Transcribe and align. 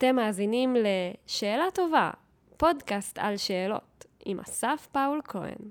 אתם 0.00 0.16
מאזינים 0.16 0.76
ל"שאלה 0.76 1.64
טובה", 1.74 2.10
פודקאסט 2.56 3.18
על 3.18 3.36
שאלות, 3.36 4.04
עם 4.24 4.40
אסף 4.40 4.88
פאול 4.92 5.20
כהן. 5.24 5.70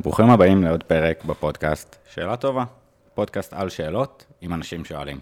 ברוכים 0.00 0.30
הבאים 0.30 0.62
לעוד 0.62 0.82
פרק 0.84 1.24
בפודקאסט 1.24 1.96
שאלה 2.10 2.36
טובה, 2.36 2.64
פודקאסט 3.14 3.52
על 3.52 3.68
שאלות 3.68 4.26
עם 4.40 4.52
אנשים 4.52 4.84
שואלים. 4.84 5.20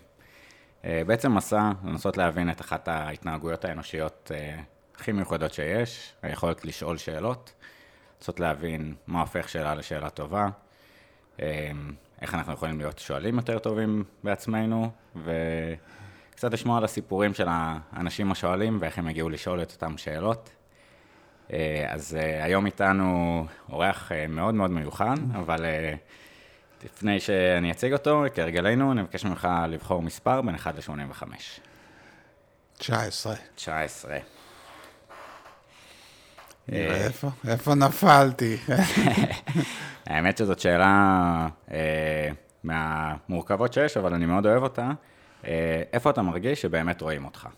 אה, 0.85 1.03
בעצם 1.07 1.35
מסע 1.35 1.71
לנסות 1.85 2.17
להבין 2.17 2.51
את 2.51 2.61
אחת 2.61 2.89
ההתנהגויות 2.89 3.65
האנושיות 3.65 4.31
אה, 4.35 4.61
הכי 4.95 5.13
מיוחדות 5.13 5.53
שיש, 5.53 6.15
היכולת 6.23 6.65
לשאול 6.65 6.97
שאלות, 6.97 7.53
לנסות 8.19 8.41
להבין 8.41 8.95
מה 9.07 9.21
הופך 9.21 9.49
שאלה 9.49 9.75
לשאלה 9.75 10.11
טובה, 10.11 10.49
אה, 11.43 11.71
איך 12.21 12.35
אנחנו 12.35 12.53
יכולים 12.53 12.79
להיות 12.79 12.99
שואלים 12.99 13.37
יותר 13.37 13.59
טובים 13.59 14.05
בעצמנו, 14.25 14.91
וקצת 16.41 16.53
לשמוע 16.53 16.79
על 16.79 16.85
הסיפורים 16.85 17.35
של 17.35 17.47
האנשים 17.49 18.33
השואלים 18.33 18.79
ואיך 18.81 18.99
הם 18.99 19.07
הגיעו 19.09 19.29
לשאול 19.29 19.63
את 19.63 19.73
אותן 19.73 19.99
שאלות. 19.99 20.51
אז 21.89 22.17
היום 22.43 22.67
איתנו 22.67 23.47
אורח 23.73 24.13
מאוד 24.29 24.55
מאוד 24.55 24.71
מיוחד, 24.71 25.17
אבל 25.35 25.67
לפני 26.85 27.21
שאני 27.21 27.71
אציג 27.71 27.93
אותו, 27.93 28.25
כהרגלנו, 28.35 28.93
אני 28.93 29.03
מבקש 29.03 29.25
ממך 29.25 29.49
לבחור 29.69 30.03
מספר 30.03 30.43
בין 30.43 30.55
1 30.55 30.75
ל-85. 30.75 31.25
19. 32.79 33.35
19. 33.55 34.19
נראה 36.69 36.97
איפה, 36.97 37.29
איפה 37.49 37.75
נפלתי. 37.75 38.57
האמת 40.07 40.39
שזאת 40.39 40.61
שאלה 40.61 41.49
אה, 41.71 42.29
מהמורכבות 42.65 43.73
שיש, 43.73 43.97
אבל 43.97 44.15
אני 44.15 44.27
מאוד 44.27 44.47
אוהב 44.47 44.63
אותה. 44.63 44.91
אה, 45.45 45.83
איפה 45.93 46.11
אתה 46.11 46.23
מרגיש 46.23 46.63
שבאמת 46.63 47.01
רואים 47.01 47.25
אותך? 47.25 47.49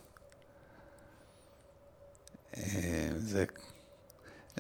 אה, 2.57 3.09
זו 3.17 3.41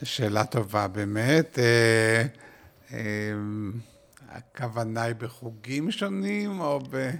שאלה 0.02 0.44
טובה 0.44 0.88
באמת. 0.88 1.58
אה, 1.58 2.24
הכוונה 4.28 5.02
היא 5.02 5.14
בחוגים 5.14 5.90
שונים, 5.90 6.60
או 6.60 6.80
ב... 6.90 7.10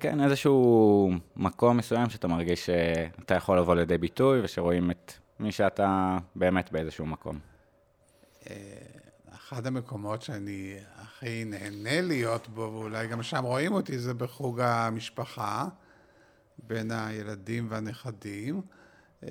כן, 0.00 0.20
איזשהו 0.20 1.10
מקום 1.36 1.76
מסוים 1.76 2.10
שאתה 2.10 2.28
מרגיש 2.28 2.66
שאתה 2.66 3.34
יכול 3.34 3.58
לבוא 3.58 3.74
לידי 3.74 3.98
ביטוי, 3.98 4.40
ושרואים 4.40 4.90
את 4.90 5.12
מי 5.40 5.52
שאתה 5.52 6.18
באמת 6.36 6.72
באיזשהו 6.72 7.06
מקום. 7.06 7.38
אחד 9.34 9.66
המקומות 9.66 10.22
שאני 10.22 10.76
הכי 11.20 11.44
נהנה 11.44 12.00
להיות 12.00 12.48
בו, 12.48 12.60
ואולי 12.60 13.06
גם 13.06 13.22
שם 13.22 13.44
רואים 13.44 13.72
אותי, 13.72 13.98
זה 13.98 14.14
בחוג 14.14 14.60
המשפחה, 14.60 15.68
בין 16.58 16.90
הילדים 16.90 17.66
והנכדים. 17.70 18.62
אה, 19.24 19.30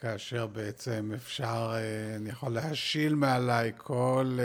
כאשר 0.00 0.46
בעצם 0.46 1.10
אפשר, 1.14 1.74
אני 2.16 2.30
יכול 2.30 2.52
להשיל 2.52 3.14
מעליי 3.14 3.72
כל 3.76 4.38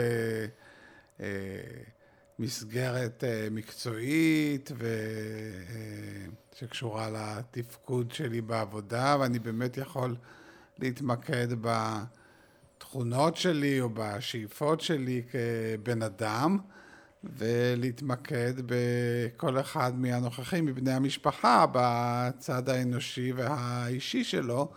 מסגרת 2.38 3.24
מקצועית 3.50 4.70
ו... 4.78 4.88
שקשורה 6.54 7.10
לתפקוד 7.10 8.12
שלי 8.12 8.40
בעבודה, 8.40 9.16
ואני 9.20 9.38
באמת 9.38 9.76
יכול 9.76 10.16
להתמקד 10.78 11.62
בתכונות 12.80 13.36
שלי 13.36 13.80
או 13.80 13.88
בשאיפות 13.94 14.80
שלי 14.80 15.22
כבן 15.30 16.02
אדם, 16.02 16.58
ולהתמקד 17.24 18.52
בכל 18.66 19.60
אחד 19.60 19.92
מהנוכחים, 19.98 20.66
מבני 20.66 20.92
המשפחה, 20.92 21.66
בצד 21.72 22.68
האנושי 22.68 23.32
והאישי 23.32 24.24
שלו. 24.24 24.72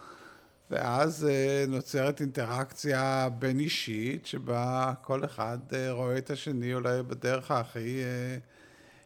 ואז 0.71 1.27
אה, 1.29 1.65
נוצרת 1.67 2.21
אינטראקציה 2.21 3.29
בין 3.39 3.59
אישית, 3.59 4.25
שבה 4.25 4.93
כל 5.01 5.25
אחד 5.25 5.57
אה, 5.73 5.91
רואה 5.91 6.17
את 6.17 6.29
השני 6.29 6.73
אולי 6.73 7.03
בדרך 7.03 7.51
הכי 7.51 8.03
אה, 8.03 8.37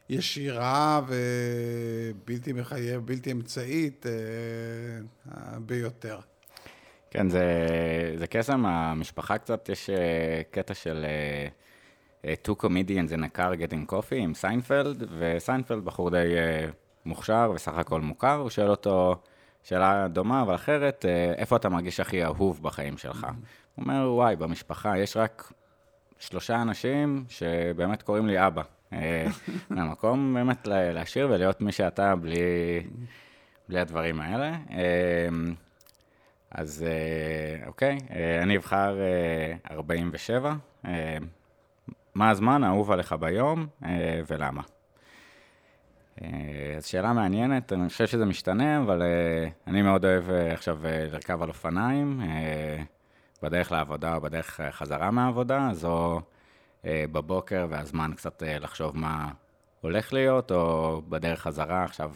ישירה 0.09 1.01
ובלתי 1.07 2.53
מחייב, 2.53 3.05
בלתי 3.05 3.31
אמצעית 3.31 4.05
ביותר. 5.65 6.19
כן, 7.11 7.29
זה, 7.29 7.43
זה 8.15 8.27
קסם, 8.27 8.65
המשפחה 8.65 9.37
קצת, 9.37 9.69
יש 9.69 9.89
קטע 10.51 10.73
של 10.73 11.05
two 12.23 12.55
comedians 12.63 13.11
in 13.11 13.23
a 13.23 13.37
car 13.37 13.55
getting 13.59 13.91
coffee 13.91 14.15
עם 14.15 14.33
סיינפלד, 14.33 15.03
וסיינפלד 15.19 15.85
בחור 15.85 16.09
די 16.09 16.35
מוכשר 17.05 17.51
וסך 17.55 17.73
הכל 17.77 18.01
מוכר, 18.01 18.35
הוא 18.35 18.49
שואל 18.49 18.69
אותו, 18.69 19.15
שאלה 19.63 20.07
דומה 20.07 20.41
אבל 20.41 20.55
אחרת, 20.55 21.05
אה, 21.07 21.33
איפה 21.37 21.55
אתה 21.55 21.69
מרגיש 21.69 21.99
הכי 21.99 22.23
אהוב 22.23 22.63
בחיים 22.63 22.97
שלך? 22.97 23.27
הוא 23.75 23.85
אומר, 23.85 24.13
וואי, 24.13 24.35
במשפחה 24.35 24.97
יש 24.97 25.17
רק 25.17 25.51
שלושה 26.19 26.61
אנשים 26.61 27.25
שבאמת 27.29 28.01
קוראים 28.01 28.27
לי 28.27 28.47
אבא. 28.47 28.61
אה, 28.93 29.27
מהמקום 29.69 30.33
באמת 30.33 30.67
להשאיר 30.67 31.27
ולהיות 31.31 31.61
מי 31.61 31.71
שאתה 31.71 32.15
בלי, 32.15 32.39
בלי 33.69 33.79
הדברים 33.79 34.21
האלה. 34.21 34.51
אה, 34.71 35.27
אז 36.57 36.85
אוקיי, 37.67 37.97
אני 38.43 38.57
אבחר 38.57 38.97
47. 39.71 40.55
מה 42.15 42.29
הזמן 42.29 42.63
האהוב 42.63 42.91
עליך 42.91 43.13
ביום 43.13 43.67
ולמה? 44.27 44.61
אה, 46.21 46.73
אז 46.77 46.85
שאלה 46.85 47.13
מעניינת, 47.13 47.73
אני 47.73 47.89
חושב 47.89 48.07
שזה 48.07 48.25
משתנה, 48.25 48.81
אבל 48.81 49.01
אני 49.67 49.81
מאוד 49.81 50.05
אוהב 50.05 50.29
עכשיו 50.29 50.77
לרכב 50.83 51.41
על 51.41 51.49
אופניים, 51.49 52.21
בדרך 53.43 53.71
לעבודה 53.71 54.15
או 54.15 54.21
בדרך 54.21 54.59
חזרה 54.71 55.11
מהעבודה, 55.11 55.69
אז 55.69 55.85
או 55.85 56.21
בבוקר 56.83 57.67
והזמן 57.69 58.11
קצת 58.15 58.43
לחשוב 58.45 58.97
מה 58.97 59.31
הולך 59.81 60.13
להיות, 60.13 60.51
או 60.51 61.01
בדרך 61.09 61.39
חזרה, 61.39 61.83
עכשיו 61.83 62.11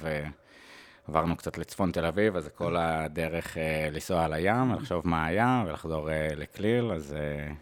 עברנו 1.08 1.36
קצת 1.36 1.58
לצפון 1.58 1.92
תל 1.92 2.06
אביב, 2.06 2.36
אז 2.36 2.50
כל 2.56 2.78
הדרך 2.78 3.58
uh, 3.58 3.60
לנסוע 3.92 4.26
על 4.26 4.34
הים, 4.34 4.74
לחשוב 4.74 5.08
מה 5.08 5.26
היה 5.26 5.64
ולחזור 5.68 6.10
uh, 6.10 6.36
לכליל, 6.36 6.92
אז 6.92 7.16
uh, 7.18 7.54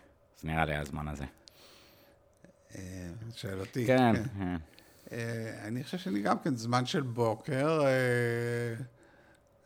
נראה 0.43 0.65
לי 0.65 0.75
הזמן 0.75 1.07
הזה. 1.07 1.25
שואל 3.35 3.59
אותי. 3.59 3.87
כן. 3.87 4.13
כן. 4.37 4.55
אה, 5.11 5.67
אני 5.67 5.83
חושב 5.83 5.97
שאני 5.97 6.21
גם 6.21 6.39
כן 6.39 6.55
זמן 6.55 6.85
של 6.85 7.01
בוקר. 7.01 7.81
אה, 7.85 8.83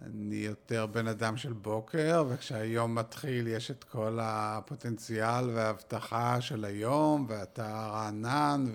אני 0.02 0.36
יותר 0.36 0.86
בן 0.86 1.08
אדם 1.08 1.38
של 1.38 1.54
בוקר, 1.54 2.24
וכשהיום 2.30 2.96
מתחיל 2.96 3.48
יש 3.48 3.72
את 3.72 3.84
כל 3.84 4.20
הפוטנציאל 4.22 5.50
וההבטחה 5.50 6.42
של 6.42 6.66
היום, 6.66 7.26
ואתה 7.30 7.90
רענן 7.92 8.66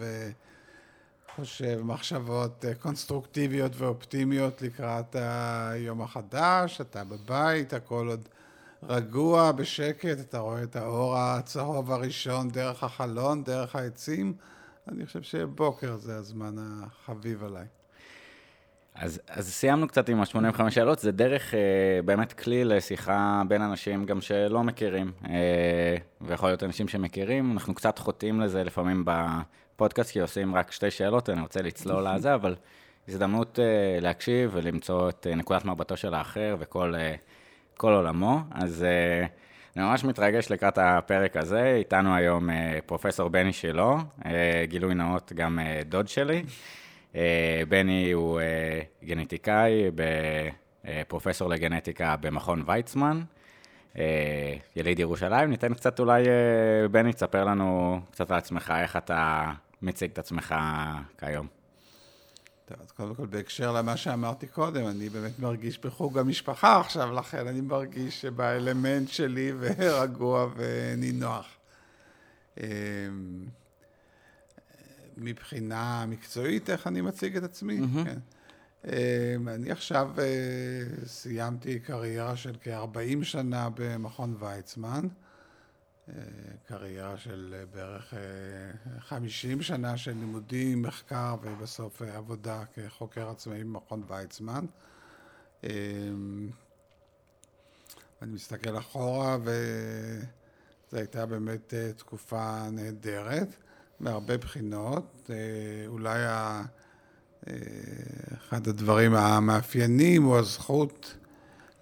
וחושב 1.39 1.81
מחשבות 1.83 2.65
אה, 2.65 2.75
קונסטרוקטיביות 2.75 3.73
ואופטימיות 3.77 4.63
לקראת 4.63 5.17
היום 5.17 6.03
החדש, 6.03 6.81
אתה 6.81 7.05
בבית, 7.05 7.73
הכל 7.73 8.09
עוד 8.09 8.29
רגוע, 8.83 9.53
בשקט, 9.53 10.21
אתה 10.21 10.39
רואה 10.39 10.63
את 10.63 10.77
האור 10.77 11.17
הצהוב 11.17 11.93
הראשון 11.93 12.49
דרך 12.49 12.85
החלון, 12.85 13.45
דרך 13.45 13.77
העצים. 13.77 14.35
אני 14.89 15.07
חושב 15.07 15.23
שבוקר 15.23 15.97
זה 15.97 16.17
הזמן 16.17 16.55
החביב 16.59 17.45
עליי. 17.45 17.67
אז, 18.95 19.21
אז 19.29 19.53
סיימנו 19.53 19.89
קצת 19.89 20.09
עם 20.09 20.21
ה-85 20.21 20.71
שאלות, 20.71 20.99
זה 20.99 21.13
דרך 21.13 21.55
אה, 21.55 21.61
באמת 22.05 22.33
כלי 22.33 22.65
לשיחה 22.65 23.43
בין 23.49 23.63
אנשים 23.63 24.07
גם 24.07 24.21
שלא 24.21 24.63
מכירים, 24.63 25.13
אה, 25.29 25.97
ויכול 26.21 26.49
להיות 26.49 26.63
אנשים 26.63 26.89
שמכירים, 26.89 27.53
אנחנו 27.53 27.75
קצת 27.75 27.99
חוטאים 27.99 28.41
לזה 28.41 28.65
לפעמים 28.65 29.05
בפודקאסט, 29.79 30.11
כי 30.11 30.21
עושים 30.21 30.55
רק 30.55 30.73
שתי 30.73 30.91
שאלות, 30.91 31.31
אני 31.31 31.41
רוצה 31.41 31.63
לצלול 31.63 32.07
לזה, 32.09 32.35
אבל 32.35 32.57
הזדמנות 33.09 33.59
אה, 33.59 34.01
להקשיב 34.01 34.51
ולמצוא 34.55 35.09
את 35.09 35.27
אה, 35.31 35.35
נקודת 35.35 35.65
מבטו 35.65 35.97
של 35.97 36.15
האחר 36.15 36.57
וכל 36.59 36.95
אה, 36.95 37.15
עולמו, 37.83 38.41
אז... 38.51 38.83
אה, 38.85 39.27
אני 39.79 39.87
ממש 39.87 40.05
מתרגש 40.05 40.51
לקראת 40.51 40.79
הפרק 40.79 41.37
הזה, 41.37 41.75
איתנו 41.79 42.15
היום 42.15 42.51
אה, 42.51 42.79
פרופסור 42.87 43.29
בני 43.29 43.53
שלו, 43.53 43.97
אה, 44.27 44.65
גילוי 44.65 44.95
נאות 44.95 45.33
גם 45.33 45.59
אה, 45.59 45.81
דוד 45.85 46.09
שלי. 46.09 46.43
בני 47.69 48.13
הוא 48.13 48.41
גנטיקאי, 49.05 49.91
פרופסור 51.09 51.49
לגנטיקה 51.49 52.17
במכון 52.21 52.63
ויצמן, 52.67 53.23
יליד 54.77 54.99
ירושלים. 54.99 55.51
ניתן 55.51 55.75
קצת 55.75 56.01
אולי, 56.01 56.25
בני, 56.91 57.13
תספר 57.13 57.45
לנו 57.45 58.01
קצת 58.11 58.31
על 58.31 58.39
עצמך, 58.39 58.73
איך 58.81 58.97
אתה 58.97 59.53
מציג 59.83 60.11
את 60.11 60.19
עצמך 60.19 60.55
כיום. 61.19 61.47
טוב, 62.65 62.77
אז 62.81 62.91
קודם 62.91 63.15
כל, 63.15 63.27
בהקשר 63.27 63.73
למה 63.73 63.97
שאמרתי 63.97 64.47
קודם, 64.47 64.87
אני 64.87 65.09
באמת 65.09 65.39
מרגיש 65.39 65.79
בחוג 65.79 66.19
המשפחה 66.19 66.81
עכשיו, 66.81 67.13
לכן 67.13 67.47
אני 67.47 67.61
מרגיש 67.61 68.21
שבאלמנט 68.21 69.09
שלי 69.09 69.53
ורגוע 69.59 70.49
ונינוח. 70.57 71.47
אמ, 72.59 72.65
מבחינה 75.17 76.07
מקצועית, 76.07 76.71
איך 76.71 76.87
אני 76.87 77.01
מציג 77.01 77.37
את 77.37 77.43
עצמי? 77.43 77.79
Mm-hmm. 77.79 78.05
כן. 78.05 78.19
אני 79.49 79.71
עכשיו 79.71 80.11
סיימתי 81.07 81.81
קריירה 81.81 82.37
של 82.37 82.57
כ-40 82.63 83.25
שנה 83.25 83.69
במכון 83.75 84.37
ויצמן. 84.39 85.09
קריירה 86.69 87.19
של 87.19 87.65
בערך 87.75 88.15
50 89.01 89.63
שנה 89.63 89.97
של 89.97 90.11
לימודים, 90.11 90.83
מחקר 90.83 91.37
ובסוף 91.43 92.03
עבודה 92.03 92.63
כחוקר 92.75 93.31
עצמאי 93.31 93.65
במכון 93.65 94.03
ויצמן. 94.09 94.65
אני 98.23 98.33
מסתכל 98.33 98.79
אחורה 98.79 99.37
וזו 99.43 100.97
הייתה 100.97 101.27
באמת 101.27 101.75
תקופה 101.97 102.71
נהדרת 102.71 103.49
מהרבה 104.01 104.39
בחינות. 104.39 105.31
אולי 105.87 106.19
אחד 108.35 108.69
הדברים 108.69 109.15
המאפיינים 109.15 110.23
הוא 110.23 110.37
הזכות 110.37 111.17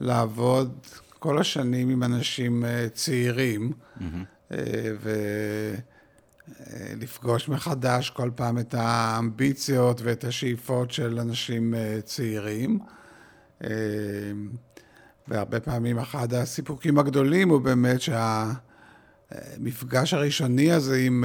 לעבוד 0.01 0.87
כל 1.27 1.39
השנים 1.39 1.89
עם 1.89 2.03
אנשים 2.03 2.65
צעירים. 2.95 3.73
Mm-hmm. 3.73 4.55
ולפגוש 6.93 7.49
מחדש 7.49 8.11
כל 8.11 8.31
פעם 8.35 8.59
את 8.59 8.75
האמביציות 8.79 10.01
ואת 10.05 10.25
השאיפות 10.25 10.91
של 10.91 11.21
אנשים 11.21 11.75
צעירים. 12.05 12.79
והרבה 15.29 15.61
פעמים 15.61 15.99
אחד 15.99 16.35
הסיפוקים 16.35 16.99
הגדולים 16.99 17.49
הוא 17.49 17.61
באמת 17.61 18.01
שהמפגש 19.31 20.15
הראשוני 20.15 20.73
הזה 20.73 20.97
עם 20.97 21.25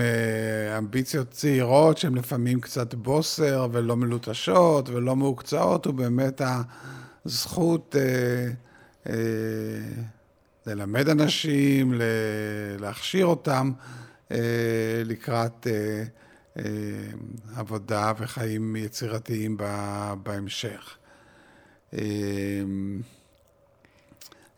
אמביציות 0.78 1.32
צעירות 1.32 1.98
שהן 1.98 2.16
לפעמים 2.16 2.62
קצת 2.62 2.96
בוסר 2.96 3.68
ולא 3.72 3.96
מלוטשות 3.96 4.90
ולא 4.90 5.16
מהוקצעות, 5.16 5.86
הוא 5.86 5.94
באמת 5.94 6.42
הזכות 7.26 7.96
ללמד 10.66 11.10
אנשים, 11.10 11.94
להכשיר 12.80 13.26
אותם 13.26 13.72
לקראת 15.06 15.68
עבודה 17.56 18.14
וחיים 18.18 18.76
יצירתיים 18.76 19.58
בהמשך. 20.24 20.98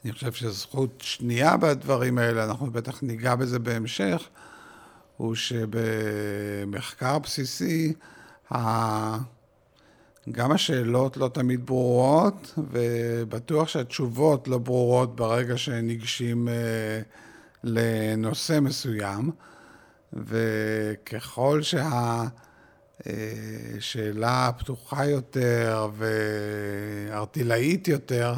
אני 0.06 0.12
חושב 0.12 0.31
שזכות 0.31 1.01
שנייה 1.01 1.57
בדברים 1.57 2.18
האלה, 2.18 2.44
אנחנו 2.46 2.72
בטח 2.72 3.04
ניגע 3.04 3.36
בזה 3.36 3.60
בהמשך, 3.60 4.28
הוא 5.18 5.36
שבמחקר 5.36 7.19
בסיסי, 7.19 7.94
גם 10.31 10.52
השאלות 10.52 11.18
לא 11.18 11.28
תמיד 11.34 11.66
ברורות, 11.66 12.54
ובטוח 12.72 13.68
שהתשובות 13.68 14.48
לא 14.48 14.58
ברורות 14.58 15.16
ברגע 15.16 15.58
שניגשים 15.58 16.48
לנושא 17.64 18.60
מסוים, 18.62 19.31
וככל 20.14 21.62
שהשאלה 23.80 24.52
פתוחה 24.58 25.06
יותר 25.06 25.90
וארטילאית 27.10 27.88
יותר, 27.88 28.34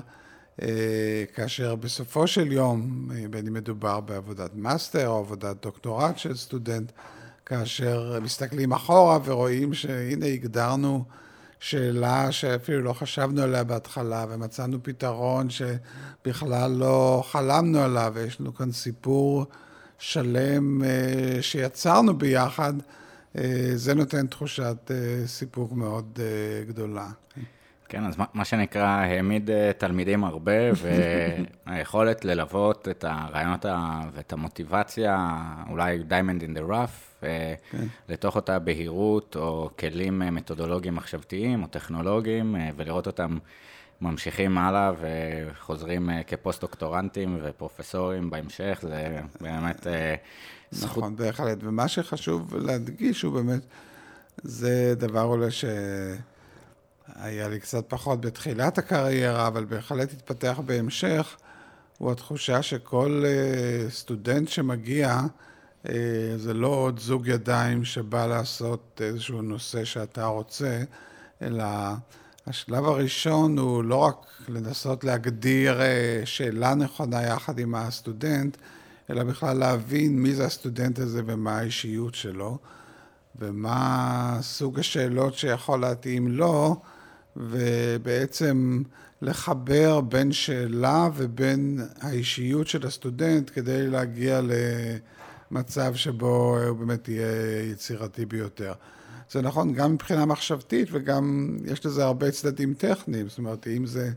כאשר 1.34 1.76
בסופו 1.76 2.28
של 2.28 2.52
יום, 2.52 3.10
בין 3.30 3.48
אם 3.48 3.54
מדובר 3.54 4.00
בעבודת 4.00 4.52
מאסטר 4.56 5.08
או 5.08 5.20
עבודת 5.20 5.62
דוקטורט 5.62 6.18
של 6.18 6.36
סטודנט, 6.36 6.92
כאשר 7.46 8.20
מסתכלים 8.22 8.74
אחורה 8.74 9.20
ורואים 9.26 9.74
שהנה 9.74 10.26
הגדרנו 10.26 11.04
שאלה 11.60 12.32
שאפילו 12.32 12.82
לא 12.82 12.94
חשבנו 12.94 13.42
עליה 13.42 13.64
בהתחלה 13.64 14.26
ומצאנו 14.30 14.84
פתרון 14.84 15.48
שבכלל 15.50 16.72
לא 16.72 17.24
חלמנו 17.28 17.80
עליו, 17.80 18.12
ויש 18.16 18.42
לנו 18.42 18.56
כאן 18.56 18.72
סיפור 18.72 19.46
שלם 19.98 20.82
שיצרנו 21.42 22.18
ביחד, 22.18 22.74
זה 23.76 23.94
נותן 23.96 24.28
תחושת 24.28 24.92
סיפוק 25.26 25.72
מאוד 25.72 26.20
גדולה. 26.68 27.08
כן, 27.96 28.06
אז 28.06 28.16
מה 28.34 28.46
שנקרא, 28.46 28.88
העמיד 28.88 29.50
תלמידים 29.78 30.24
הרבה, 30.24 30.52
והיכולת 31.66 32.26
ללוות 32.26 32.88
את 32.88 33.04
הרעיונות 33.08 33.66
ואת 34.14 34.34
המוטיבציה, 34.34 35.28
אולי 35.70 36.00
diamond 36.10 36.42
in 36.42 36.58
the 36.58 36.72
rough, 36.72 37.26
כן. 37.72 37.88
לתוך 38.10 38.36
אותה 38.36 38.60
בהירות, 38.60 39.36
או 39.36 39.70
כלים 39.80 40.20
מתודולוגיים 40.20 40.96
מחשבתיים, 40.96 41.64
או 41.64 41.68
טכנולוגיים, 41.68 42.56
ולראות 42.76 43.08
אותם 43.08 43.38
ממשיכים 44.02 44.58
הלאה 44.58 44.92
וחוזרים 45.02 46.10
כפוסט-דוקטורנטים 46.28 47.40
ופרופסורים 47.44 48.30
בהמשך, 48.30 48.80
זה 48.82 49.20
באמת 49.42 49.88
זכות. 50.72 50.98
נכון, 50.98 51.16
בהחלט. 51.16 51.58
ומה 51.62 51.88
שחשוב 51.88 52.56
להדגיש 52.56 53.22
הוא 53.22 53.34
באמת, 53.34 53.62
זה 54.44 54.94
דבר 54.98 55.24
אולי 55.24 55.52
ש... 55.52 55.66
היה 57.16 57.48
לי 57.48 57.60
קצת 57.60 57.86
פחות 57.88 58.22
בתחילת 58.22 58.78
הקריירה, 58.78 59.48
אבל 59.48 59.66
בהחלט 59.66 60.14
התפתח 60.14 60.60
בהמשך, 60.66 61.36
הוא 61.98 62.12
התחושה 62.12 62.62
שכל 62.62 63.24
uh, 63.26 63.92
סטודנט 63.92 64.48
שמגיע, 64.48 65.20
uh, 65.84 65.90
זה 66.38 66.54
לא 66.54 66.68
עוד 66.68 67.00
זוג 67.00 67.28
ידיים 67.28 67.86
שבא 67.86 68.26
לעשות 68.26 69.02
איזשהו 69.04 69.42
נושא 69.42 69.86
שאתה 69.86 70.26
רוצה, 70.26 70.84
אלא 71.42 71.66
השלב 72.48 72.86
הראשון 72.86 73.58
הוא 73.58 73.84
לא 73.84 73.96
רק 73.96 74.26
לנסות 74.48 75.04
להגדיר 75.04 75.80
uh, 75.80 76.26
שאלה 76.26 76.76
נכונה 76.76 77.24
יחד 77.24 77.60
עם 77.60 77.76
הסטודנט, 77.76 78.58
אלא 79.10 79.24
בכלל 79.24 79.58
להבין 79.58 80.20
מי 80.20 80.36
זה 80.36 80.46
הסטודנט 80.46 81.00
הזה 81.00 81.22
ומה 81.26 81.58
האישיות 81.60 82.16
שלו, 82.16 82.58
ומה 83.40 84.38
סוג 84.42 84.80
השאלות 84.80 85.34
שיכול 85.34 85.80
להתאים 85.80 86.28
לו. 86.28 86.82
ובעצם 87.38 88.82
לחבר 89.22 90.02
בין 90.02 90.32
שאלה 90.32 91.10
ובין 91.16 91.80
האישיות 92.02 92.68
של 92.68 92.88
הסטודנט 92.88 93.52
כדי 93.54 93.88
להגיע 93.88 94.42
למצב 95.52 95.96
שבו 95.96 96.60
הוא 96.68 96.78
באמת 96.78 97.08
יהיה 97.10 97.72
יצירתי 97.72 98.26
ביותר. 98.26 98.74
זה 99.32 99.42
נכון 99.42 99.74
גם 99.74 99.94
מבחינה 99.94 100.26
מחשבתית 100.26 100.88
וגם 100.92 101.58
יש 101.66 101.86
לזה 101.86 102.04
הרבה 102.04 102.32
צדדים 102.32 102.74
טכניים, 102.74 103.30
זאת 103.30 103.38
אומרת, 103.38 103.68
אם 103.68 103.86
זה 103.86 104.12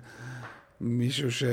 מישהו 0.81 1.33
ש... 1.33 1.45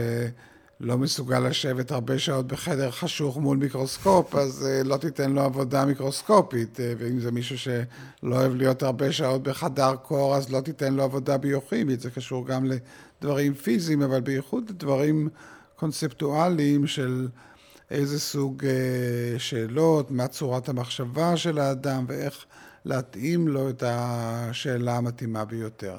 לא 0.79 0.97
מסוגל 0.97 1.39
לשבת 1.39 1.91
הרבה 1.91 2.19
שעות 2.19 2.47
בחדר 2.47 2.91
חשוך 2.91 3.37
מול 3.37 3.57
מיקרוסקופ, 3.57 4.35
אז 4.35 4.67
uh, 4.67 4.87
לא 4.87 4.97
תיתן 4.97 5.31
לו 5.31 5.41
עבודה 5.41 5.85
מיקרוסקופית, 5.85 6.77
uh, 6.77 6.79
ואם 6.97 7.19
זה 7.19 7.31
מישהו 7.31 7.57
שלא 7.57 8.35
אוהב 8.35 8.55
להיות 8.55 8.83
הרבה 8.83 9.11
שעות 9.11 9.43
בחדר 9.43 9.95
קור, 9.95 10.35
אז 10.35 10.51
לא 10.51 10.61
תיתן 10.61 10.93
לו 10.93 11.03
עבודה 11.03 11.37
ביוכימית, 11.37 11.99
זה 11.99 12.11
קשור 12.11 12.47
גם 12.47 12.65
לדברים 12.65 13.53
פיזיים, 13.53 14.01
אבל 14.01 14.21
בייחוד 14.21 14.69
לדברים 14.69 15.29
קונספטואליים 15.75 16.87
של 16.87 17.27
איזה 17.91 18.19
סוג 18.19 18.63
uh, 18.63 18.67
שאלות, 19.39 20.11
מה 20.11 20.27
צורת 20.27 20.69
המחשבה 20.69 21.37
של 21.37 21.59
האדם, 21.59 22.05
ואיך 22.07 22.45
להתאים 22.85 23.47
לו 23.47 23.69
את 23.69 23.83
השאלה 23.85 24.97
המתאימה 24.97 25.45
ביותר. 25.45 25.95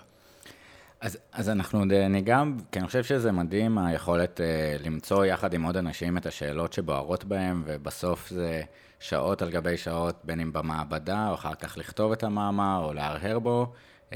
אז, 1.07 1.19
אז 1.33 1.49
אנחנו 1.49 1.85
ניגע, 1.85 2.43
כי 2.73 2.79
אני 2.79 2.87
חושב 2.87 3.05
שזה 3.05 3.33
מדהים 3.33 3.79
היכולת 3.79 4.41
uh, 4.41 4.83
למצוא 4.87 5.25
יחד 5.25 5.55
עם 5.55 5.63
עוד 5.63 5.77
אנשים 5.77 6.17
את 6.17 6.27
השאלות 6.27 6.73
שבוערות 6.73 7.25
בהם, 7.25 7.63
ובסוף 7.67 8.29
זה 8.29 8.63
שעות 9.01 9.43
על 9.43 9.51
גבי 9.51 9.77
שעות, 9.77 10.21
בין 10.25 10.41
אם 10.41 10.53
במעבדה, 10.53 11.29
או 11.29 11.35
אחר 11.35 11.55
כך 11.55 11.79
לכתוב 11.79 12.13
את 12.13 12.23
המאמר, 12.23 12.81
או 12.85 12.93
להרהר 12.93 13.39
בו, 13.39 13.73
uh, 14.11 14.15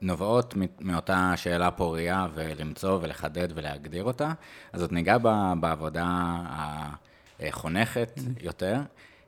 שנובעות 0.00 0.54
מאותה 0.80 1.32
שאלה 1.36 1.70
פורייה, 1.70 2.26
ולמצוא 2.34 2.98
ולחדד 3.02 3.48
ולהגדיר 3.54 4.04
אותה. 4.04 4.32
אז 4.72 4.82
עוד 4.82 4.92
ניגע 4.92 5.18
בעבודה 5.60 6.06
החונכת 7.40 8.20
יותר. 8.40 8.76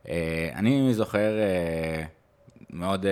Uh, 0.04 0.09
אני 0.54 0.94
זוכר 0.94 1.30
uh, 1.38 2.06
מאוד 2.70 3.04
uh, 3.04 3.09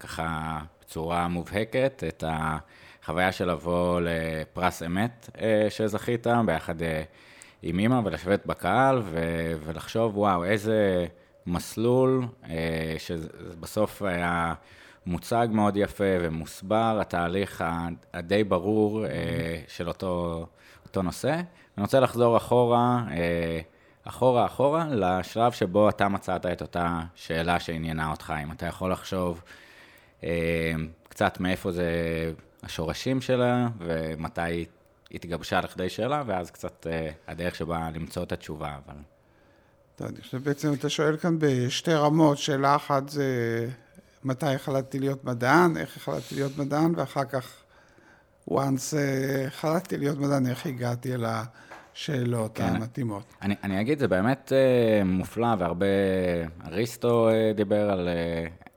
ככה... 0.00 0.58
בצורה 0.86 1.28
מובהקת 1.28 2.04
את 2.08 2.24
החוויה 2.26 3.32
של 3.32 3.50
לבוא 3.50 4.00
לפרס 4.00 4.82
אמת 4.82 5.30
אה, 5.40 5.66
שזכית, 5.70 6.26
ביחד 6.46 6.82
אה, 6.82 7.02
עם 7.62 7.78
אימא, 7.78 8.00
ולשבת 8.04 8.46
בקהל 8.46 9.02
ו- 9.04 9.52
ולחשוב, 9.64 10.18
וואו, 10.18 10.44
איזה 10.44 11.06
מסלול, 11.46 12.26
אה, 12.50 12.94
שבסוף 12.98 14.02
היה 14.02 14.54
מוצג 15.06 15.48
מאוד 15.50 15.76
יפה 15.76 16.04
ומוסבר, 16.20 16.98
התהליך 17.00 17.64
הדי 18.14 18.44
ברור 18.44 19.04
של 19.68 19.88
אותו, 19.88 20.46
אותו 20.86 21.02
נושא. 21.02 21.34
אני 21.76 21.82
רוצה 21.82 22.00
לחזור 22.00 22.36
אחורה, 22.36 23.04
אחורה 24.04 24.46
אחורה, 24.46 24.86
לשלב 24.90 25.52
שבו 25.52 25.88
אתה 25.88 26.08
מצאת 26.08 26.46
את 26.46 26.62
אותה 26.62 27.00
שאלה 27.14 27.60
שעניינה 27.60 28.10
אותך, 28.10 28.32
אם 28.42 28.52
אתה 28.52 28.66
יכול 28.66 28.92
לחשוב 28.92 29.42
קצת 31.08 31.40
מאיפה 31.40 31.72
זה 31.72 31.90
השורשים 32.62 33.20
שלה, 33.20 33.68
ומתי 33.78 34.40
היא 34.40 34.66
התגבשה 35.10 35.60
לכדי 35.60 35.88
שאלה, 35.88 36.22
ואז 36.26 36.50
קצת 36.50 36.86
הדרך 37.28 37.54
שבה 37.54 37.90
למצוא 37.94 38.22
את 38.22 38.32
התשובה, 38.32 38.76
אבל... 38.86 38.94
טוב, 39.96 40.06
אני 40.06 40.20
חושב 40.20 40.44
בעצם 40.44 40.72
אתה 40.72 40.88
שואל 40.88 41.16
כאן 41.16 41.36
בשתי 41.38 41.94
רמות, 41.94 42.38
שאלה 42.38 42.76
אחת 42.76 43.08
זה 43.08 43.26
מתי 44.24 44.46
החלטתי 44.46 44.98
להיות 44.98 45.24
מדען, 45.24 45.76
איך 45.76 45.96
החלטתי 45.96 46.34
להיות 46.34 46.58
מדען, 46.58 46.92
ואחר 46.96 47.24
כך, 47.24 47.54
once 48.50 48.94
החלטתי 49.46 49.98
להיות 49.98 50.18
מדען, 50.18 50.46
איך 50.46 50.66
הגעתי 50.66 51.14
אל 51.14 51.24
השאלות 51.24 52.56
כן. 52.56 52.64
המתאימות. 52.64 53.24
אני, 53.42 53.54
אני 53.62 53.80
אגיד, 53.80 53.98
זה 53.98 54.08
באמת 54.08 54.52
מופלא, 55.04 55.54
והרבה, 55.58 55.86
אריסטו 56.66 57.28
דיבר 57.54 57.90
על 57.90 58.08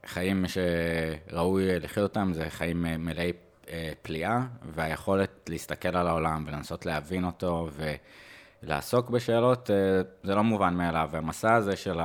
חיים 0.07 0.45
שראוי 0.47 1.79
לחיות 1.79 2.09
אותם, 2.09 2.31
זה 2.33 2.49
חיים 2.49 2.85
uh, 2.85 2.97
מלאי 2.97 3.31
uh, 3.65 3.69
פליאה, 4.01 4.39
והיכולת 4.75 5.49
להסתכל 5.49 5.97
על 5.97 6.07
העולם 6.07 6.43
ולנסות 6.47 6.85
להבין 6.85 7.23
אותו, 7.23 7.69
ו... 7.71 7.95
לעסוק 8.63 9.09
בשאלות, 9.09 9.71
אה, 9.71 9.75
זה 10.23 10.35
לא 10.35 10.43
מובן 10.43 10.73
מאליו, 10.73 11.09
והמסע 11.11 11.53
הזה 11.53 11.75
של 11.75 11.99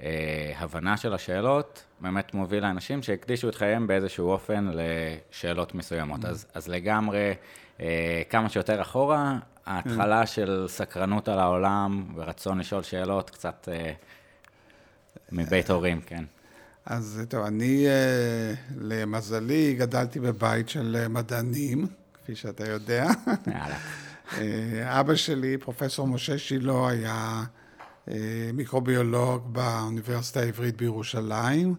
ההבנה 0.00 0.96
של 0.96 1.14
השאלות, 1.14 1.84
באמת 2.00 2.34
מוביל 2.34 2.62
לאנשים 2.62 3.02
שהקדישו 3.02 3.48
את 3.48 3.54
חייהם 3.54 3.86
באיזשהו 3.86 4.30
אופן 4.30 4.70
לשאלות 4.72 5.74
מסוימות. 5.74 6.24
אז, 6.24 6.46
אז 6.54 6.68
לגמרי, 6.68 7.34
אה, 7.80 8.22
כמה 8.30 8.48
שיותר 8.48 8.82
אחורה, 8.82 9.38
ההתחלה 9.66 10.26
של 10.26 10.64
סקרנות 10.68 11.28
על 11.28 11.38
העולם 11.38 12.12
ורצון 12.14 12.58
לשאול 12.58 12.82
שאלות, 12.82 13.30
קצת 13.30 13.68
אה, 13.72 13.92
מבית 15.32 15.70
הורים, 15.70 16.00
כן. 16.00 16.24
אז 16.90 17.22
טוב, 17.28 17.44
אני, 17.44 17.86
למזלי, 18.80 19.74
גדלתי 19.74 20.20
בבית 20.20 20.68
של 20.68 21.08
מדענים, 21.08 21.86
כפי 22.14 22.34
שאתה 22.34 22.68
יודע. 22.68 23.06
יאללה. 23.46 23.78
אה, 24.38 25.00
אבא 25.00 25.14
שלי, 25.14 25.58
פרופסור 25.58 26.08
משה 26.08 26.38
שילה, 26.38 26.88
היה 26.88 27.44
אה, 28.08 28.50
מיקרוביולוג 28.54 29.52
באוניברסיטה 29.52 30.40
העברית 30.40 30.76
בירושלים, 30.76 31.74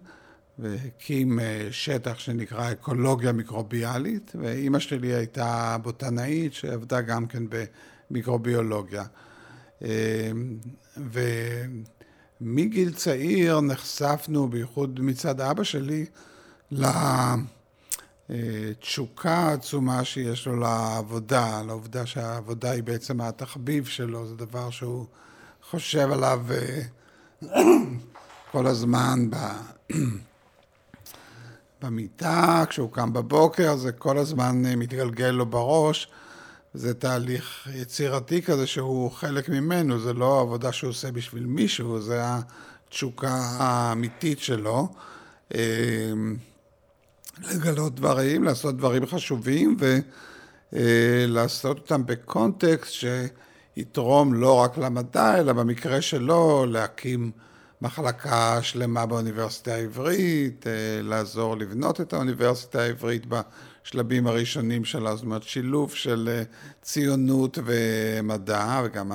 והקים 0.60 1.40
אה, 1.40 1.68
שטח 1.72 2.20
שנקרא 2.20 2.72
אקולוגיה 2.72 3.32
מיקרוביאלית, 3.32 4.32
ואימא 4.42 4.80
שלי 4.80 5.14
הייתה 5.14 5.78
בוטנאית 5.82 6.54
שעבדה 6.54 7.02
גם 7.02 7.28
כן 7.28 7.44
במיקרוביולוגיה. 8.10 9.04
ומגיל 12.42 12.94
צעיר 12.94 13.62
נחשפנו, 13.62 14.48
בייחוד 14.48 15.00
מצד 15.00 15.42
אבא 15.42 15.64
שלי, 15.64 16.06
תשוקה 18.80 19.52
עצומה 19.54 20.04
שיש 20.04 20.48
לו 20.48 20.56
לעבודה, 20.56 21.62
לעובדה 21.62 22.06
שהעבודה 22.06 22.72
היא 22.72 22.84
בעצם 22.84 23.22
התחביב 23.22 23.86
שלו, 23.86 24.28
זה 24.28 24.36
דבר 24.36 24.70
שהוא 24.70 25.06
חושב 25.70 26.12
עליו 26.12 26.42
אה, 26.52 26.82
כל 28.52 28.68
הזמן 28.68 29.30
ב... 29.30 29.36
במיטה, 31.82 32.64
כשהוא 32.70 32.92
קם 32.92 33.14
בבוקר, 33.14 33.76
זה 33.76 33.92
כל 33.92 34.18
הזמן 34.18 34.66
אה, 34.66 34.76
מתגלגל 34.76 35.30
לו 35.30 35.46
בראש. 35.46 36.12
זה 36.74 36.94
תהליך 36.94 37.68
יצירתי 37.74 38.42
כזה 38.42 38.68
שהוא 38.68 39.12
חלק 39.12 39.50
ממנו, 39.50 40.00
זה 40.00 40.14
לא 40.14 40.42
עבודה 40.42 40.72
שהוא 40.72 40.90
עושה 40.90 41.12
בשביל 41.12 41.46
מישהו, 41.46 42.02
זה 42.02 42.22
התשוקה 42.24 43.34
האמיתית 43.58 44.40
שלו. 44.40 44.90
אה, 45.56 46.12
לגלות 47.52 47.96
דברים, 47.96 48.44
לעשות 48.44 48.78
דברים 48.78 49.06
חשובים 49.06 49.78
ולעשות 50.74 51.78
אותם 51.78 52.06
בקונטקסט 52.06 52.94
שיתרום 52.94 54.34
לא 54.34 54.54
רק 54.54 54.78
למדע, 54.78 55.40
אלא 55.40 55.54
במקרה 55.54 56.02
שלו 56.02 56.66
להקים 56.66 57.32
מחלקה 57.82 58.60
שלמה 58.62 59.06
באוניברסיטה 59.06 59.74
העברית, 59.74 60.68
אה, 60.68 61.02
לעזור 61.02 61.58
לבנות 61.58 62.02
את 62.02 62.14
האוניברסיטה 62.14 62.82
העברית 62.82 63.26
בשלבים 63.26 64.28
הראשונים 64.28 64.86
שלה, 64.86 65.16
זאת 65.16 65.26
אומרת 65.26 65.44
שילוב 65.44 65.94
של 65.94 66.30
אה, 66.32 66.44
ציונות 66.82 67.58
ומדע, 67.66 68.82
וגם 68.86 69.12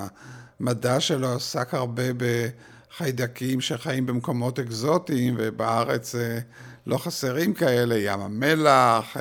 המדע 0.61 1.01
שלו 1.01 1.33
עסק 1.33 1.75
הרבה 1.75 2.03
בחיידקים 2.17 3.61
שחיים 3.61 4.07
במקומות 4.07 4.59
אקזוטיים, 4.59 5.35
ובארץ 5.39 6.15
אה, 6.15 6.39
לא 6.87 6.99
חסרים 6.99 7.55
כאלה, 7.55 7.99
ים 7.99 8.21
המלח, 8.21 9.17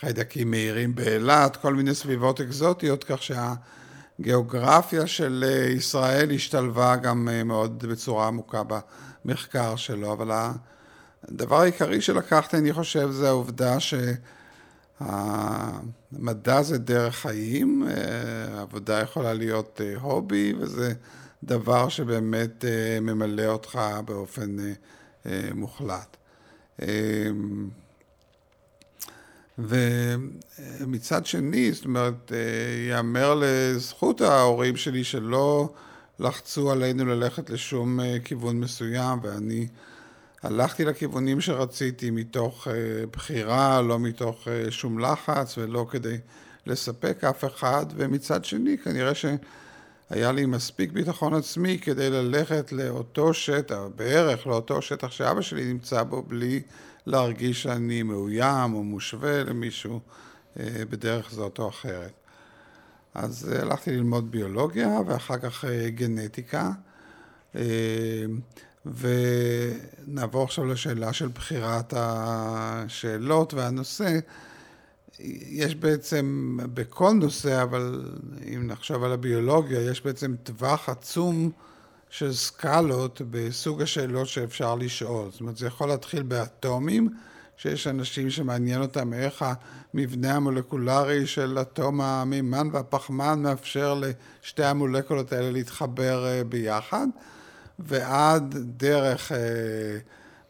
חיידקים 0.00 0.50
מהירים 0.50 0.94
באילת, 0.94 1.56
כל 1.56 1.74
מיני 1.74 1.94
סביבות 1.94 2.40
אקזוטיות, 2.40 3.04
כך 3.04 3.22
שהגיאוגרפיה 4.16 5.06
של 5.06 5.44
אה, 5.48 5.64
ישראל 5.64 6.30
השתלבה 6.30 6.96
גם 6.96 7.28
מאוד 7.44 7.86
בצורה 7.86 8.26
עמוקה 8.26 8.62
במחקר 9.24 9.76
שלו, 9.76 10.12
אבל 10.12 10.30
הדבר 11.24 11.60
העיקרי 11.60 12.00
שלקחתי, 12.00 12.56
אני 12.56 12.72
חושב, 12.72 13.10
זה 13.10 13.28
העובדה 13.28 13.76
שהמדע 15.00 16.62
זה 16.62 16.78
דרך 16.78 17.14
חיים, 17.16 17.88
עבודה 18.58 19.00
יכולה 19.00 19.34
להיות 19.34 19.80
הובי, 20.00 20.54
וזה 20.58 20.92
דבר 21.44 21.88
שבאמת 21.88 22.64
ממלא 23.00 23.46
אותך 23.46 23.78
באופן 24.04 24.56
אה, 25.26 25.48
מוחלט. 25.54 26.16
אה, 29.58 29.64
ומצד 30.80 31.26
שני, 31.26 31.72
זאת 31.72 31.84
אומרת, 31.84 32.32
אה, 32.32 32.38
ייאמר 32.88 33.34
לזכות 33.40 34.20
ההורים 34.20 34.76
שלי 34.76 35.04
שלא 35.04 35.72
לחצו 36.18 36.70
עלינו 36.70 37.04
ללכת 37.04 37.50
לשום 37.50 38.00
כיוון 38.24 38.60
מסוים, 38.60 39.18
ואני 39.22 39.66
הלכתי 40.42 40.84
לכיוונים 40.84 41.40
שרציתי 41.40 42.10
מתוך 42.10 42.68
בחירה, 43.12 43.82
לא 43.82 43.98
מתוך 43.98 44.48
שום 44.70 44.98
לחץ 44.98 45.58
ולא 45.58 45.86
כדי 45.90 46.16
לספק 46.66 47.24
אף 47.24 47.44
אחד, 47.44 47.86
ומצד 47.96 48.44
שני, 48.44 48.78
כנראה 48.78 49.14
ש... 49.14 49.26
היה 50.10 50.32
לי 50.32 50.46
מספיק 50.46 50.92
ביטחון 50.92 51.34
עצמי 51.34 51.78
כדי 51.78 52.10
ללכת 52.10 52.72
לאותו 52.72 53.34
שטח, 53.34 53.78
בערך 53.96 54.46
לאותו 54.46 54.82
שטח 54.82 55.10
שאבא 55.10 55.40
שלי 55.40 55.64
נמצא 55.64 56.02
בו, 56.02 56.22
בלי 56.22 56.62
להרגיש 57.06 57.62
שאני 57.62 58.02
מאוים 58.02 58.74
או 58.74 58.84
מושווה 58.84 59.44
למישהו 59.44 60.00
אה, 60.60 60.82
בדרך 60.90 61.30
זאת 61.30 61.58
או 61.58 61.68
אחרת. 61.68 62.12
אז 63.14 63.52
אה, 63.52 63.62
הלכתי 63.62 63.90
ללמוד 63.90 64.30
ביולוגיה 64.30 65.00
ואחר 65.06 65.38
כך 65.38 65.64
אה, 65.64 65.90
גנטיקה. 65.90 66.70
ונעבור 68.86 70.44
עכשיו 70.44 70.64
לשאלה 70.64 71.12
של 71.12 71.28
בחירת 71.28 71.94
השאלות 71.96 73.54
והנושא. 73.54 74.18
יש 75.48 75.74
בעצם 75.74 76.56
בכל 76.74 77.12
נושא, 77.12 77.62
אבל 77.62 78.12
אם 78.54 78.66
נחשוב 78.66 79.04
על 79.04 79.12
הביולוגיה, 79.12 79.90
יש 79.90 80.02
בעצם 80.02 80.36
טווח 80.42 80.88
עצום 80.88 81.50
של 82.18 82.32
סקלות 82.32 83.20
בסוג 83.30 83.82
השאלות 83.82 84.28
שאפשר 84.28 84.74
לשאול. 84.74 85.28
זאת 85.30 85.40
אומרת, 85.40 85.56
זה 85.56 85.66
יכול 85.66 85.88
להתחיל 85.88 86.22
באטומים, 86.22 87.08
שיש 87.56 87.86
אנשים 87.86 88.30
שמעניין 88.30 88.82
אותם 88.82 89.12
איך 89.12 89.44
המבנה 89.94 90.36
המולקולרי 90.36 91.26
של 91.26 91.58
אטום 91.60 92.00
המימן 92.00 92.68
והפחמן 92.72 93.42
מאפשר 93.42 94.00
לשתי 94.00 94.64
המולקולות 94.64 95.32
האלה 95.32 95.50
להתחבר 95.50 96.26
אה, 96.26 96.44
ביחד, 96.44 97.06
ועד 97.78 98.54
דרך... 98.76 99.32
אה, 99.32 99.38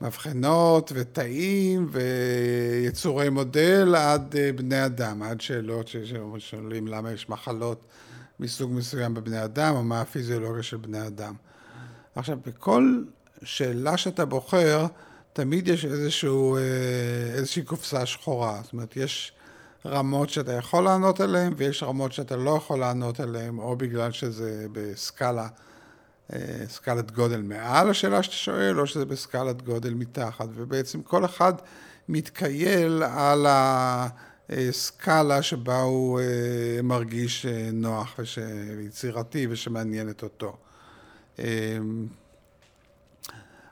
מבחנות 0.01 0.93
ותאים 0.95 1.89
ויצורי 1.91 3.29
מודל 3.29 3.95
עד 3.99 4.37
אה, 4.37 4.53
בני 4.53 4.85
אדם, 4.85 5.23
עד 5.23 5.41
שאלות 5.41 5.89
ששואלים 5.89 6.87
למה 6.87 7.13
יש 7.13 7.29
מחלות 7.29 7.81
מסוג 8.41 8.73
מסוים 8.73 9.15
בבני 9.15 9.45
אדם 9.45 9.75
או 9.77 9.83
מה 9.83 10.01
הפיזיולוגיה 10.01 10.63
של 10.63 10.77
בני 10.77 11.07
אדם. 11.07 11.35
עכשיו, 12.17 12.39
בכל 12.47 13.03
שאלה 13.43 13.97
שאתה 13.97 14.25
בוחר, 14.25 14.87
תמיד 15.33 15.69
יש 15.69 15.85
איזשהו, 15.85 16.57
אה, 16.57 16.63
איזושהי 17.35 17.63
קופסה 17.63 18.07
שחורה. 18.07 18.61
זאת 18.63 18.73
אומרת, 18.73 18.97
יש 18.97 19.33
רמות 19.87 20.31
שאתה 20.31 20.53
יכול 20.53 20.85
לענות 20.85 21.21
עליהן 21.21 21.55
ויש 21.57 21.83
רמות 21.83 22.13
שאתה 22.13 22.37
לא 22.37 22.51
יכול 22.51 22.79
לענות 22.79 23.21
עליהן, 23.21 23.59
או 23.59 23.77
בגלל 23.77 24.13
שזה 24.13 24.67
בסקאלה 24.73 25.49
אה, 26.33 26.39
סקלת 26.69 27.11
גודל 27.11 27.43
מעל 27.43 27.91
השאלה 27.91 28.23
שאתה 28.23 28.37
שואל, 28.37 28.81
או 28.81 28.87
שזה 28.87 29.05
בסקלת 29.05 29.63
גודל 29.63 29.95
מתחת, 29.95 30.49
ובעצם 30.55 31.03
כל 31.03 31.25
אחד 31.25 31.53
מתקייל 32.09 33.03
על 33.03 33.47
הסקאלה 33.49 35.43
שבה 35.43 35.81
הוא 35.81 36.21
אה, 36.21 36.83
מרגיש 36.83 37.47
נוח 37.73 38.21
ויצירתי 38.77 39.47
ושמעניינת 39.51 40.23
אותו. 40.23 40.57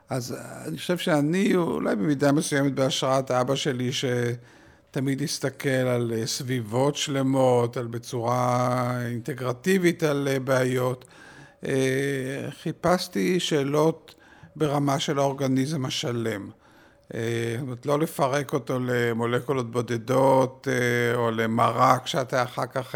אז 0.09 0.35
אני 0.67 0.77
חושב 0.77 0.97
שאני, 0.97 1.55
אולי 1.55 1.95
במידה 1.95 2.31
מסוימת 2.31 2.73
בהשראת 2.73 3.31
אבא 3.31 3.55
שלי, 3.55 3.91
שתמיד 3.91 5.21
הסתכל 5.21 5.69
על 5.69 6.11
סביבות 6.25 6.95
שלמות, 6.95 7.77
על 7.77 7.87
בצורה 7.87 9.01
אינטגרטיבית 9.05 10.03
על 10.03 10.27
בעיות, 10.43 11.05
חיפשתי 12.49 13.39
שאלות 13.39 14.15
ברמה 14.55 14.99
של 14.99 15.19
האורגניזם 15.19 15.85
השלם. 15.85 16.49
זאת 17.09 17.19
אומרת, 17.61 17.85
לא 17.85 17.99
לפרק 17.99 18.53
אותו 18.53 18.79
למולקולות 18.79 19.71
בודדות 19.71 20.67
או 21.15 21.31
למרק 21.31 22.07
שאתה 22.07 22.43
אחר 22.43 22.65
כך 22.65 22.95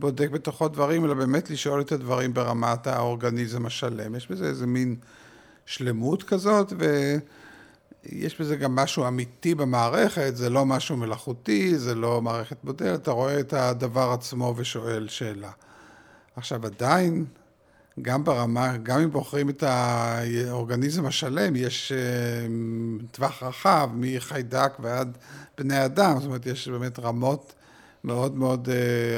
בודק 0.00 0.30
בתוכו 0.30 0.68
דברים, 0.68 1.04
אלא 1.04 1.14
באמת 1.14 1.50
לשאול 1.50 1.80
את 1.80 1.92
הדברים 1.92 2.34
ברמת 2.34 2.86
האורגניזם 2.86 3.66
השלם. 3.66 4.14
יש 4.14 4.30
בזה 4.30 4.46
איזה 4.46 4.66
מין 4.66 4.96
שלמות 5.66 6.22
כזאת, 6.22 6.72
ויש 6.78 8.40
בזה 8.40 8.56
גם 8.56 8.74
משהו 8.74 9.08
אמיתי 9.08 9.54
במערכת, 9.54 10.36
זה 10.36 10.50
לא 10.50 10.66
משהו 10.66 10.96
מלאכותי, 10.96 11.78
זה 11.78 11.94
לא 11.94 12.22
מערכת 12.22 12.56
בודדת, 12.64 13.02
אתה 13.02 13.10
רואה 13.10 13.40
את 13.40 13.52
הדבר 13.52 14.10
עצמו 14.12 14.54
ושואל 14.56 15.08
שאלה. 15.08 15.50
עכשיו 16.36 16.66
עדיין, 16.66 17.24
גם 18.02 18.24
ברמה, 18.24 18.76
גם 18.76 19.00
אם 19.00 19.10
בוחרים 19.10 19.50
את 19.50 19.62
האורגניזם 19.62 21.06
השלם, 21.06 21.56
יש 21.56 21.92
טווח 23.12 23.42
רחב, 23.42 23.90
מחיידק 23.94 24.72
ועד 24.80 25.18
בני 25.58 25.84
אדם, 25.84 26.14
זאת 26.16 26.26
אומרת, 26.26 26.46
יש 26.46 26.68
באמת 26.68 26.98
רמות 26.98 27.52
מאוד 28.04 28.36
מאוד 28.36 28.68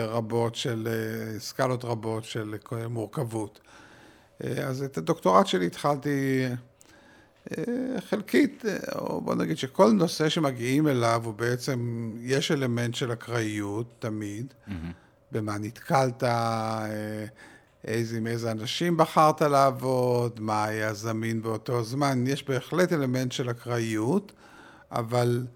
רבות 0.09 0.55
של, 0.55 0.89
סקלות 1.39 1.85
רבות 1.85 2.25
של 2.25 2.55
מורכבות. 2.89 3.61
אז 4.41 4.83
את 4.83 4.99
הדוקטורט 4.99 5.47
שלי 5.47 5.67
התחלתי 5.67 6.45
חלקית, 8.09 8.65
או 8.95 9.21
בוא 9.21 9.35
נגיד 9.35 9.59
שכל 9.59 9.93
נושא 9.93 10.29
שמגיעים 10.29 10.89
אליו 10.89 11.23
הוא 11.25 11.35
בעצם, 11.35 12.11
יש 12.21 12.51
אלמנט 12.51 12.95
של 12.95 13.13
אקראיות 13.13 13.87
תמיד, 13.99 14.55
mm-hmm. 14.69 14.73
במה 15.33 15.59
נתקלת, 15.59 16.23
איזה, 17.85 18.17
עם 18.17 18.27
איזה 18.27 18.51
אנשים 18.51 18.97
בחרת 18.97 19.43
לעבוד, 19.43 20.41
מה 20.41 20.65
היה 20.65 20.95
זמין 20.95 21.43
באותו 21.43 21.85
זמן, 21.85 22.25
יש 22.27 22.49
בהחלט 22.49 22.93
אלמנט 22.93 23.33
של 23.33 23.51
אקראיות, 23.51 24.33
אבל 24.91 25.47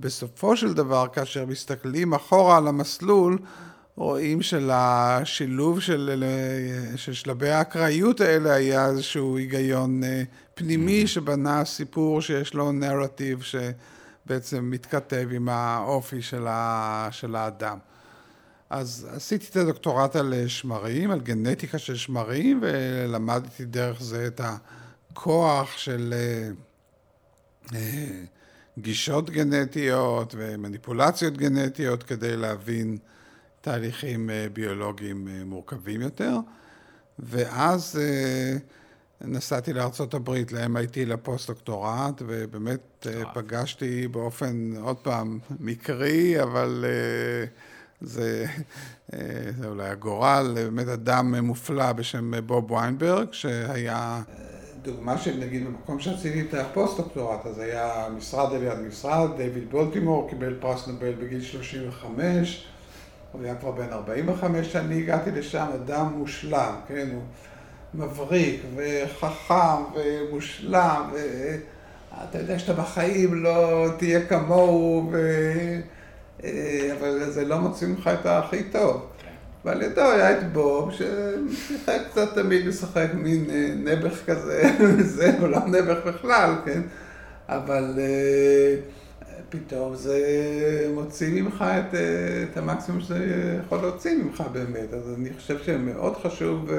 בסופו 0.00 0.56
של 0.56 0.74
דבר, 0.74 1.06
כאשר 1.12 1.46
מסתכלים 1.46 2.14
אחורה 2.14 2.56
על 2.56 2.68
המסלול, 2.68 3.38
רואים 3.96 4.42
שלשילוב 4.42 5.80
של, 5.80 6.24
של 6.96 7.12
שלבי 7.12 7.50
האקראיות 7.50 8.20
האלה 8.20 8.54
היה 8.54 8.86
איזשהו 8.86 9.36
היגיון 9.36 10.04
אה, 10.04 10.22
פנימי. 10.54 11.06
שבנה 11.06 11.64
סיפור 11.64 12.20
שיש 12.20 12.54
לו 12.54 12.72
נרטיב 12.72 13.42
שבעצם 13.42 14.70
מתכתב 14.70 15.28
עם 15.32 15.48
האופי 15.48 16.22
של, 16.22 16.46
ה, 16.48 17.08
של 17.10 17.36
האדם. 17.36 17.78
אז 18.70 19.08
עשיתי 19.12 19.46
את 19.50 19.56
הדוקטורט 19.56 20.16
על 20.16 20.48
שמרים, 20.48 21.10
על 21.10 21.20
גנטיקה 21.20 21.78
של 21.78 21.96
שמרים, 21.96 22.60
ולמדתי 22.62 23.64
דרך 23.64 24.02
זה 24.02 24.26
את 24.26 24.40
הכוח 25.10 25.78
של 25.78 26.14
אה, 26.16 26.48
אה, 27.74 28.24
גישות 28.78 29.30
גנטיות 29.30 30.34
ומניפולציות 30.38 31.36
גנטיות 31.36 32.02
כדי 32.02 32.36
להבין 32.36 32.98
תהליכים 33.60 34.30
אה, 34.30 34.46
ביולוגיים 34.52 35.28
מורכבים 35.44 36.00
יותר. 36.00 36.36
ואז 37.18 38.00
נסעתי 39.20 39.72
לארה"ב, 39.72 40.30
ל-MIT, 40.30 40.96
לפוסט-דוקטורט, 41.06 42.22
ובאמת 42.26 43.06
פגשתי 43.34 44.08
באופן, 44.08 44.72
עוד 44.80 44.96
פעם, 44.96 45.38
מקרי, 45.60 46.42
אבל... 46.42 46.84
זה, 48.00 48.46
אה, 49.12 49.18
זה 49.58 49.68
אולי 49.68 49.88
הגורל, 49.88 50.52
באמת 50.54 50.88
אדם 50.88 51.34
מופלא 51.34 51.92
בשם 51.92 52.46
בוב 52.46 52.70
ויינברג, 52.70 53.32
שהיה 53.32 54.22
דוגמה 54.86 55.18
של 55.18 55.36
נגיד 55.38 55.66
במקום 55.66 56.00
שעשיתי 56.00 56.40
את 56.40 56.54
הפוסט-דוקטורט, 56.54 57.46
אז 57.46 57.58
היה 57.58 58.06
משרד 58.16 58.54
על 58.54 58.62
יד 58.62 58.78
משרד, 58.78 59.36
דיוויד 59.36 59.70
בולטימור 59.70 60.30
קיבל 60.30 60.54
פרס 60.60 60.86
נובל 60.86 61.12
בגיל 61.12 61.42
35, 61.42 62.66
הוא 63.32 63.42
היה 63.44 63.54
כבר 63.54 63.70
בן 63.70 63.92
45 63.92 64.68
כשאני 64.68 64.98
הגעתי 64.98 65.30
לשם, 65.30 65.66
אדם 65.74 66.12
מושלם, 66.16 66.74
כן, 66.88 67.08
הוא 67.12 67.22
מבריק 67.94 68.62
וחכם 68.76 69.82
ומושלם, 69.94 71.10
ואתה 71.12 72.38
יודע 72.38 72.58
שאתה 72.58 72.72
בחיים 72.72 73.34
לא 73.34 73.86
תהיה 73.98 74.26
כמוהו, 74.26 75.08
ו... 75.12 75.30
אה, 76.44 76.90
אבל 76.98 77.30
זה 77.30 77.44
לא 77.44 77.58
מוציא 77.58 77.86
ממך 77.86 78.10
את 78.20 78.26
הכי 78.26 78.62
טוב. 78.62 79.06
ועל 79.66 79.82
ידו 79.82 80.00
היה 80.00 80.38
את 80.38 80.52
בוב, 80.52 80.90
ששיחק 80.92 82.00
קצת 82.10 82.34
תמיד 82.34 82.66
משחק 82.66 83.06
מין 83.14 83.50
אה, 83.50 83.72
נעבך 83.76 84.24
כזה, 84.26 84.62
זה, 85.16 85.38
לא 85.40 85.66
נעבך 85.66 86.06
בכלל, 86.06 86.54
כן? 86.64 86.82
אבל 87.48 87.94
אה, 87.98 88.76
פתאום 89.48 89.94
זה 89.94 90.20
מוציא 90.94 91.42
ממך 91.42 91.64
את, 91.78 91.94
את 92.50 92.56
המקסימום 92.56 93.00
שזה 93.00 93.58
יכול 93.66 93.78
להוציא 93.78 94.16
ממך 94.22 94.44
באמת. 94.52 94.94
אז 94.94 95.14
אני 95.18 95.30
חושב 95.34 95.58
שמאוד 95.58 96.16
חשוב 96.16 96.70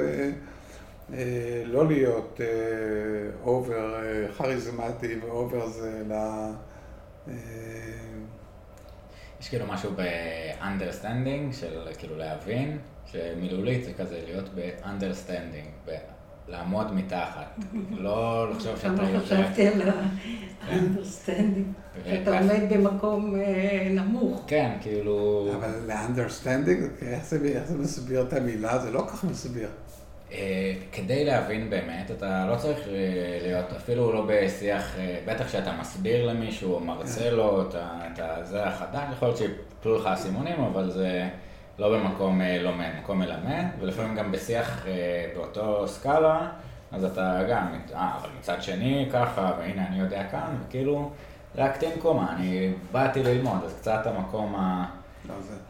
לא 1.66 1.88
להיות 1.88 2.42
over 3.44 3.96
כריזמטי 4.38 5.16
ו 5.22 5.31
over 5.31 5.68
זה, 5.68 6.02
אלא... 6.06 6.18
יש 9.48 9.52
כאילו 9.52 9.68
משהו 9.68 9.92
ב-understanding, 9.96 11.56
של 11.56 11.88
כאילו 11.98 12.18
להבין, 12.18 12.78
שמילולית 13.06 13.84
זה 13.84 13.94
כזה 13.94 14.22
להיות 14.26 14.50
ב-understanding, 14.56 15.92
לעמוד 16.48 16.94
מתחת, 16.94 17.60
לא 17.92 18.52
לחשוב 18.52 18.78
שאתה 18.78 19.04
יותר... 19.04 19.26
חשבתי 19.26 19.68
על 19.68 19.82
ה-understanding, 19.82 22.08
שאתה 22.10 22.40
עומד 22.40 22.74
במקום 22.74 23.36
אה, 23.36 23.88
נמוך. 23.92 24.44
כן, 24.48 24.78
כאילו... 24.82 25.48
אבל 25.56 25.70
ל-understanding, 25.88 27.06
איך 27.06 27.26
זה 27.66 27.78
מסביר 27.78 28.22
את 28.22 28.34
המילה? 28.34 28.80
זה 28.80 28.92
לא 28.92 29.00
כל 29.00 29.10
כך 29.10 29.24
מסביר. 29.24 29.70
אה, 30.32 30.74
כדי 30.92 31.26
להבין 31.26 31.70
באמת, 31.70 32.12
אתה 32.12 32.46
לא 32.52 32.56
צריך 32.56 32.80
אה, 32.88 33.40
להיות 33.42 33.74
אפילו 33.78 34.14
לא 34.14 34.26
בשיח, 34.28 34.98
אה, 34.98 35.20
בטח 35.26 35.48
שאתה 35.48 35.72
מסביר 35.80 36.26
למישהו 36.26 36.74
או 36.74 36.80
מרצה 36.80 37.32
לו 37.32 37.62
את 37.72 38.20
זה 38.44 38.64
החדש, 38.64 39.04
יכול 39.12 39.28
להיות 39.28 39.38
שיפלו 39.38 39.96
לך 39.96 40.06
אסימונים, 40.06 40.64
אבל 40.64 40.90
זה 40.90 41.30
לא 41.80 41.98
במקום 41.98 42.42
לומד, 42.60 42.90
מקום 43.00 43.20
מלמד, 43.20 43.66
ולפעמים 43.80 44.16
גם 44.16 44.32
בשיח 44.32 44.86
באותו 45.36 45.88
סקאלה, 45.88 46.50
אז 46.92 47.04
אתה 47.04 47.40
גם, 47.50 47.68
אה, 47.94 48.18
אבל 48.22 48.30
מצד 48.40 48.64
שני 48.64 49.10
ככה, 49.14 49.52
והנה 49.60 49.88
אני 49.88 50.00
יודע 50.00 50.24
כאן, 50.32 50.58
וכאילו, 50.68 51.12
רק 51.56 51.78
תן 51.78 52.00
קומה, 52.02 52.34
אני 52.36 52.74
באתי 52.92 53.24
ללמוד, 53.24 53.64
אז 53.66 53.74
קצת 53.74 54.02
המקום 54.06 54.56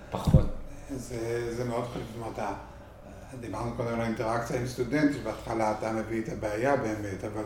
הפחות. 0.09 0.45
לא, 0.89 0.97
זה, 0.97 1.55
זה 1.55 1.65
מאוד 1.65 1.83
חשוב, 1.83 2.03
זאת 2.15 2.37
אומרת, 2.37 2.49
דיברנו 3.39 3.71
קודם 3.77 3.93
על 3.93 4.01
האינטראקציה 4.01 4.59
עם 4.59 4.67
סטודנט, 4.67 5.13
שבהתחלה 5.13 5.73
אתה 5.79 5.91
מביא 5.91 6.21
את 6.21 6.29
הבעיה 6.29 6.75
באמת, 6.75 7.23
אבל 7.23 7.43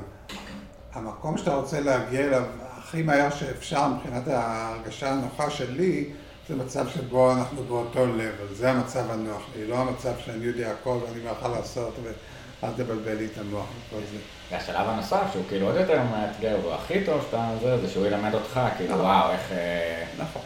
המקום 0.94 1.38
שאתה 1.38 1.56
רוצה 1.56 1.80
להגיע 1.80 2.22
אליו 2.22 2.44
הכי 2.78 3.04
מהר 3.04 3.30
שאפשר 3.30 3.88
מבחינת 3.88 4.28
ההרגשה 4.28 5.12
הנוחה 5.12 5.50
שלי, 5.50 6.10
זה 6.50 6.56
מצב 6.56 6.88
שבו 6.90 7.34
אנחנו 7.34 7.64
באותו 7.64 8.06
לבל, 8.08 8.54
זה 8.54 8.72
המצב 8.72 9.12
הנוח 9.12 9.42
לי, 9.56 9.68
לא 9.68 9.78
המצב 9.78 10.12
שאני 10.26 10.46
יודע 10.46 10.72
הכל 10.72 10.98
ואני 11.04 11.26
לך 11.26 11.48
לעשות 11.56 11.94
ואל 12.04 12.72
תבלבל 12.78 13.14
לי 13.14 13.26
את 13.26 13.38
המוח 13.38 13.66
וכל 13.88 14.02
זה. 14.12 14.18
והשלב 14.52 14.88
הנוסף, 14.90 15.24
שהוא 15.32 15.44
כאילו 15.50 15.68
עוד 15.68 15.76
יותר 15.76 16.04
מאתגר, 16.04 16.58
הוא 16.64 16.74
הכי 16.74 17.06
טוב 17.06 17.22
שאתה 17.26 17.56
זה, 17.62 17.78
זה 17.82 17.88
שהוא 17.88 18.06
ילמד 18.06 18.34
אותך, 18.34 18.60
כאילו 18.78 18.94
נכון. 18.94 19.06
וואו, 19.06 19.32
איך... 19.32 19.52
אה, 19.52 20.06
נכון. 20.18 20.42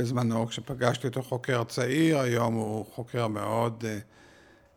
בזמנו, 0.00 0.46
כשפגשתי 0.46 1.06
אותו 1.06 1.22
חוקר 1.22 1.64
צעיר, 1.64 2.18
היום 2.18 2.54
הוא 2.54 2.86
חוקר 2.94 3.28
מאוד 3.28 3.84
אה, 3.88 3.98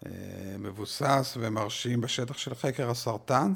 אה, 0.05 0.12
מבוסס 0.59 1.38
ומרשים 1.39 2.01
בשטח 2.01 2.38
של 2.38 2.55
חקר 2.55 2.89
הסרטן, 2.89 3.53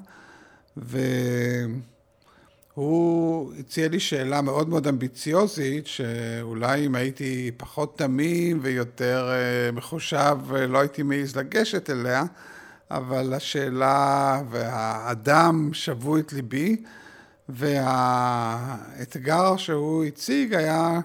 והוא 2.78 3.54
הציע 3.60 3.88
לי 3.88 4.00
שאלה 4.00 4.42
מאוד 4.42 4.70
מאוד 4.70 4.88
אמביציוזית, 4.88 5.88
שאולי 5.88 6.86
אם 6.86 6.96
הייתי 6.96 7.52
פחות 7.58 7.98
תמים 7.98 8.60
ויותר 8.62 9.30
אה, 9.32 9.72
מחושב, 9.72 10.38
לא 10.68 10.80
הייתי 10.80 11.04
מעז 11.04 11.36
לגשת 11.36 11.90
אליה, 11.90 12.24
אבל 12.92 13.34
השאלה 13.34 14.42
והאדם 14.50 15.70
שבו 15.74 16.18
את 16.18 16.34
ליבי, 16.34 16.84
והאתגר 17.50 19.58
שהוא 19.58 20.04
הציג 20.04 20.54
היה 20.54 21.00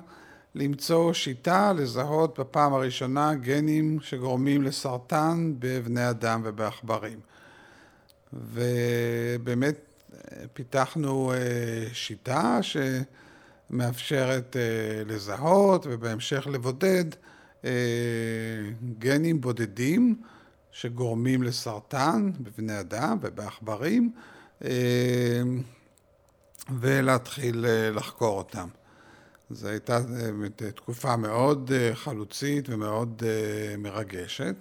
למצוא 0.55 1.13
שיטה 1.13 1.73
לזהות 1.73 2.39
בפעם 2.41 2.75
הראשונה 2.75 3.35
גנים 3.35 4.01
שגורמים 4.01 4.63
לסרטן 4.63 5.55
בבני 5.59 6.11
אדם 6.11 6.41
ובעכברים. 6.45 7.21
ובאמת 8.33 9.77
אה, 10.13 10.45
פיתחנו 10.53 11.33
אה, 11.33 11.39
שיטה 11.93 12.59
שמאפשרת 12.63 14.57
אה, 14.57 15.05
לזהות 15.07 15.87
ובהמשך 15.91 16.47
לבודד 16.47 17.05
גנים 18.99 19.41
בודדים 19.41 20.23
שגורמים 20.73 21.43
לסרטן 21.43 22.31
בבני 22.41 22.81
אדם 22.81 23.19
ובעכברים 23.21 24.13
ולהתחיל 26.81 27.65
לחקור 27.93 28.39
אותם. 28.39 28.69
זו 29.53 29.69
הייתה 29.69 29.99
באמת 30.01 30.63
תקופה 30.63 31.17
מאוד 31.17 31.71
חלוצית 31.95 32.69
ומאוד 32.69 33.23
מרגשת. 33.79 34.55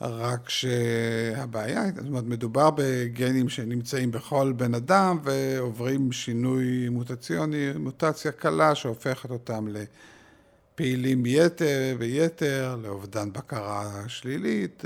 רק 0.00 0.48
שהבעיה, 0.48 1.82
זאת 1.96 2.06
אומרת, 2.06 2.24
מדובר 2.24 2.70
בגנים 2.76 3.48
שנמצאים 3.48 4.10
בכל 4.10 4.52
בן 4.56 4.74
אדם 4.74 5.18
ועוברים 5.22 6.12
שינוי 6.12 6.88
מוטציוני, 6.88 7.72
מוטציה 7.78 8.32
קלה 8.32 8.74
שהופכת 8.74 9.30
אותם 9.30 9.68
לפעילים 9.68 11.26
יתר 11.26 11.96
ויתר, 11.98 12.76
לאובדן 12.82 13.32
בקרה 13.32 14.04
שלילית, 14.08 14.82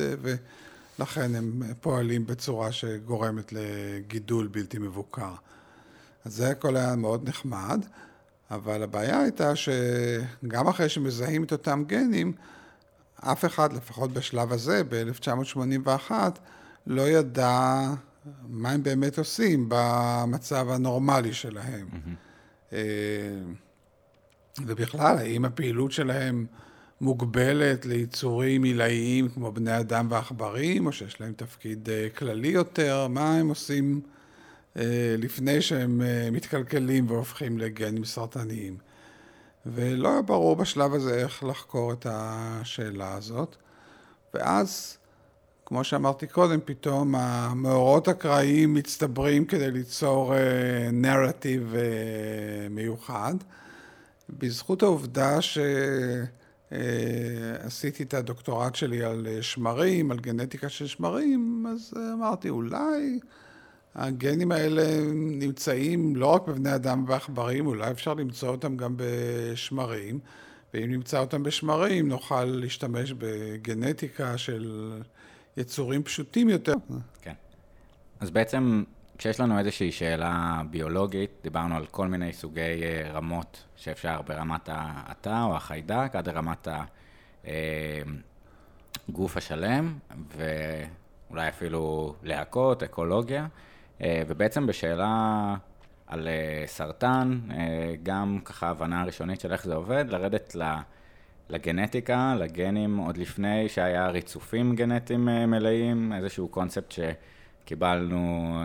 ולכן 0.98 1.34
הם 1.34 1.62
פועלים 1.80 2.26
בצורה 2.26 2.72
שגורמת 2.72 3.52
לגידול 3.52 4.46
בלתי 4.46 4.78
מבוקר. 4.78 5.34
אז 6.24 6.34
זה 6.34 6.50
הכל 6.50 6.76
היה 6.76 6.96
מאוד 6.96 7.28
נחמד, 7.28 7.86
אבל 8.54 8.82
הבעיה 8.82 9.20
הייתה 9.20 9.52
שגם 9.56 10.68
אחרי 10.68 10.88
שמזהים 10.88 11.44
את 11.44 11.52
אותם 11.52 11.84
גנים, 11.86 12.32
אף 13.20 13.44
אחד, 13.44 13.72
לפחות 13.72 14.12
בשלב 14.12 14.52
הזה, 14.52 14.82
ב-1981, 14.88 16.10
לא 16.86 17.02
ידע 17.02 17.80
מה 18.48 18.70
הם 18.70 18.82
באמת 18.82 19.18
עושים 19.18 19.66
במצב 19.68 20.66
הנורמלי 20.70 21.32
שלהם. 21.32 21.88
Mm-hmm. 21.92 22.74
ובכלל, 24.66 25.18
האם 25.18 25.44
הפעילות 25.44 25.92
שלהם 25.92 26.46
מוגבלת 27.00 27.86
ליצורים 27.86 28.62
עילאיים 28.62 29.28
כמו 29.28 29.52
בני 29.52 29.78
אדם 29.78 30.06
ועכברים, 30.10 30.86
או 30.86 30.92
שיש 30.92 31.20
להם 31.20 31.32
תפקיד 31.32 31.88
אה, 31.90 32.08
כללי 32.16 32.48
יותר? 32.48 33.06
מה 33.08 33.34
הם 33.34 33.48
עושים 33.48 34.00
אה, 34.04 34.11
לפני 35.18 35.62
שהם 35.62 36.02
מתקלקלים 36.32 37.10
והופכים 37.10 37.58
לגנים 37.58 38.04
סרטניים? 38.04 38.76
ולא 39.66 40.12
היה 40.12 40.22
ברור 40.22 40.56
בשלב 40.56 40.94
הזה 40.94 41.14
איך 41.14 41.44
לחקור 41.44 41.92
את 41.92 42.06
השאלה 42.10 43.14
הזאת. 43.14 43.56
ואז, 44.34 44.98
כמו 45.66 45.84
שאמרתי 45.84 46.26
קודם, 46.26 46.58
פתאום 46.64 47.14
המאורות 47.14 48.08
הקראיים 48.08 48.74
מצטברים 48.74 49.44
כדי 49.44 49.70
ליצור 49.70 50.34
נרטיב 50.92 51.74
uh, 51.74 51.76
מיוחד. 52.70 53.34
בזכות 54.30 54.82
העובדה 54.82 55.38
שעשיתי 56.70 58.02
את 58.02 58.14
הדוקטורט 58.14 58.74
שלי 58.74 59.04
על 59.04 59.26
שמרים, 59.40 60.10
על 60.10 60.18
גנטיקה 60.18 60.68
של 60.68 60.86
שמרים, 60.86 61.66
אז 61.72 61.94
אמרתי, 62.14 62.48
אולי... 62.48 63.18
הגנים 63.94 64.52
האלה 64.52 64.82
נמצאים 65.14 66.16
לא 66.16 66.26
רק 66.26 66.48
בבני 66.48 66.74
אדם 66.74 67.02
ובעכברים, 67.02 67.66
אולי 67.66 67.90
אפשר 67.90 68.14
למצוא 68.14 68.48
אותם 68.48 68.76
גם 68.76 68.94
בשמרים, 68.96 70.18
ואם 70.74 70.90
נמצא 70.90 71.18
אותם 71.18 71.42
בשמרים 71.42 72.08
נוכל 72.08 72.44
להשתמש 72.44 73.12
בגנטיקה 73.18 74.38
של 74.38 74.92
יצורים 75.56 76.02
פשוטים 76.02 76.48
יותר. 76.48 76.74
כן. 77.22 77.34
אז 78.20 78.30
בעצם 78.30 78.84
כשיש 79.18 79.40
לנו 79.40 79.58
איזושהי 79.58 79.92
שאלה 79.92 80.62
ביולוגית, 80.70 81.30
דיברנו 81.42 81.76
על 81.76 81.86
כל 81.86 82.08
מיני 82.08 82.32
סוגי 82.32 82.60
אה, 82.60 83.10
רמות 83.12 83.64
שאפשר 83.76 84.22
ברמת 84.22 84.68
התא 84.72 85.44
או 85.44 85.56
החיידק, 85.56 86.10
עד 86.14 86.28
לרמת 86.28 86.68
הגוף 89.08 89.36
אה, 89.36 89.38
השלם, 89.38 89.94
ואולי 90.36 91.48
אפילו 91.48 92.14
להקות, 92.22 92.82
אקולוגיה. 92.82 93.46
אה, 94.00 94.22
ובעצם 94.28 94.66
בשאלה 94.66 95.54
על 96.06 96.28
אה, 96.28 96.64
סרטן, 96.66 97.40
אה, 97.50 97.94
גם 98.02 98.38
ככה 98.44 98.68
הבנה 98.68 99.04
ראשונית 99.04 99.40
של 99.40 99.52
איך 99.52 99.64
זה 99.64 99.74
עובד, 99.74 100.04
לרדת 100.08 100.56
לגנטיקה, 101.48 102.34
לגנים, 102.38 102.96
עוד 102.96 103.16
לפני 103.16 103.68
שהיה 103.68 104.08
ריצופים 104.08 104.76
גנטיים 104.76 105.24
מלאים, 105.24 106.12
איזשהו 106.12 106.48
קונספט 106.48 106.94
שקיבלנו 107.64 108.56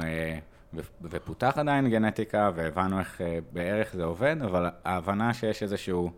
ופותח 1.01 1.53
עדיין 1.57 1.89
גנטיקה, 1.89 2.51
והבנו 2.55 2.99
איך 2.99 3.21
בערך 3.53 3.93
זה 3.93 4.03
עובד, 4.03 4.35
אבל 4.41 4.69
ההבנה 4.85 5.33
שיש 5.33 5.63
איזשהו 5.63 6.11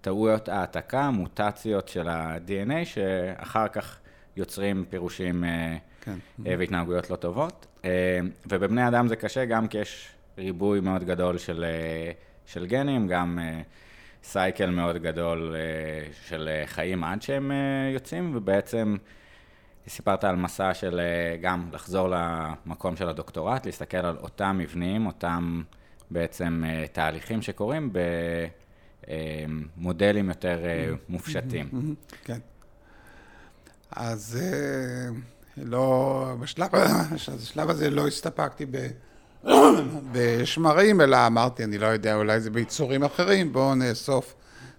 טעויות 0.00 0.48
העתקה, 0.48 1.10
מוטציות 1.10 1.88
של 1.88 2.08
ה-DNA, 2.08 2.84
שאחר 2.84 3.68
כך 3.68 3.98
יוצרים 4.36 4.84
פירושים 4.88 5.44
כן. 6.02 6.18
והתנהגויות 6.38 7.10
לא 7.10 7.16
טובות. 7.16 7.66
אה, 7.84 8.20
ובבני 8.46 8.88
אדם 8.88 9.08
זה 9.08 9.16
קשה 9.16 9.44
גם 9.44 9.68
כי 9.68 9.78
יש 9.78 10.08
ריבוי 10.38 10.80
מאוד 10.80 11.04
גדול 11.04 11.38
של, 11.38 11.64
אה, 11.64 12.12
של 12.46 12.66
גנים, 12.66 13.08
גם 13.08 13.38
אה, 13.42 13.62
סייקל 14.24 14.70
מאוד 14.70 14.96
גדול 14.96 15.56
של 16.26 16.48
חיים 16.66 17.04
עד 17.04 17.22
שהם 17.22 17.52
יוצאים, 17.94 18.36
ובעצם 18.36 18.96
סיפרת 19.88 20.24
על 20.24 20.36
מסע 20.36 20.74
של 20.74 21.00
גם 21.40 21.68
לחזור 21.72 22.08
למקום 22.10 22.96
של 22.96 23.08
הדוקטורט, 23.08 23.66
להסתכל 23.66 23.96
על 23.96 24.16
אותם 24.16 24.58
מבנים, 24.58 25.06
אותם 25.06 25.62
בעצם 26.10 26.62
תהליכים 26.92 27.42
שקורים 27.42 27.92
במודלים 29.08 30.28
יותר 30.28 30.58
מופשטים. 31.08 31.94
כן. 32.24 32.38
אז... 33.90 34.38
לא, 35.56 36.34
בשלב, 36.40 36.68
בשלב 37.14 37.70
הזה 37.70 37.90
לא 37.90 38.06
הסתפקתי 38.06 38.66
ב, 38.70 38.86
בשמרים, 40.12 41.00
אלא 41.00 41.26
אמרתי, 41.26 41.64
אני 41.64 41.78
לא 41.78 41.86
יודע, 41.86 42.16
אולי 42.16 42.40
זה 42.40 42.50
ביצורים 42.50 43.04
אחרים, 43.04 43.52
בואו 43.52 43.74
נאסוף 43.74 44.34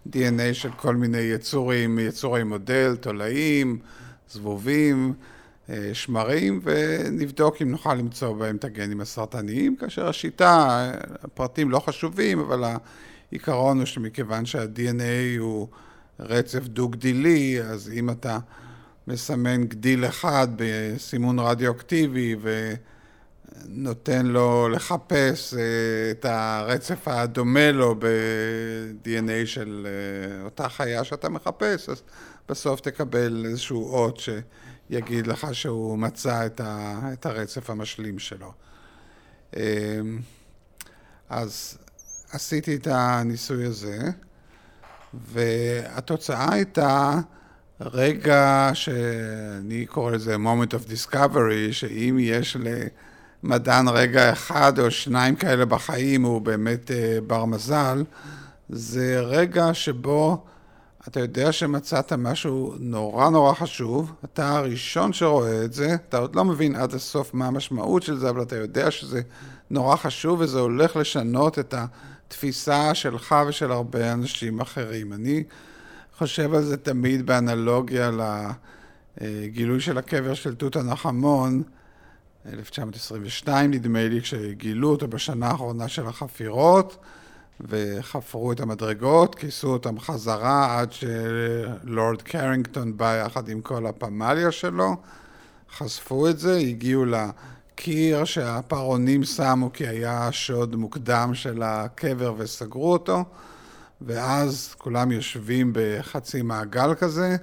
DNA 0.10 0.54
של 0.54 0.72
כל 0.72 0.96
מיני 0.96 1.18
יצורים, 1.18 2.00
יצורי 2.00 2.44
מודל, 2.44 2.96
תולעים, 2.96 3.80
זבובים, 4.32 5.14
אה, 5.70 5.90
שמרים, 5.94 6.60
ונבדוק 6.64 7.62
אם 7.62 7.72
נוכל 7.72 7.94
למצוא 7.94 8.34
בהם 8.34 8.56
את 8.56 8.64
הגנים 8.64 9.02
הסרטניים, 9.02 9.76
כאשר 9.76 10.08
השיטה, 10.08 10.92
הפרטים 11.24 11.72
לא 11.72 11.80
חשובים, 11.80 12.40
אבל 12.40 12.64
העיקרון 13.32 13.78
הוא 13.78 13.86
שמכיוון 13.86 14.46
שה-DNA 14.46 15.40
הוא 15.40 15.68
רצף 16.20 16.68
דו-גדילי, 16.68 17.62
אז 17.62 17.92
אם 17.94 18.10
אתה... 18.10 18.40
מסמן 19.08 19.64
גדיל 19.64 20.06
אחד 20.06 20.48
בסימון 20.56 21.40
רדיואקטיבי 21.40 22.36
ונותן 23.66 24.26
לו 24.26 24.70
לחפש 24.70 25.54
אה, 25.54 25.60
את 26.12 26.26
הרצף 26.26 27.08
הדומה 27.08 27.72
לו 27.72 27.96
ב-DNA 28.00 29.46
של 29.46 29.88
אה, 29.88 30.46
אותה 30.46 30.70
חיה 30.70 31.04
שאתה 31.04 31.30
מחפש, 31.30 31.90
אז 31.90 32.04
בסוף 32.50 32.80
תקבל 32.80 33.46
איזשהו 33.46 33.94
אות 33.94 34.20
שיגיד 34.20 35.28
לך 35.28 35.48
שהוא 35.52 35.98
מצא 35.98 36.46
את 37.14 37.26
הרצף 37.26 37.70
המשלים 37.70 38.20
שלו. 38.20 38.52
אמ, 39.56 40.20
אז 41.30 41.78
עשיתי 42.32 42.76
את 42.76 42.88
הניסוי 42.92 43.66
הזה, 43.66 44.00
והתוצאה 45.14 46.54
הייתה 46.54 47.20
רגע 47.82 48.72
שאני 48.74 49.86
קורא 49.86 50.12
לזה 50.12 50.36
moment 50.36 50.74
of 50.74 50.90
discovery, 50.90 51.72
שאם 51.72 52.18
יש 52.20 52.58
למדען 53.44 53.88
רגע 53.88 54.32
אחד 54.32 54.80
או 54.80 54.92
שניים 54.92 55.36
כאלה 55.36 55.66
בחיים, 55.66 56.24
הוא 56.24 56.42
באמת 56.42 56.92
uh, 56.92 57.22
בר 57.28 57.46
מזל, 57.46 58.04
זה 58.70 59.20
רגע 59.20 59.74
שבו 59.74 60.46
אתה 61.08 61.20
יודע 61.20 61.52
שמצאת 61.52 62.14
משהו 62.14 62.76
נורא 62.80 63.30
נורא 63.30 63.54
חשוב, 63.54 64.12
אתה 64.26 64.58
הראשון 64.58 65.14
שרואה 65.14 65.66
את 65.66 65.74
זה, 65.74 65.96
אתה 66.10 66.18
עוד 66.18 66.36
לא 66.36 66.46
מבין 66.46 66.76
עד 66.76 66.94
הסוף 66.94 67.34
מה 67.34 67.48
המשמעות 67.48 68.04
של 68.04 68.18
זה, 68.18 68.30
אבל 68.30 68.42
אתה 68.42 68.56
יודע 68.56 68.92
שזה 68.92 69.22
נורא 69.70 69.96
חשוב 69.96 70.40
וזה 70.40 70.60
הולך 70.60 70.96
לשנות 70.96 71.60
את 71.60 71.74
התפיסה 71.78 72.94
שלך 72.96 73.36
ושל 73.48 73.72
הרבה 73.72 74.14
אנשים 74.14 74.60
אחרים. 74.60 75.14
אני... 75.14 75.44
חושב 76.24 76.54
על 76.54 76.62
זה 76.62 76.78
תמיד 76.78 77.26
באנלוגיה 77.26 78.12
לגילוי 79.22 79.80
של 79.80 79.98
הקבר 79.98 80.34
של 80.34 80.56
תות 80.56 80.76
הנחמון, 80.76 81.64
1922 82.54 83.72
נדמה 83.72 84.08
לי, 84.08 84.22
כשגילו 84.22 84.90
אותו 84.90 85.08
בשנה 85.08 85.48
האחרונה 85.48 85.88
של 85.88 86.08
החפירות, 86.08 86.98
וחפרו 87.62 88.52
את 88.52 88.60
המדרגות, 88.60 89.36
כיסו 89.36 89.68
אותם 89.68 90.00
חזרה 90.00 90.80
עד 90.80 90.92
שלורד 90.92 92.22
קרינגטון 92.22 92.98
בא 92.98 93.24
יחד 93.26 93.50
עם 93.50 93.62
כל 93.62 93.86
הפמליה 93.86 94.52
שלו. 94.52 94.96
חשפו 95.78 96.30
את 96.30 96.40
זה, 96.40 96.58
הגיעו 96.58 97.06
לקיר 97.06 98.26
שהפרעונים 98.26 99.24
שמו 99.24 99.74
כי 99.74 99.88
היה 99.88 100.32
שוד 100.32 100.76
מוקדם 100.76 101.32
של 101.34 101.64
הקבר 101.64 102.34
וסגרו 102.38 102.92
אותו, 102.92 103.24
ואז 104.06 104.76
כולם 104.78 105.12
יושבים 105.12 105.72
בחצי 105.76 106.42
מעגל 106.42 106.94
כזה, 106.94 107.36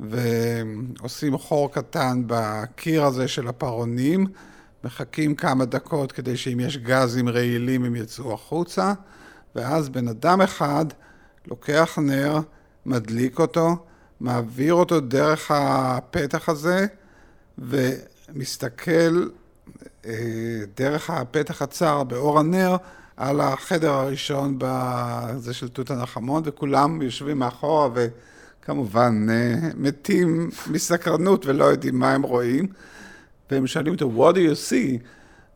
ועושים 0.00 1.38
חור 1.38 1.72
קטן 1.72 2.22
בקיר 2.26 3.04
הזה 3.04 3.28
של 3.28 3.48
הפרעונים, 3.48 4.26
מחכים 4.84 5.34
כמה 5.34 5.64
דקות 5.64 6.12
כדי 6.12 6.36
שאם 6.36 6.60
יש 6.60 6.76
גזים 6.76 7.28
רעילים 7.28 7.84
הם 7.84 7.96
יצאו 7.96 8.34
החוצה, 8.34 8.92
ואז 9.54 9.88
בן 9.88 10.08
אדם 10.08 10.40
אחד 10.40 10.84
לוקח 11.46 11.98
נר, 11.98 12.40
מדליק 12.86 13.38
אותו, 13.38 13.76
מעביר 14.20 14.74
אותו 14.74 15.00
דרך 15.00 15.50
הפתח 15.54 16.48
הזה, 16.48 16.86
ומסתכל 17.58 19.26
אה, 20.06 20.12
דרך 20.76 21.10
הפתח 21.10 21.62
הצר 21.62 22.04
באור 22.04 22.38
הנר 22.38 22.76
על 23.22 23.40
החדר 23.40 23.90
הראשון 23.90 24.54
בזה 24.58 25.54
של 25.54 25.68
תות 25.68 25.90
הנחמון, 25.90 26.42
וכולם 26.46 27.02
יושבים 27.02 27.38
מאחורה 27.38 27.88
וכמובן 27.94 29.26
אה, 29.30 29.54
מתים 29.76 30.50
מסקרנות 30.70 31.46
ולא 31.46 31.64
יודעים 31.64 31.98
מה 31.98 32.12
הם 32.12 32.22
רואים. 32.22 32.66
והם 33.50 33.66
שואלים 33.66 33.92
אותו, 33.92 34.10
what 34.16 34.34
do 34.34 34.38
you 34.38 34.70
see? 34.70 34.98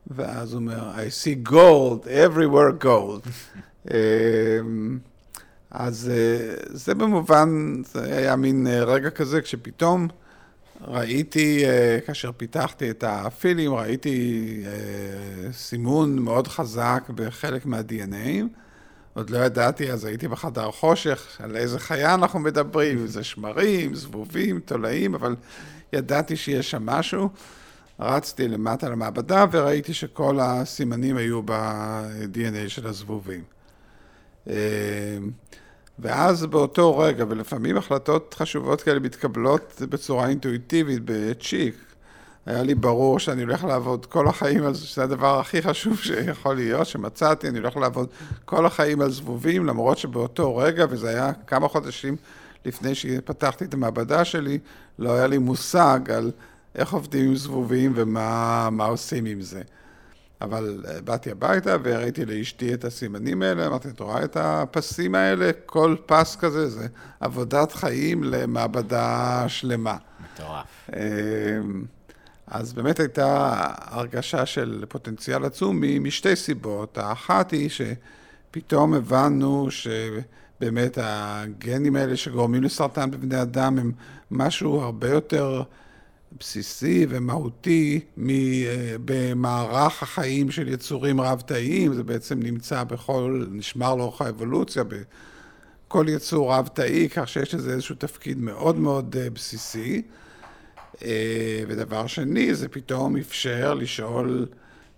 ואז 0.07 0.53
הוא 0.53 0.61
אומר, 0.61 0.91
I 0.97 1.25
see 1.25 1.49
gold, 1.49 2.07
everywhere 2.07 2.85
gold. 2.85 3.29
אמ, 3.91 4.99
אז 5.71 6.11
אה, 6.15 6.55
זה 6.67 6.95
במובן, 6.95 7.83
זה 7.93 8.05
היה 8.05 8.37
מין 8.37 8.67
אה, 8.67 8.85
רגע 8.85 9.11
כזה, 9.11 9.41
כשפתאום 9.41 10.09
ראיתי, 10.81 11.65
אה, 11.65 11.99
כאשר 12.07 12.33
פיתחתי 12.37 12.91
את 12.91 13.05
הפילים, 13.07 13.75
ראיתי 13.75 14.63
סימון 15.53 16.19
מאוד 16.19 16.49
חזק 16.49 17.11
בחלק 17.15 17.67
מה-DNA. 17.67 18.45
עוד 19.15 19.31
לא 19.31 19.39
ידעתי, 19.39 19.93
אז 19.93 20.05
הייתי 20.05 20.29
בחדר 20.29 20.71
חושך, 20.71 21.41
על 21.41 21.57
איזה 21.57 21.79
חיה 21.79 22.15
אנחנו 22.15 22.39
מדברים, 22.39 22.99
אם 22.99 23.07
זה 23.07 23.25
שמרים, 23.25 23.95
זבובים, 23.95 24.61
תולעים, 24.61 25.15
אבל 25.15 25.37
ידעתי 25.93 26.37
שיש 26.37 26.71
שם 26.71 26.87
משהו. 26.87 27.29
רצתי 28.01 28.49
למטה 28.49 28.89
למעבדה 28.89 29.45
וראיתי 29.53 29.95
שכל 29.95 30.39
הסימנים 30.41 31.17
היו 31.17 31.43
ב-DNA 31.45 32.69
של 32.69 32.87
הזבובים. 32.87 33.43
ואז 35.99 36.47
באותו 36.47 36.99
רגע, 36.99 37.25
ולפעמים 37.29 37.77
החלטות 37.77 38.35
חשובות 38.39 38.83
כאלה 38.83 39.01
מתקבלות 39.01 39.83
בצורה 39.91 40.29
אינטואיטיבית 40.29 41.03
בצ'יק, 41.05 41.75
היה 42.47 42.63
לי 42.63 42.75
ברור 42.75 43.19
שאני 43.19 43.43
הולך 43.43 43.65
לעבוד 43.65 44.07
כל 44.07 44.29
החיים 44.29 44.65
על 44.65 44.75
זה, 44.75 44.87
שזה 44.87 45.05
הדבר 45.05 45.41
הכי 45.41 45.63
חשוב 45.63 45.99
שיכול 46.01 46.57
להיות, 46.57 46.87
שמצאתי, 46.87 47.49
אני 47.49 47.59
הולך 47.59 47.77
לעבוד 47.77 48.09
כל 48.45 48.67
החיים 48.67 49.01
על 49.01 49.11
זבובים, 49.11 49.67
למרות 49.67 49.99
שבאותו 49.99 50.57
רגע, 50.57 50.87
וזה 50.91 51.09
היה 51.09 51.33
כמה 51.47 51.69
חודשים 51.69 52.17
לפני 52.65 52.95
שפתחתי 52.95 53.65
את 53.65 53.75
המעבדה 53.75 54.25
שלי, 54.25 54.59
לא 54.99 55.15
היה 55.15 55.27
לי 55.27 55.39
מושג 55.39 56.01
על 56.15 56.31
איך 56.75 56.93
עובדים 56.93 57.29
עם 57.29 57.37
זבובים 57.37 57.93
ומה 57.95 58.87
עושים 58.89 59.25
עם 59.25 59.41
זה. 59.41 59.63
אבל 60.41 60.85
אה, 60.89 61.03
באתי 61.03 61.31
הביתה 61.31 61.77
וראיתי 61.83 62.25
לאשתי 62.25 62.75
את 62.75 62.85
הסימנים 62.85 63.43
האלה, 63.43 63.67
אמרתי, 63.67 63.89
את 63.89 64.01
רואה 64.01 64.25
את 64.25 64.37
הפסים 64.41 65.15
האלה? 65.15 65.51
כל 65.67 65.97
פס 66.07 66.37
כזה 66.37 66.69
זה 66.69 66.87
עבודת 67.21 67.73
חיים 67.73 68.25
למעבדה 68.25 69.45
שלמה. 69.49 69.97
מטורף. 70.35 70.91
אמ, 70.93 71.85
אז 72.47 72.73
באמת 72.73 73.01
הייתה 73.01 73.55
הרגשה 73.79 74.47
של 74.47 74.85
פוטנציאל 74.89 75.45
עצום 75.45 75.83
משתי 76.01 76.37
סיבות. 76.37 76.99
האחת 76.99 77.51
היא 77.51 77.71
שפתאום 77.71 78.95
הבנו 78.95 79.69
שבאמת 79.71 80.99
הגנים 81.03 81.97
האלה 81.97 82.17
שגורמים 82.17 82.63
לסרטן 82.63 83.11
בבני 83.11 83.43
אדם 83.43 83.79
הם 83.79 83.93
משהו 84.31 84.81
הרבה 84.81 85.09
יותר... 85.09 85.63
בסיסי 86.39 87.07
ומהותי 87.09 88.01
במערך 89.05 90.03
החיים 90.03 90.51
של 90.51 90.69
יצורים 90.69 91.21
רב-תאיים, 91.21 91.95
זה 91.95 92.03
בעצם 92.03 92.41
נמצא 92.43 92.85
בכל, 92.85 93.47
נשמר 93.51 93.95
לאורך 93.95 94.23
האבולוציה, 94.23 94.83
בכל 94.85 96.07
יצור 96.09 96.55
רב-תאי, 96.55 97.09
כך 97.09 97.29
שיש 97.29 97.55
לזה 97.55 97.73
איזשהו 97.73 97.95
תפקיד 97.95 98.39
מאוד 98.39 98.79
מאוד 98.79 99.17
אה, 99.19 99.31
בסיסי. 99.31 100.03
אה, 101.05 101.63
ודבר 101.69 102.07
שני, 102.07 102.55
זה 102.55 102.69
פתאום 102.69 103.17
אפשר 103.17 103.75
לשאול 103.75 104.47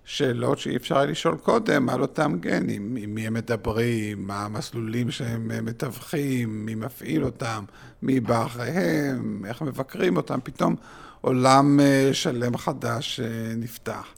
שאלות 0.05 0.59
שאי 0.59 0.77
אפשר 0.77 1.05
לשאול 1.07 1.37
קודם 1.37 1.89
על 1.89 2.03
אותם 2.03 2.39
גנים, 2.41 2.97
עם 2.99 3.15
מי 3.15 3.27
הם 3.27 3.35
מדברים, 3.35 4.27
מה 4.27 4.45
המסלולים 4.45 5.11
שהם 5.11 5.51
אה, 5.51 5.61
מתווכים, 5.61 6.67
מי 6.67 6.75
מפעיל 6.75 7.25
אותם, 7.25 7.65
מי 8.03 8.21
בא 8.21 8.47
אחריהם, 8.47 9.45
איך 9.47 9.63
מבקרים 9.63 10.17
אותם, 10.17 10.39
פתאום 10.45 10.77
עולם 11.21 11.81
אה, 11.81 12.11
שלם 12.13 12.57
חדש 12.57 13.21
אה, 13.21 13.27
נפתח. 13.57 14.15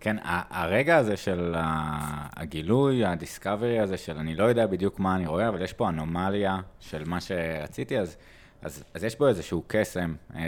כן, 0.00 0.16
הרגע 0.50 0.96
הזה 0.96 1.16
של 1.16 1.54
הגילוי, 2.36 3.04
הדיסקאברי 3.04 3.78
הזה 3.78 3.96
של 3.96 4.18
אני 4.18 4.34
לא 4.34 4.44
יודע 4.44 4.66
בדיוק 4.66 5.00
מה 5.00 5.14
אני 5.14 5.26
רואה, 5.26 5.48
אבל 5.48 5.62
יש 5.62 5.72
פה 5.72 5.88
אנומליה 5.88 6.56
של 6.80 7.02
מה 7.06 7.20
שרציתי, 7.20 7.98
אז, 7.98 8.16
אז, 8.62 8.84
אז 8.94 9.04
יש 9.04 9.18
בו 9.18 9.28
איזשהו 9.28 9.64
קסם, 9.66 10.14
אה, 10.36 10.42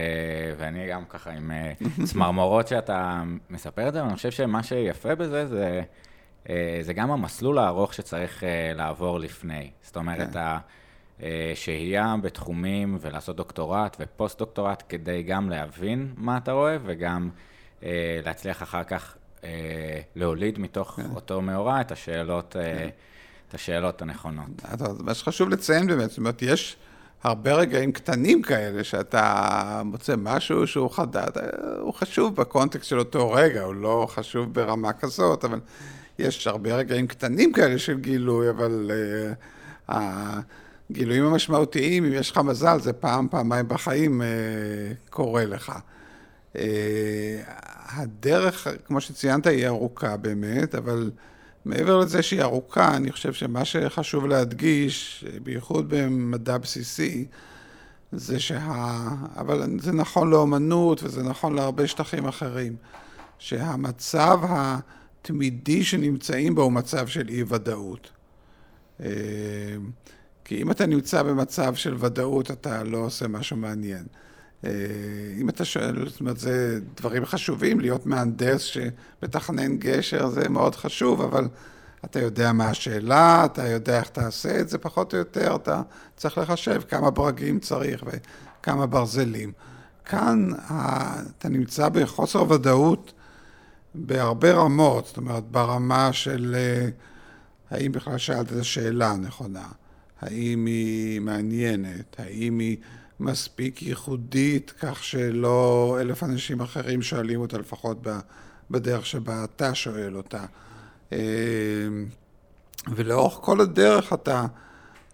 ואני 0.58 0.88
גם 0.88 1.04
ככה 1.04 1.30
עם 1.30 1.50
צמרמורות 2.10 2.68
שאתה 2.68 3.22
מספר 3.50 3.88
את 3.88 3.92
זה, 3.92 4.02
ואני 4.02 4.14
חושב 4.14 4.30
שמה 4.30 4.62
שיפה 4.62 5.14
בזה 5.14 5.46
זה, 5.46 5.82
זה 6.80 6.92
גם 6.92 7.10
המסלול 7.10 7.58
הארוך 7.58 7.94
שצריך 7.94 8.42
לעבור 8.74 9.20
לפני. 9.20 9.70
זאת 9.82 9.96
אומרת, 9.96 10.32
כן. 10.32 10.56
אה, 11.22 11.52
שהייה 11.54 12.14
בתחומים 12.22 12.98
ולעשות 13.00 13.36
דוקטורט 13.36 13.96
ופוסט-דוקטורט 14.00 14.82
כדי 14.88 15.22
גם 15.22 15.50
להבין 15.50 16.12
מה 16.16 16.36
אתה 16.36 16.52
רואה 16.52 16.76
וגם 16.84 17.30
אה, 17.82 18.20
להצליח 18.24 18.62
אחר 18.62 18.84
כך 18.84 19.16
אה, 19.44 20.00
להוליד 20.16 20.58
מתוך 20.58 20.90
כן. 20.90 21.10
אותו 21.14 21.40
מאורע 21.40 21.80
את 21.80 21.92
השאלות, 21.92 22.56
כן. 22.58 22.88
את 23.48 23.54
השאלות 23.54 24.02
הנכונות. 24.02 24.46
מה 24.98 25.14
שחשוב 25.14 25.48
לציין 25.48 25.86
באמת, 25.86 26.08
זאת 26.08 26.18
אומרת, 26.18 26.42
יש 26.42 26.76
הרבה 27.22 27.54
רגעים 27.54 27.92
קטנים 27.92 28.42
כאלה 28.42 28.84
שאתה 28.84 29.82
מוצא 29.84 30.14
משהו 30.18 30.66
שהוא 30.66 30.90
חדד, 30.90 31.30
הוא 31.80 31.94
חשוב 31.94 32.36
בקונטקסט 32.36 32.88
של 32.88 32.98
אותו 32.98 33.30
רגע, 33.30 33.62
הוא 33.62 33.74
לא 33.74 34.06
חשוב 34.10 34.54
ברמה 34.54 34.92
כזאת, 34.92 35.44
אבל 35.44 35.60
יש 36.18 36.46
הרבה 36.46 36.74
רגעים 36.74 37.06
קטנים 37.06 37.52
כאלה 37.52 37.78
של 37.78 38.00
גילוי, 38.00 38.50
אבל... 38.50 38.90
Uh, 39.90 39.94
הגילויים 40.90 41.24
המשמעותיים, 41.24 42.04
אם 42.04 42.12
יש 42.12 42.30
לך 42.30 42.38
מזל, 42.38 42.80
זה 42.80 42.92
פעם, 42.92 43.28
פעמיים 43.30 43.68
בחיים 43.68 44.22
אה, 44.22 44.26
קורה 45.10 45.46
לך. 45.46 45.72
אה, 46.56 47.40
הדרך, 47.88 48.66
כמו 48.86 49.00
שציינת, 49.00 49.46
היא 49.46 49.66
ארוכה 49.66 50.16
באמת, 50.16 50.74
אבל 50.74 51.10
מעבר 51.64 51.98
לזה 51.98 52.22
שהיא 52.22 52.42
ארוכה, 52.42 52.96
אני 52.96 53.12
חושב 53.12 53.32
שמה 53.32 53.64
שחשוב 53.64 54.26
להדגיש, 54.26 55.24
בייחוד 55.42 55.88
במדע 55.88 56.58
בסיסי, 56.58 57.26
זה 58.12 58.40
שה... 58.40 59.08
אבל 59.36 59.78
זה 59.80 59.92
נכון 59.92 60.30
לאומנות 60.30 61.02
וזה 61.02 61.22
נכון 61.22 61.54
להרבה 61.54 61.86
שטחים 61.86 62.26
אחרים, 62.26 62.76
שהמצב 63.38 64.38
התמידי 64.42 65.84
שנמצאים 65.84 66.54
בו 66.54 66.62
הוא 66.62 66.72
מצב 66.72 67.06
של 67.06 67.28
אי-ודאות. 67.28 68.10
כי 70.48 70.62
אם 70.62 70.70
אתה 70.70 70.86
נמצא 70.86 71.22
במצב 71.22 71.74
של 71.74 71.96
ודאות, 71.98 72.50
אתה 72.50 72.84
לא 72.84 72.98
עושה 72.98 73.28
משהו 73.28 73.56
מעניין. 73.56 74.06
אה, 74.64 74.70
אם 75.40 75.48
אתה 75.48 75.64
שואל, 75.64 76.08
זאת 76.08 76.20
אומרת, 76.20 76.38
זה 76.38 76.80
דברים 76.96 77.24
חשובים, 77.24 77.80
להיות 77.80 78.06
מהנדס 78.06 78.60
שמתכנן 78.60 79.76
גשר 79.76 80.28
זה 80.28 80.48
מאוד 80.48 80.74
חשוב, 80.74 81.22
אבל 81.22 81.48
אתה 82.04 82.20
יודע 82.20 82.52
מה 82.52 82.68
השאלה, 82.68 83.44
אתה 83.44 83.68
יודע 83.68 83.98
איך 83.98 84.08
תעשה 84.08 84.60
את 84.60 84.68
זה, 84.68 84.78
פחות 84.78 85.12
או 85.14 85.18
יותר, 85.18 85.56
אתה 85.56 85.82
צריך 86.16 86.38
לחשב 86.38 86.82
כמה 86.88 87.10
ברגים 87.10 87.60
צריך 87.60 88.04
וכמה 88.06 88.86
ברזלים. 88.86 89.52
כאן 90.04 90.50
אתה 91.38 91.48
נמצא 91.48 91.88
בחוסר 91.88 92.52
ודאות 92.52 93.12
בהרבה 93.94 94.52
רמות, 94.52 95.06
זאת 95.06 95.16
אומרת, 95.16 95.44
ברמה 95.44 96.12
של 96.12 96.56
אה, 96.58 96.88
האם 97.70 97.92
בכלל 97.92 98.18
שאלת 98.18 98.52
את 98.52 98.56
השאלה 98.56 99.10
הנכונה. 99.10 99.68
האם 100.20 100.66
היא 100.66 101.20
מעניינת, 101.20 102.16
האם 102.18 102.58
היא 102.58 102.76
מספיק 103.20 103.82
ייחודית 103.82 104.72
כך 104.80 105.04
שלא 105.04 105.96
אלף 106.00 106.22
אנשים 106.22 106.60
אחרים 106.60 107.02
שואלים 107.02 107.40
אותה 107.40 107.58
לפחות 107.58 108.06
בדרך 108.70 109.06
שבה 109.06 109.44
אתה 109.44 109.74
שואל 109.74 110.16
אותה. 110.16 110.44
אה, 111.12 111.18
ולאורך 112.94 113.34
כל 113.34 113.60
הדרך 113.60 114.12
אתה 114.12 114.46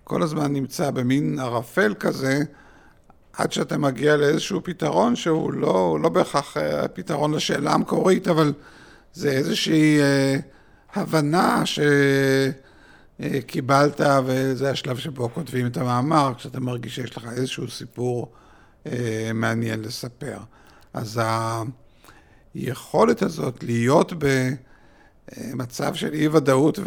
כל 0.04 0.22
הזמן 0.22 0.52
נמצא 0.52 0.90
במין 0.90 1.38
ערפל 1.38 1.94
כזה, 2.00 2.38
עד 3.32 3.52
שאתה 3.52 3.78
מגיע 3.78 4.16
לאיזשהו 4.16 4.60
פתרון 4.64 5.16
שהוא 5.16 5.52
לא, 5.52 5.98
לא 6.02 6.08
בהכרח 6.08 6.56
אה, 6.56 6.84
הפתרון 6.84 7.34
לשאלה 7.34 7.72
המקורית, 7.72 8.28
אבל 8.28 8.52
זה 9.12 9.30
איזושהי 9.30 10.00
אה, 10.00 10.36
הבנה 10.94 11.62
שקיבלת, 11.66 12.63
אה, 13.20 13.38
וזה 14.24 14.70
השלב 14.70 14.96
שבו 14.96 15.30
כותבים 15.34 15.66
את 15.66 15.76
המאמר, 15.76 16.32
כשאתה 16.36 16.60
מרגיש 16.60 16.94
שיש 16.94 17.16
לך 17.16 17.26
איזשהו 17.36 17.70
סיפור 17.70 18.32
אה, 18.86 19.30
מעניין 19.34 19.82
לספר. 19.82 20.38
אז 20.92 21.20
היכולת 22.54 23.22
הזאת 23.22 23.64
להיות 23.64 24.12
במצב 25.38 25.94
של 25.94 26.12
אי 26.12 26.28
ודאות 26.28 26.78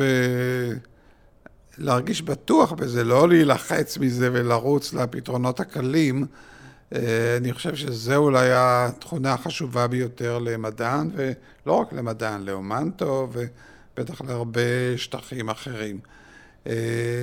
ולהרגיש 1.77 2.21
בטוח 2.21 2.71
בזה, 2.71 3.03
לא 3.03 3.29
להילחץ 3.29 3.97
מזה 3.97 4.29
ולרוץ 4.33 4.93
לפתרונות 4.93 5.59
הקלים, 5.59 6.25
אה, 6.95 7.37
אני 7.37 7.53
חושב 7.53 7.75
שזו 7.75 8.15
אולי 8.15 8.49
התכונה 8.51 9.33
החשובה 9.33 9.87
ביותר 9.87 10.39
למדען, 10.39 11.09
ולא 11.15 11.73
רק 11.73 11.93
למדען, 11.93 12.43
לאומן 12.43 12.89
טוב, 12.95 13.35
ובטח 13.35 14.21
להרבה 14.21 14.97
שטחים 14.97 15.49
אחרים. 15.49 15.99
אה, 16.67 16.73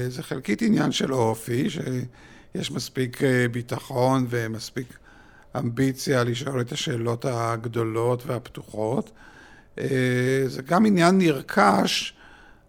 זה 0.08 0.22
חלקית 0.22 0.62
עניין 0.62 0.92
של 0.92 1.14
אופי, 1.14 1.70
שיש 1.70 2.70
מספיק 2.70 3.22
אה, 3.22 3.46
ביטחון 3.48 4.26
ומספיק 4.30 4.98
אמביציה 5.58 6.24
לשאול 6.24 6.60
את 6.60 6.72
השאלות 6.72 7.24
הגדולות 7.28 8.26
והפתוחות. 8.26 9.10
זה 10.46 10.62
גם 10.66 10.86
עניין 10.86 11.18
נרכש, 11.18 12.14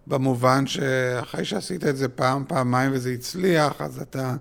במובן 0.08 0.67
שאחרי 0.67 1.45
שעשית 1.45 1.86
את 1.86 1.97
זה 1.97 2.08
פעם, 2.08 2.43
פעמיים 2.47 2.91
וזה 2.93 3.12
הצליח, 3.12 3.82
אז 3.82 4.01
אתה 4.01 4.36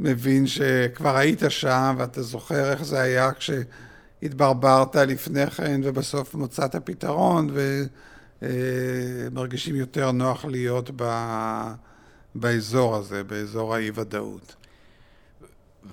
מבין 0.00 0.46
שכבר 0.46 1.16
היית 1.16 1.42
שם 1.48 1.94
ואתה 1.98 2.22
זוכר 2.22 2.70
איך 2.70 2.84
זה 2.84 3.00
היה 3.00 3.30
כשהתברברת 3.32 4.96
לפני 4.96 5.46
כן 5.46 5.80
ובסוף 5.84 6.34
מוצאת 6.34 6.76
פתרון 6.76 7.50
ומרגישים 8.42 9.76
יותר 9.76 10.12
נוח 10.12 10.44
להיות 10.44 10.90
ב... 10.96 11.04
באזור 12.34 12.96
הזה, 12.96 13.24
באזור 13.24 13.74
האי-ודאות. 13.74 14.56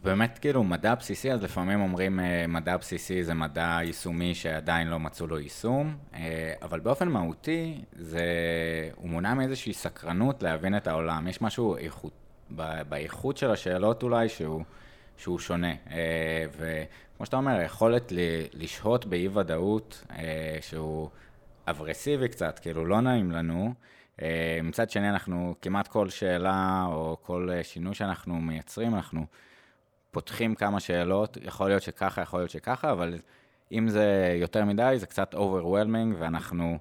באמת, 0.04 0.40
כאילו, 0.42 0.64
מדע 0.64 0.96
בסיסי, 0.96 1.32
אז 1.32 1.44
לפעמים 1.44 1.82
אומרים 1.82 2.20
אה, 2.20 2.46
מדע 2.48 2.78
בסיסי 2.78 3.24
זה 3.24 3.34
מדע 3.34 3.80
יישומי 3.84 4.36
שעדיין 4.36 4.88
לא 4.88 5.00
מצאו 5.00 5.28
לו 5.28 5.40
יישום, 5.40 5.98
אה, 6.14 6.54
אבל 6.62 6.80
באופן 6.80 7.08
מהותי, 7.08 7.82
זה, 8.00 8.24
הוא 8.96 9.10
מונע 9.10 9.34
מאיזושהי 9.34 9.74
סקרנות 9.74 10.44
להבין 10.44 10.78
את 10.78 10.88
העולם. 10.88 11.28
יש 11.28 11.42
משהו 11.42 11.78
איכות, 11.78 12.12
באיכות 12.90 13.38
של 13.38 13.52
השאלות 13.52 14.04
אולי 14.04 14.30
שהוא, 14.30 14.64
שהוא 15.18 15.40
שונה. 15.40 15.74
אה, 15.92 16.46
וכמו 16.52 17.26
שאתה 17.26 17.38
אומר, 17.38 17.52
היכולת 17.52 18.14
לשהות 18.54 19.06
באי 19.06 19.28
ודאות 19.28 20.04
אה, 20.12 20.58
שהוא 20.62 21.10
אברסיבי 21.70 22.30
קצת, 22.30 22.60
כאילו 22.60 22.86
לא 22.86 23.02
נעים 23.02 23.32
לנו. 23.32 23.74
אה, 24.22 24.60
מצד 24.64 24.90
שני, 24.90 25.10
אנחנו 25.10 25.56
כמעט 25.62 25.88
כל 25.88 26.10
שאלה 26.10 26.86
או 26.88 27.18
כל 27.22 27.50
שינוי 27.64 27.96
שאנחנו 27.96 28.42
מייצרים, 28.42 28.96
אנחנו 28.96 29.26
פותחים 30.12 30.56
כמה 30.56 30.80
שאלות, 30.80 31.38
יכול 31.42 31.68
להיות 31.68 31.84
שככה, 31.84 32.22
יכול 32.22 32.40
להיות 32.40 32.52
שככה, 32.52 32.92
אבל 32.92 33.18
אם 33.72 33.90
זה 33.90 34.36
יותר 34.36 34.66
מדי, 34.66 34.94
זה 34.98 35.06
קצת 35.06 35.36
overwhelming 35.36 36.16
ואנחנו 36.20 36.78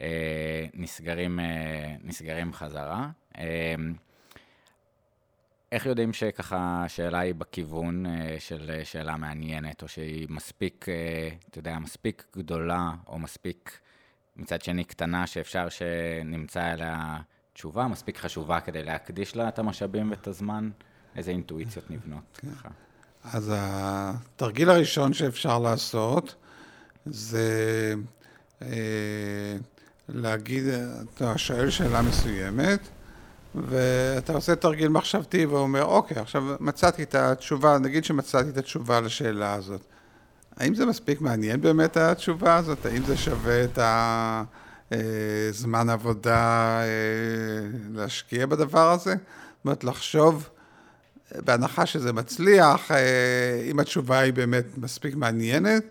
אה, 0.00 0.66
נסגרים, 0.74 1.40
אה, 1.40 1.94
נסגרים 2.04 2.52
חזרה. 2.52 3.08
אה, 3.38 3.74
איך 5.72 5.86
יודעים 5.86 6.12
שככה 6.12 6.84
השאלה 6.84 7.18
היא 7.18 7.34
בכיוון 7.34 8.06
אה, 8.06 8.36
של 8.38 8.70
אה, 8.70 8.84
שאלה 8.84 9.16
מעניינת, 9.16 9.82
או 9.82 9.88
שהיא 9.88 10.26
מספיק, 10.30 10.88
אה, 10.88 11.28
אתה 11.50 11.58
יודע, 11.58 11.78
מספיק 11.78 12.24
גדולה, 12.36 12.90
או 13.06 13.18
מספיק 13.18 13.78
מצד 14.38 14.62
שני 14.62 14.84
קטנה, 14.84 15.26
שאפשר 15.26 15.68
שנמצא 15.68 16.64
עליה 16.64 17.16
תשובה, 17.52 17.86
מספיק 17.88 18.18
חשובה 18.18 18.60
כדי 18.60 18.84
להקדיש 18.84 19.36
לה 19.36 19.48
את 19.48 19.58
המשאבים 19.58 20.10
ואת 20.10 20.26
הזמן? 20.26 20.70
איזה 21.16 21.30
אינטואיציות 21.30 21.90
נבנות 21.90 22.38
כן. 22.40 22.48
ככה? 22.50 22.68
אז 23.24 23.52
התרגיל 23.54 24.70
הראשון 24.70 25.12
שאפשר 25.12 25.58
לעשות 25.58 26.34
זה 27.06 27.94
אה, 28.62 29.56
להגיד, 30.08 30.64
אתה 31.14 31.38
שואל 31.38 31.70
שאלה 31.70 32.02
מסוימת, 32.02 32.88
ואתה 33.54 34.32
עושה 34.32 34.56
תרגיל 34.56 34.88
מחשבתי 34.88 35.46
ואומר, 35.46 35.84
אוקיי, 35.84 36.18
עכשיו 36.18 36.42
מצאתי 36.60 37.02
את 37.02 37.14
התשובה, 37.14 37.78
נגיד 37.78 38.04
שמצאתי 38.04 38.48
את 38.48 38.56
התשובה 38.56 39.00
לשאלה 39.00 39.54
הזאת. 39.54 39.80
האם 40.58 40.74
זה 40.74 40.86
מספיק 40.86 41.20
מעניין 41.20 41.60
באמת 41.60 41.96
התשובה 41.96 42.56
הזאת? 42.56 42.86
האם 42.86 43.04
זה 43.04 43.16
שווה 43.16 43.64
את 43.64 43.78
הזמן 44.90 45.90
עבודה 45.90 46.80
אה, 46.80 46.86
להשקיע 47.92 48.46
בדבר 48.46 48.90
הזה? 48.90 49.10
זאת 49.10 49.64
אומרת, 49.64 49.84
לחשוב, 49.84 50.48
בהנחה 51.34 51.86
שזה 51.86 52.12
מצליח, 52.12 52.90
אה, 52.90 53.62
אם 53.70 53.80
התשובה 53.80 54.18
היא 54.18 54.32
באמת 54.32 54.64
מספיק 54.76 55.14
מעניינת, 55.14 55.82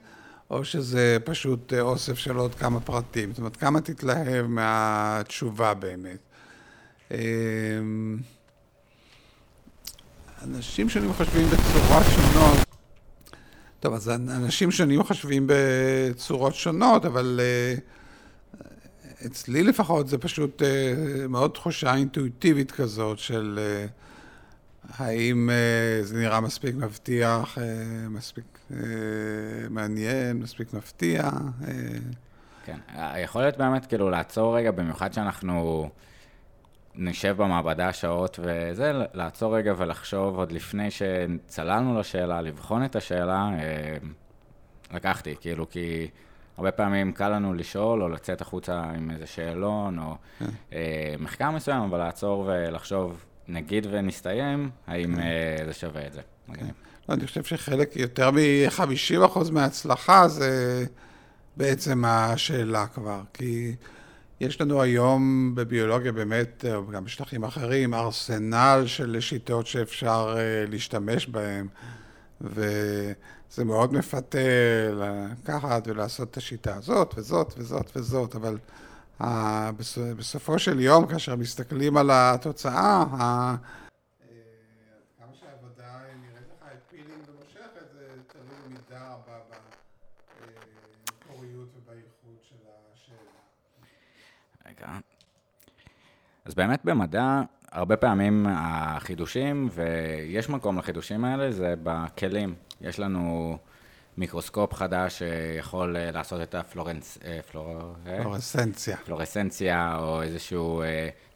או 0.49 0.65
שזה 0.65 1.17
פשוט 1.23 1.73
אוסף 1.73 2.17
של 2.17 2.38
עוד 2.38 2.56
כמה 2.56 2.80
פרטים. 2.80 3.30
זאת 3.30 3.39
אומרת, 3.39 3.56
כמה 3.58 3.82
תתלהב 3.82 4.45
מהתשובה 4.47 5.73
באמת. 5.73 6.19
אמ, 7.12 8.17
אנשים 10.43 10.89
שונים 10.89 11.13
חושבים 11.13 11.47
בצורות 11.47 12.03
שונות. 12.15 12.66
טוב, 13.88 13.95
אז 13.95 14.10
אנשים 14.10 14.71
שונים 14.71 15.04
חושבים 15.04 15.47
בצורות 15.47 16.56
שונות, 16.56 17.06
אבל 17.06 17.39
uh, 17.39 18.60
אצלי 19.26 19.63
לפחות 19.63 20.08
זה 20.08 20.17
פשוט 20.17 20.62
uh, 20.62 21.28
מאוד 21.30 21.52
תחושה 21.52 21.95
אינטואיטיבית 21.95 22.71
כזאת 22.71 23.19
של 23.19 23.60
uh, 23.60 24.91
האם 24.97 25.50
זה 26.02 26.17
נראה 26.17 26.41
מספיק 26.41 26.76
מבטיח, 26.76 27.58
מספיק 28.10 28.60
מעניין, 29.69 30.38
מספיק 30.38 30.73
מפתיע. 30.73 31.30
כן, 32.65 32.78
היכולת 32.93 33.58
באמת 33.58 33.86
כאילו 33.86 34.10
לעצור 34.10 34.58
רגע, 34.58 34.71
במיוחד 34.71 35.13
שאנחנו... 35.13 35.89
נשב 36.97 37.36
במעבדה 37.38 37.93
שעות 37.93 38.39
וזה, 38.43 38.91
לעצור 39.13 39.57
רגע 39.57 39.73
ולחשוב 39.77 40.38
עוד 40.38 40.51
לפני 40.51 40.89
שצללנו 40.91 41.99
לשאלה, 41.99 42.41
לבחון 42.41 42.86
את 42.86 42.95
השאלה, 42.95 43.49
אה, 43.60 43.97
לקחתי, 44.93 45.36
כאילו, 45.41 45.69
כי 45.69 46.07
הרבה 46.57 46.71
פעמים 46.71 47.12
קל 47.12 47.29
לנו 47.29 47.53
לשאול 47.53 48.03
או 48.03 48.10
לצאת 48.10 48.41
החוצה 48.41 48.83
עם 48.83 49.12
איזה 49.12 49.27
שאלון 49.27 49.99
או 49.99 50.15
כן. 50.39 50.45
אה, 50.73 51.15
מחקר 51.19 51.51
מסוים, 51.51 51.83
אבל 51.83 51.97
לעצור 51.97 52.45
ולחשוב, 52.47 53.25
נגיד 53.47 53.88
ונסתיים, 53.91 54.69
האם 54.88 55.15
כן. 55.15 55.21
אה, 55.21 55.65
זה 55.65 55.73
שווה 55.73 56.07
את 56.07 56.13
זה. 56.13 56.21
לא, 57.10 57.13
אני 57.13 57.27
חושב 57.27 57.43
שחלק, 57.43 57.95
יותר 57.95 58.31
מ-50% 58.31 59.51
מההצלחה 59.51 60.27
זה 60.27 60.86
בעצם 61.57 62.05
השאלה 62.05 62.88
כבר, 62.88 63.21
כי... 63.33 63.75
יש 64.39 64.62
לנו 64.62 64.82
היום 64.82 65.52
בביולוגיה 65.56 66.12
באמת, 66.12 66.65
וגם 66.88 67.06
בשטחים 67.06 67.43
אחרים, 67.43 67.93
ארסנל 67.93 68.84
של 68.86 69.19
שיטות 69.19 69.67
שאפשר 69.67 70.36
uh, 70.36 70.69
להשתמש 70.71 71.28
בהן, 71.28 71.67
וזה 72.41 73.65
מאוד 73.65 73.93
מפתה 73.93 74.38
לקחת 74.93 75.88
ולעשות 75.88 76.32
את 76.32 76.38
השיטה 76.38 76.76
הזאת 76.76 77.13
וזאת 77.17 77.54
וזאת 77.58 77.91
וזאת, 77.95 78.36
אבל 78.36 78.58
uh, 79.21 79.26
בסופו 80.17 80.60
של 80.60 80.80
יום, 80.80 81.08
כאשר 81.08 81.36
מסתכלים 81.36 81.97
על 81.97 82.10
התוצאה, 82.13 83.04
אז 96.46 96.56
באמת 96.56 96.80
במדע, 96.86 97.42
הרבה 97.72 97.98
פעמים 97.98 98.46
החידושים, 98.50 99.70
ויש 99.72 100.50
מקום 100.50 100.78
לחידושים 100.78 101.26
האלה, 101.26 101.52
זה 101.52 101.74
בכלים. 101.84 102.56
יש 102.82 103.00
לנו 103.00 103.58
מיקרוסקופ 104.18 104.74
חדש 104.74 105.18
שיכול 105.18 105.98
אה, 105.98 106.12
לעשות 106.12 106.42
את 106.42 106.56
הפלורנס... 106.56 107.18
אה, 107.26 107.40
פלור... 107.52 107.96
אה? 108.08 108.18
פלורסנציה. 108.22 108.98
פלורסנציה, 108.98 109.98
או 110.00 110.22
איזשהו 110.22 110.84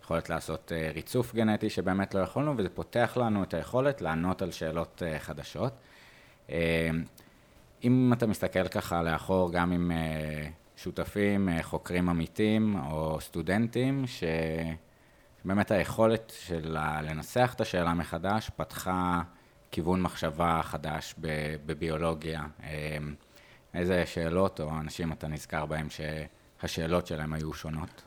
יכולת 0.03 0.29
לעשות 0.29 0.71
ריצוף 0.93 1.33
גנטי 1.35 1.69
שבאמת 1.69 2.13
לא 2.13 2.19
יכולנו, 2.19 2.57
וזה 2.57 2.69
פותח 2.69 3.17
לנו 3.17 3.43
את 3.43 3.53
היכולת 3.53 4.01
לענות 4.01 4.41
על 4.41 4.51
שאלות 4.51 5.01
חדשות. 5.19 5.73
אם 7.83 8.13
אתה 8.13 8.27
מסתכל 8.27 8.67
ככה 8.67 9.03
לאחור, 9.03 9.51
גם 9.51 9.71
עם 9.71 9.91
שותפים, 10.83 11.49
חוקרים 11.61 12.09
עמיתים 12.09 12.75
או 12.75 13.17
סטודנטים, 13.21 14.07
ש... 14.07 14.23
באמת 15.45 15.71
היכולת 15.71 16.33
של 16.45 16.77
לנסח 17.03 17.53
את 17.55 17.61
השאלה 17.61 17.93
מחדש 17.93 18.51
פתחה 18.55 19.21
כיוון 19.71 20.01
מחשבה 20.01 20.61
חדש 20.63 21.15
בביולוגיה. 21.65 22.43
איזה 23.73 24.03
שאלות 24.05 24.59
או 24.59 24.69
אנשים 24.79 25.11
אתה 25.11 25.27
נזכר 25.27 25.65
בהם 25.65 25.87
שהשאלות 25.89 27.07
שלהם 27.07 27.33
היו 27.33 27.53
שונות? 27.53 28.01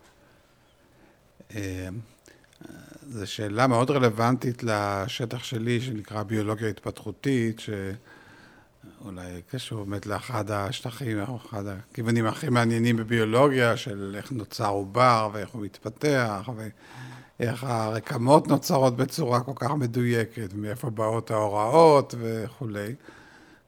זו 3.03 3.27
שאלה 3.27 3.67
מאוד 3.67 3.91
רלוונטית 3.91 4.63
לשטח 4.63 5.45
שלי, 5.45 5.81
שנקרא 5.81 6.23
ביולוגיה 6.23 6.69
התפתחותית, 6.69 7.61
שאולי 9.03 9.43
קשור 9.51 9.85
באמת 9.85 10.07
לאחד 10.07 10.51
השטחים, 10.51 11.19
אחד 11.21 11.65
הכיוונים 11.67 12.27
הכי 12.27 12.49
מעניינים 12.49 12.97
בביולוגיה, 12.97 13.77
של 13.77 14.15
איך 14.17 14.33
נוצר 14.33 14.69
עובר 14.69 15.31
ואיך 15.33 15.49
הוא 15.51 15.63
מתפתח, 15.63 16.49
ואיך 17.39 17.65
הרקמות 17.65 18.49
נוצרות 18.49 18.97
בצורה 18.97 19.41
כל 19.41 19.53
כך 19.55 19.71
מדויקת, 19.71 20.55
מאיפה 20.55 20.91
באות 20.91 21.31
ההוראות 21.31 22.15
וכולי. 22.19 22.95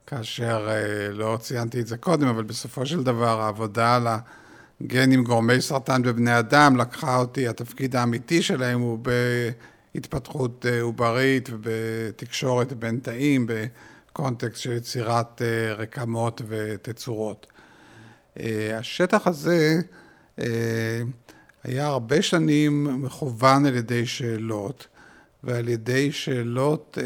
כאשר, 0.07 0.67
אה, 0.69 1.11
לא 1.13 1.37
ציינתי 1.41 1.79
את 1.79 1.87
זה 1.87 1.97
קודם, 1.97 2.27
אבל 2.27 2.43
בסופו 2.43 2.85
של 2.85 3.03
דבר 3.03 3.41
העבודה 3.41 3.95
על 3.95 4.07
ה... 4.07 4.19
גן 4.83 5.11
עם 5.11 5.23
גורמי 5.23 5.61
סרטן 5.61 6.01
בבני 6.01 6.39
אדם, 6.39 6.77
לקחה 6.77 7.17
אותי, 7.17 7.47
התפקיד 7.47 7.95
האמיתי 7.95 8.41
שלהם 8.41 8.79
הוא 8.79 8.99
בהתפתחות 9.93 10.65
אה, 10.69 10.81
עוברית 10.81 11.49
ובתקשורת 11.51 12.73
בין 12.73 12.99
תאים, 12.99 13.47
בקונטקסט 14.17 14.61
של 14.61 14.71
יצירת 14.71 15.41
אה, 15.41 15.73
רקמות 15.73 16.41
ותצורות. 16.47 17.47
אה, 18.39 18.77
השטח 18.77 19.27
הזה 19.27 19.81
היה 21.63 21.87
הרבה 21.87 22.21
שנים 22.21 23.03
מכוון 23.03 23.65
על 23.65 23.75
ידי 23.75 24.05
שאלות, 24.05 24.87
ועל 25.43 25.69
ידי 25.69 26.11
שאלות 26.11 26.97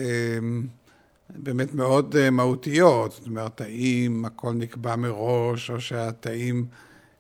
באמת 1.30 1.74
מאוד 1.74 2.30
מהותיות, 2.30 3.12
זאת 3.12 3.28
אומרת, 3.28 3.62
האם 3.62 4.26
הכל 4.26 4.53
נקבע 4.53 4.95
מראש, 4.95 5.70
או 5.70 5.82
שהתאים... 5.82 6.66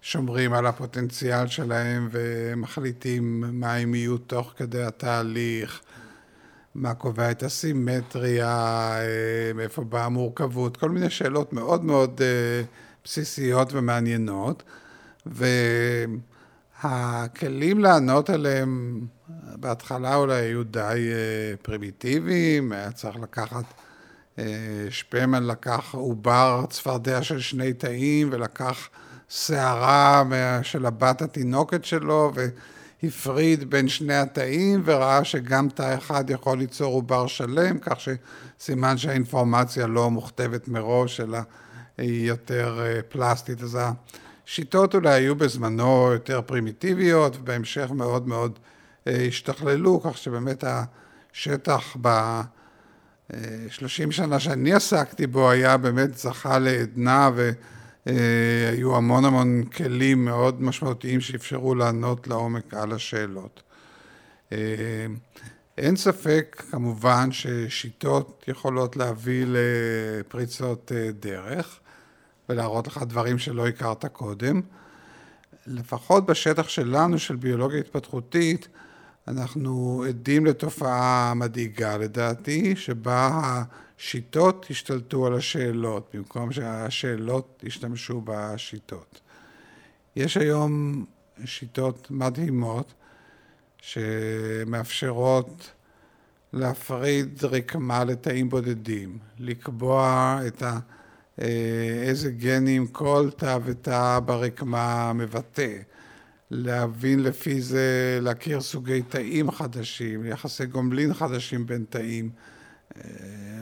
שומרים 0.03 0.53
על 0.53 0.65
הפוטנציאל 0.65 1.47
שלהם 1.47 2.09
ומחליטים 2.11 3.43
מה 3.59 3.75
הם 3.75 3.95
יהיו 3.95 4.17
תוך 4.17 4.53
כדי 4.57 4.83
התהליך, 4.83 5.81
מה 6.75 6.93
קובע 6.93 7.31
את 7.31 7.43
הסימטריה, 7.43 8.47
אה, 8.99 9.53
מאיפה 9.55 9.83
באה 9.83 10.05
המורכבות, 10.05 10.77
כל 10.77 10.89
מיני 10.89 11.09
שאלות 11.09 11.53
מאוד 11.53 11.83
מאוד 11.85 12.21
אה, 12.21 12.63
בסיסיות 13.03 13.73
ומעניינות. 13.73 14.63
והכלים 16.83 17.79
לענות 17.79 18.29
עליהם 18.29 19.01
בהתחלה 19.55 20.15
אולי 20.15 20.35
היו 20.35 20.63
די 20.63 20.79
אה, 21.11 21.57
פרימיטיביים, 21.61 22.71
היה 22.71 22.91
צריך 22.91 23.15
לקחת, 23.15 23.63
שפמן 24.89 25.43
לקח 25.43 25.93
עובר 25.93 26.65
צפרדע 26.69 27.23
של 27.23 27.39
שני 27.39 27.73
תאים 27.73 28.29
ולקח 28.31 28.89
שערה 29.29 30.23
של 30.63 30.85
הבת 30.85 31.21
התינוקת 31.21 31.85
שלו, 31.85 32.31
והפריד 33.03 33.69
בין 33.69 33.87
שני 33.87 34.15
התאים, 34.15 34.81
וראה 34.85 35.23
שגם 35.23 35.69
תא 35.69 35.95
אחד 35.97 36.29
יכול 36.29 36.57
ליצור 36.57 36.93
עובר 36.93 37.27
שלם, 37.27 37.77
כך 37.77 37.97
שסימן 37.99 38.97
שהאינפורמציה 38.97 39.87
לא 39.87 40.11
מוכתבת 40.11 40.67
מראש, 40.67 41.19
אלא 41.19 41.39
היא 41.97 42.27
יותר 42.27 42.79
אה, 42.81 43.01
פלסטית. 43.01 43.63
אז 43.63 43.77
השיטות 44.45 44.95
אולי 44.95 45.09
היו 45.09 45.35
בזמנו 45.35 46.09
יותר 46.13 46.41
פרימיטיביות, 46.41 47.37
ובהמשך 47.37 47.91
מאוד 47.91 48.27
מאוד 48.27 48.59
אה, 49.07 49.25
השתכללו, 49.27 50.01
כך 50.01 50.17
שבאמת 50.17 50.63
השטח 51.33 51.97
ב... 52.01 52.41
30 53.69 54.07
אה, 54.07 54.13
שנה 54.13 54.39
שאני 54.39 54.73
עסקתי 54.73 55.27
בו 55.27 55.49
היה 55.49 55.77
באמת 55.77 56.17
זכה 56.17 56.59
לעדנה 56.59 57.29
ו... 57.35 57.51
אה, 58.07 58.69
היו 58.71 58.95
המון 58.97 59.25
המון 59.25 59.63
כלים 59.63 60.25
מאוד 60.25 60.61
משמעותיים 60.61 61.21
שאפשרו 61.21 61.75
לענות 61.75 62.27
לעומק 62.27 62.73
על 62.73 62.91
השאלות. 62.91 63.63
אה, 64.51 64.57
אין 65.77 65.95
ספק 65.95 66.63
כמובן 66.71 67.29
ששיטות 67.31 68.43
יכולות 68.47 68.95
להביא 68.97 69.45
לפריצות 69.47 70.91
אה, 70.95 71.11
דרך 71.11 71.79
ולהראות 72.49 72.87
לך 72.87 73.03
דברים 73.07 73.39
שלא 73.39 73.67
הכרת 73.67 74.05
קודם. 74.05 74.61
לפחות 75.67 76.25
בשטח 76.25 76.69
שלנו, 76.69 77.19
של 77.19 77.35
ביולוגיה 77.35 77.79
התפתחותית, 77.79 78.67
אנחנו 79.27 80.03
עדים 80.07 80.45
לתופעה 80.45 81.33
מדאיגה 81.35 81.97
לדעתי, 81.97 82.75
שבה 82.75 83.63
שיטות 84.03 84.65
השתלטו 84.69 85.27
על 85.27 85.33
השאלות, 85.33 86.09
במקום 86.13 86.51
שהשאלות 86.51 87.63
ישתמשו 87.63 88.21
בשיטות. 88.25 89.21
יש 90.15 90.37
היום 90.37 91.05
שיטות 91.45 92.11
מדהימות 92.11 92.93
שמאפשרות 93.81 95.71
להפריד 96.53 97.45
רקמה 97.45 98.03
לתאים 98.03 98.49
בודדים, 98.49 99.17
לקבוע 99.39 100.39
את 100.47 100.61
ה... 100.61 100.79
אה, 101.41 102.03
איזה 102.03 102.31
גנים 102.31 102.87
כל 102.87 103.29
תא 103.37 103.57
ותא 103.63 104.19
ברקמה 104.25 105.13
מבטא, 105.13 105.77
להבין 106.51 107.23
לפי 107.23 107.61
זה, 107.61 108.19
להכיר 108.21 108.61
סוגי 108.61 109.01
תאים 109.01 109.51
חדשים, 109.51 110.25
יחסי 110.25 110.65
גומלין 110.65 111.13
חדשים 111.13 111.65
בין 111.65 111.85
תאים. 111.89 112.29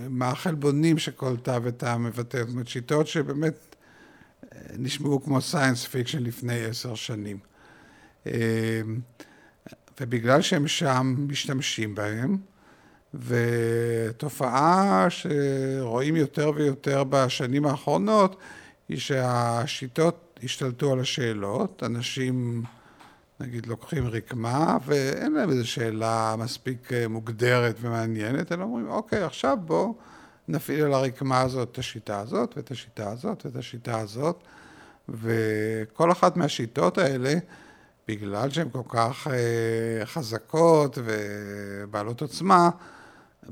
מה 0.09 0.29
החלבונים 0.29 0.97
שכל 0.97 1.37
תא 1.37 1.59
ותא 1.63 1.97
מבטא, 1.97 2.37
זאת 2.37 2.49
אומרת 2.49 2.67
שיטות 2.67 3.07
שבאמת 3.07 3.75
אה, 4.53 4.59
נשמעו 4.77 5.23
כמו 5.23 5.41
science 5.41 5.85
fiction 5.85 6.23
לפני 6.23 6.65
עשר 6.65 6.95
שנים. 6.95 7.37
אה, 8.27 8.81
ובגלל 10.01 10.41
שהם 10.41 10.67
שם 10.67 11.15
משתמשים 11.17 11.95
בהם, 11.95 12.37
ותופעה 13.13 15.07
שרואים 15.09 16.15
יותר 16.15 16.51
ויותר 16.55 17.03
בשנים 17.09 17.65
האחרונות, 17.65 18.35
היא 18.89 18.97
שהשיטות 18.97 20.39
השתלטו 20.43 20.93
על 20.93 20.99
השאלות, 20.99 21.83
אנשים 21.85 22.63
נגיד 23.39 23.65
לוקחים 23.65 24.07
רקמה 24.07 24.77
ואין 24.85 25.33
להם 25.33 25.49
איזו 25.49 25.67
שאלה 25.67 26.35
מספיק 26.37 26.93
אה, 26.93 27.07
מוגדרת 27.07 27.75
ומעניינת, 27.81 28.51
אלא 28.51 28.63
אומרים, 28.63 28.89
אוקיי, 28.89 29.23
עכשיו 29.23 29.57
בואו 29.65 29.95
נפעיל 30.47 30.83
על 30.85 30.93
הרקמה 30.93 31.41
הזאת 31.41 31.71
את 31.71 31.77
השיטה 31.77 32.19
הזאת 32.19 32.53
ואת 32.57 32.71
השיטה 32.71 33.11
הזאת 33.11 33.45
ואת 33.45 33.55
השיטה 33.55 33.99
הזאת, 33.99 34.43
וכל 35.09 36.11
אחת 36.11 36.37
מהשיטות 36.37 36.97
האלה, 36.97 37.33
בגלל 38.07 38.49
שהן 38.49 38.69
כל 38.71 38.81
כך 38.87 39.27
אה, 39.27 40.05
חזקות 40.05 40.97
ובעלות 41.03 42.21
עוצמה, 42.21 42.69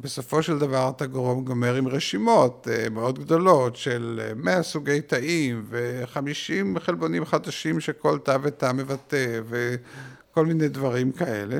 בסופו 0.02 0.44
של 0.44 0.60
דבר 0.60 0.90
אתה 0.90 1.06
גורם 1.06 1.44
גומר 1.44 1.76
עם 1.76 1.88
רשימות 1.88 2.68
אה, 2.72 2.90
מאוד 2.90 3.20
גדולות 3.20 3.76
של 3.76 4.32
100 4.36 4.64
סוגי 4.64 5.02
תאים 5.02 5.66
ו-50 5.70 6.80
חלבונים 6.80 7.26
חדשים 7.26 7.80
שכל 7.80 8.20
תא 8.20 8.38
ותא 8.42 8.72
מבטא 8.74 9.42
וכל 9.50 10.46
מיני 10.46 10.68
דברים 10.68 11.12
כאלה 11.12 11.58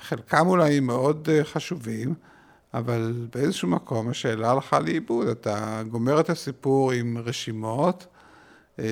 שחלקם 0.00 0.46
אולי 0.46 0.80
מאוד 0.80 1.28
אה, 1.32 1.44
חשובים, 1.44 2.14
אבל 2.74 3.26
באיזשהו 3.34 3.68
מקום 3.68 4.08
השאלה 4.08 4.50
הלכה 4.50 4.80
לאיבוד. 4.80 5.26
אתה 5.26 5.82
גומר 5.88 6.20
את 6.20 6.30
הסיפור 6.30 6.92
עם 6.92 7.18
רשימות, 7.18 8.06
אה, 8.78 8.84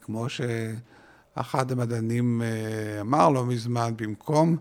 כמו 0.00 0.26
שאחד 0.28 1.72
המדענים 1.72 2.42
אמר 3.00 3.28
לא 3.28 3.46
מזמן, 3.46 3.92
במקום 3.96 4.56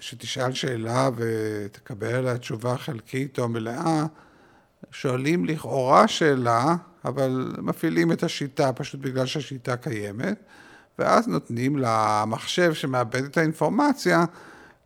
שתשאל 0.00 0.52
שאלה 0.52 1.10
ותקבל 1.16 2.14
עליה 2.14 2.38
תשובה 2.38 2.76
חלקית 2.76 3.38
או 3.38 3.48
מלאה, 3.48 4.06
שואלים 4.90 5.44
לכאורה 5.44 6.08
שאלה, 6.08 6.76
אבל 7.04 7.52
מפעילים 7.58 8.12
את 8.12 8.22
השיטה 8.22 8.72
פשוט 8.72 9.00
בגלל 9.00 9.26
שהשיטה 9.26 9.76
קיימת, 9.76 10.42
ואז 10.98 11.28
נותנים 11.28 11.76
למחשב 11.78 12.74
שמאבד 12.74 13.24
את 13.24 13.36
האינפורמציה 13.36 14.24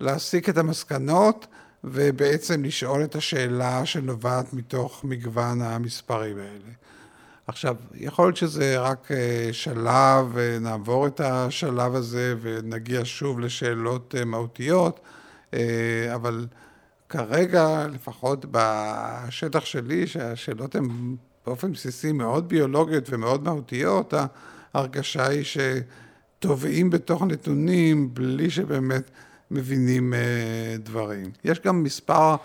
להסיק 0.00 0.48
את 0.48 0.58
המסקנות 0.58 1.46
ובעצם 1.84 2.64
לשאול 2.64 3.04
את 3.04 3.14
השאלה 3.14 3.86
שנובעת 3.86 4.52
מתוך 4.52 5.04
מגוון 5.04 5.62
המספרים 5.62 6.38
האלה. 6.38 6.72
עכשיו, 7.52 7.76
יכול 7.94 8.26
להיות 8.26 8.36
שזה 8.36 8.78
רק 8.78 9.08
אה, 9.10 9.48
שלב, 9.52 10.30
ונעבור 10.32 11.06
את 11.06 11.20
השלב 11.20 11.94
הזה 11.94 12.34
ונגיע 12.40 13.00
שוב 13.04 13.40
לשאלות 13.40 14.14
אה, 14.18 14.24
מהותיות, 14.24 15.00
אה, 15.54 16.14
אבל 16.14 16.46
כרגע, 17.08 17.86
לפחות 17.92 18.44
בשטח 18.50 19.64
שלי, 19.64 20.06
שהשאלות 20.06 20.74
הן 20.74 21.16
באופן 21.46 21.72
בסיסי 21.72 22.12
מאוד 22.12 22.48
ביולוגיות 22.48 23.04
ומאוד 23.10 23.44
מהותיות, 23.44 24.14
ההרגשה 24.74 25.26
היא 25.26 25.44
שטובעים 25.44 26.90
בתוך 26.90 27.22
נתונים 27.22 28.14
בלי 28.14 28.50
שבאמת 28.50 29.10
מבינים 29.50 30.14
דברים. 30.82 31.30
יש 31.44 31.60
גם 31.60 31.82
מספר 31.82 32.36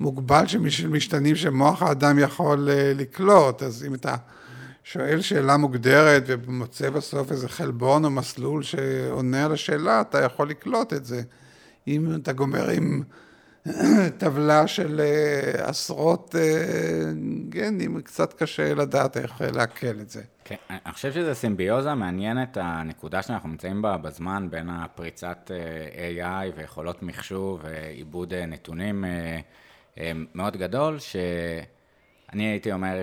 מוגבל 0.00 0.46
של 0.46 0.88
משתנים 0.88 1.36
שמוח 1.36 1.82
האדם 1.82 2.18
יכול 2.18 2.68
אה, 2.70 2.92
לקלוט, 2.94 3.62
אז 3.62 3.84
אם 3.84 3.94
אתה 3.94 4.16
שואל 4.92 5.20
שאלה 5.20 5.56
מוגדרת 5.56 6.22
ומוצא 6.26 6.90
בסוף 6.90 7.32
איזה 7.32 7.48
חלבון 7.48 8.04
או 8.04 8.10
מסלול 8.10 8.62
שעונה 8.62 9.44
על 9.44 9.52
השאלה, 9.52 10.00
אתה 10.00 10.22
יכול 10.22 10.50
לקלוט 10.50 10.92
את 10.92 11.04
זה. 11.04 11.22
אם 11.88 12.14
אתה 12.14 12.32
גומר 12.32 12.70
עם 12.70 13.02
טבלה 14.18 14.66
של 14.66 15.00
אה, 15.00 15.68
עשרות 15.68 16.34
אה, 16.38 17.12
גנים, 17.48 18.00
קצת 18.00 18.32
קשה 18.32 18.74
לדעת 18.74 19.16
איך 19.16 19.42
לעכל 19.54 20.00
את 20.00 20.10
זה. 20.10 20.22
כן, 20.44 20.56
אני 20.70 20.92
חושב 20.92 21.12
שזו 21.12 21.34
סימביוזה 21.34 21.94
מעניינת, 21.94 22.56
הנקודה 22.60 23.22
שאנחנו 23.22 23.48
נמצאים 23.48 23.82
בה 23.82 23.96
בזמן, 23.96 24.48
בין 24.50 24.70
הפריצת 24.70 25.50
אה, 25.50 26.48
AI 26.50 26.56
ויכולות 26.56 27.02
מחשוב 27.02 27.60
ועיבוד 27.62 28.34
נתונים 28.34 29.04
מאוד 30.34 30.56
גדול, 30.56 30.98
שאני 32.30 32.42
הייתי 32.42 32.72
אומר 32.72 33.00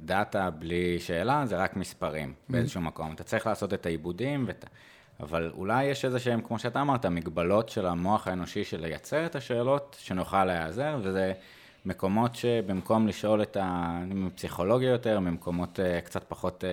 שדאטה 0.00 0.50
בלי 0.50 1.00
שאלה 1.00 1.46
זה 1.46 1.56
רק 1.56 1.76
מספרים 1.76 2.28
mm-hmm. 2.28 2.52
באיזשהו 2.52 2.80
מקום. 2.80 3.12
אתה 3.12 3.24
צריך 3.24 3.46
לעשות 3.46 3.74
את 3.74 3.86
העיבודים, 3.86 4.44
ות... 4.48 4.64
אבל 5.20 5.50
אולי 5.54 5.84
יש 5.84 6.04
איזה 6.04 6.18
שהם, 6.18 6.40
כמו 6.40 6.58
שאתה 6.58 6.80
אמרת, 6.80 7.06
מגבלות 7.06 7.68
של 7.68 7.86
המוח 7.86 8.28
האנושי 8.28 8.64
של 8.64 8.80
לייצר 8.80 9.26
את 9.26 9.36
השאלות, 9.36 9.96
שנוכל 10.00 10.44
להיעזר, 10.44 10.98
וזה 11.02 11.32
מקומות 11.86 12.34
שבמקום 12.34 13.08
לשאול 13.08 13.42
את 13.42 13.56
ה... 13.60 13.98
פסיכולוגיה 14.34 14.90
יותר, 14.90 15.20
ממקומות 15.20 15.78
uh, 15.78 16.04
קצת 16.04 16.24
פחות 16.28 16.64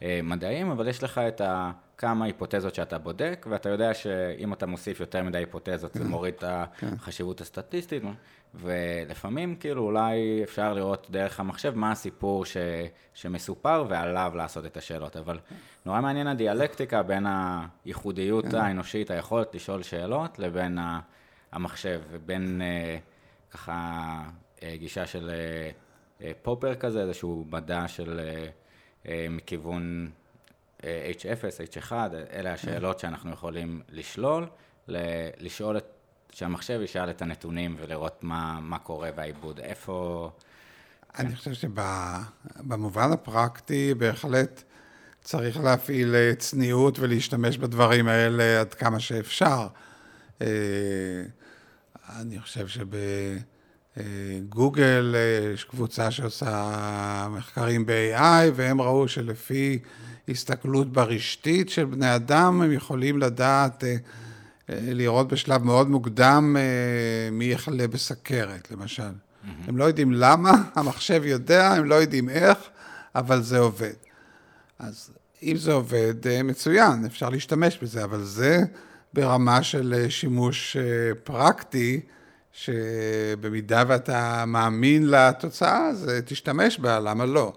uh, 0.00 0.02
מדעיים, 0.22 0.70
אבל 0.70 0.88
יש 0.88 1.02
לך 1.02 1.18
את 1.18 1.40
ה... 1.40 1.70
כמה 1.98 2.24
היפותזות 2.24 2.74
שאתה 2.74 2.98
בודק, 2.98 3.46
ואתה 3.50 3.68
יודע 3.68 3.94
שאם 3.94 4.52
אתה 4.52 4.66
מוסיף 4.66 5.00
יותר 5.00 5.22
מדי 5.22 5.38
היפותזות, 5.38 5.94
זה 5.94 6.00
כן. 6.00 6.06
מוריד 6.06 6.34
את 6.34 6.44
כן. 6.78 6.86
החשיבות 6.94 7.40
הסטטיסטית, 7.40 8.02
ולפעמים 8.54 9.56
כאילו 9.56 9.82
אולי 9.82 10.40
אפשר 10.44 10.74
לראות 10.74 11.06
דרך 11.10 11.40
המחשב 11.40 11.74
מה 11.74 11.90
הסיפור 11.90 12.44
ש, 12.44 12.56
שמסופר 13.14 13.84
ועליו 13.88 14.32
לעשות 14.36 14.66
את 14.66 14.76
השאלות, 14.76 15.16
אבל 15.16 15.38
נורא 15.86 16.00
מעניין 16.00 16.26
הדיאלקטיקה 16.26 17.02
בין 17.02 17.26
הייחודיות 17.84 18.44
כן. 18.46 18.54
האנושית, 18.56 19.10
היכולת 19.10 19.54
לשאול 19.54 19.82
שאלות, 19.82 20.38
לבין 20.38 20.78
המחשב, 21.52 22.00
בין 22.26 22.62
אה, 22.62 22.98
ככה 23.50 24.20
אה, 24.62 24.76
גישה 24.76 25.06
של 25.06 25.30
אה, 26.20 26.32
פופר 26.42 26.74
כזה, 26.74 27.00
איזשהו 27.00 27.44
מדע 27.50 27.88
של 27.88 28.20
מכיוון 29.30 30.10
H0, 30.80 30.84
H1, 31.72 31.92
אלה 32.32 32.52
השאלות 32.52 32.98
שאנחנו 32.98 33.32
יכולים 33.32 33.82
לשלול, 33.88 34.46
לשאול 35.38 35.76
את 35.76 35.84
שהמחשב 36.34 36.80
ישאל 36.84 37.10
את 37.10 37.22
הנתונים 37.22 37.76
ולראות 37.80 38.18
מה, 38.22 38.58
מה 38.62 38.78
קורה 38.78 39.12
בעיבוד, 39.12 39.60
איפה... 39.60 40.30
אני 41.18 41.36
חושב 41.36 41.52
שבמובן 41.52 43.12
הפרקטי 43.12 43.94
בהחלט 43.94 44.62
צריך 45.22 45.60
להפעיל 45.60 46.14
אה, 46.14 46.34
צניעות 46.38 46.98
ולהשתמש 46.98 47.58
בדברים 47.58 48.08
האלה 48.08 48.60
עד 48.60 48.74
כמה 48.74 49.00
שאפשר. 49.00 49.66
אה, 50.42 50.46
אני 52.20 52.40
חושב 52.40 52.66
שבגוגל 53.96 55.14
אה, 55.16 55.52
יש 55.52 55.64
קבוצה 55.64 56.10
שעושה 56.10 57.28
מחקרים 57.30 57.86
ב-AI, 57.86 58.50
והם 58.54 58.80
ראו 58.80 59.08
שלפי 59.08 59.78
הסתכלות 60.28 60.92
ברשתית 60.92 61.70
של 61.70 61.84
בני 61.84 62.14
אדם, 62.14 62.62
הם 62.62 62.72
יכולים 62.72 63.18
לדעת 63.18 63.84
לראות 64.68 65.28
בשלב 65.28 65.62
מאוד 65.62 65.90
מוקדם 65.90 66.56
אה, 66.58 67.30
מי 67.30 67.44
יחלה 67.44 67.88
בסכרת, 67.88 68.70
למשל. 68.70 69.02
Mm-hmm. 69.02 69.48
הם 69.68 69.76
לא 69.76 69.84
יודעים 69.84 70.12
למה, 70.12 70.52
המחשב 70.74 71.22
יודע, 71.24 71.72
הם 71.72 71.84
לא 71.84 71.94
יודעים 71.94 72.28
איך, 72.28 72.58
אבל 73.14 73.42
זה 73.42 73.58
עובד. 73.58 73.92
אז 74.78 75.10
אם 75.42 75.56
זה 75.56 75.72
עובד, 75.72 76.26
אה, 76.26 76.42
מצוין, 76.42 77.04
אפשר 77.04 77.28
להשתמש 77.28 77.78
בזה, 77.82 78.04
אבל 78.04 78.22
זה 78.22 78.58
ברמה 79.12 79.62
של 79.62 79.94
אה, 79.96 80.10
שימוש 80.10 80.76
פרקטי, 81.24 82.00
שבמידה 82.52 83.82
ואתה 83.88 84.44
מאמין 84.46 85.10
לתוצאה, 85.10 85.86
אז 85.88 86.10
תשתמש 86.24 86.78
בה, 86.78 87.00
למה 87.00 87.24
לא? 87.26 87.52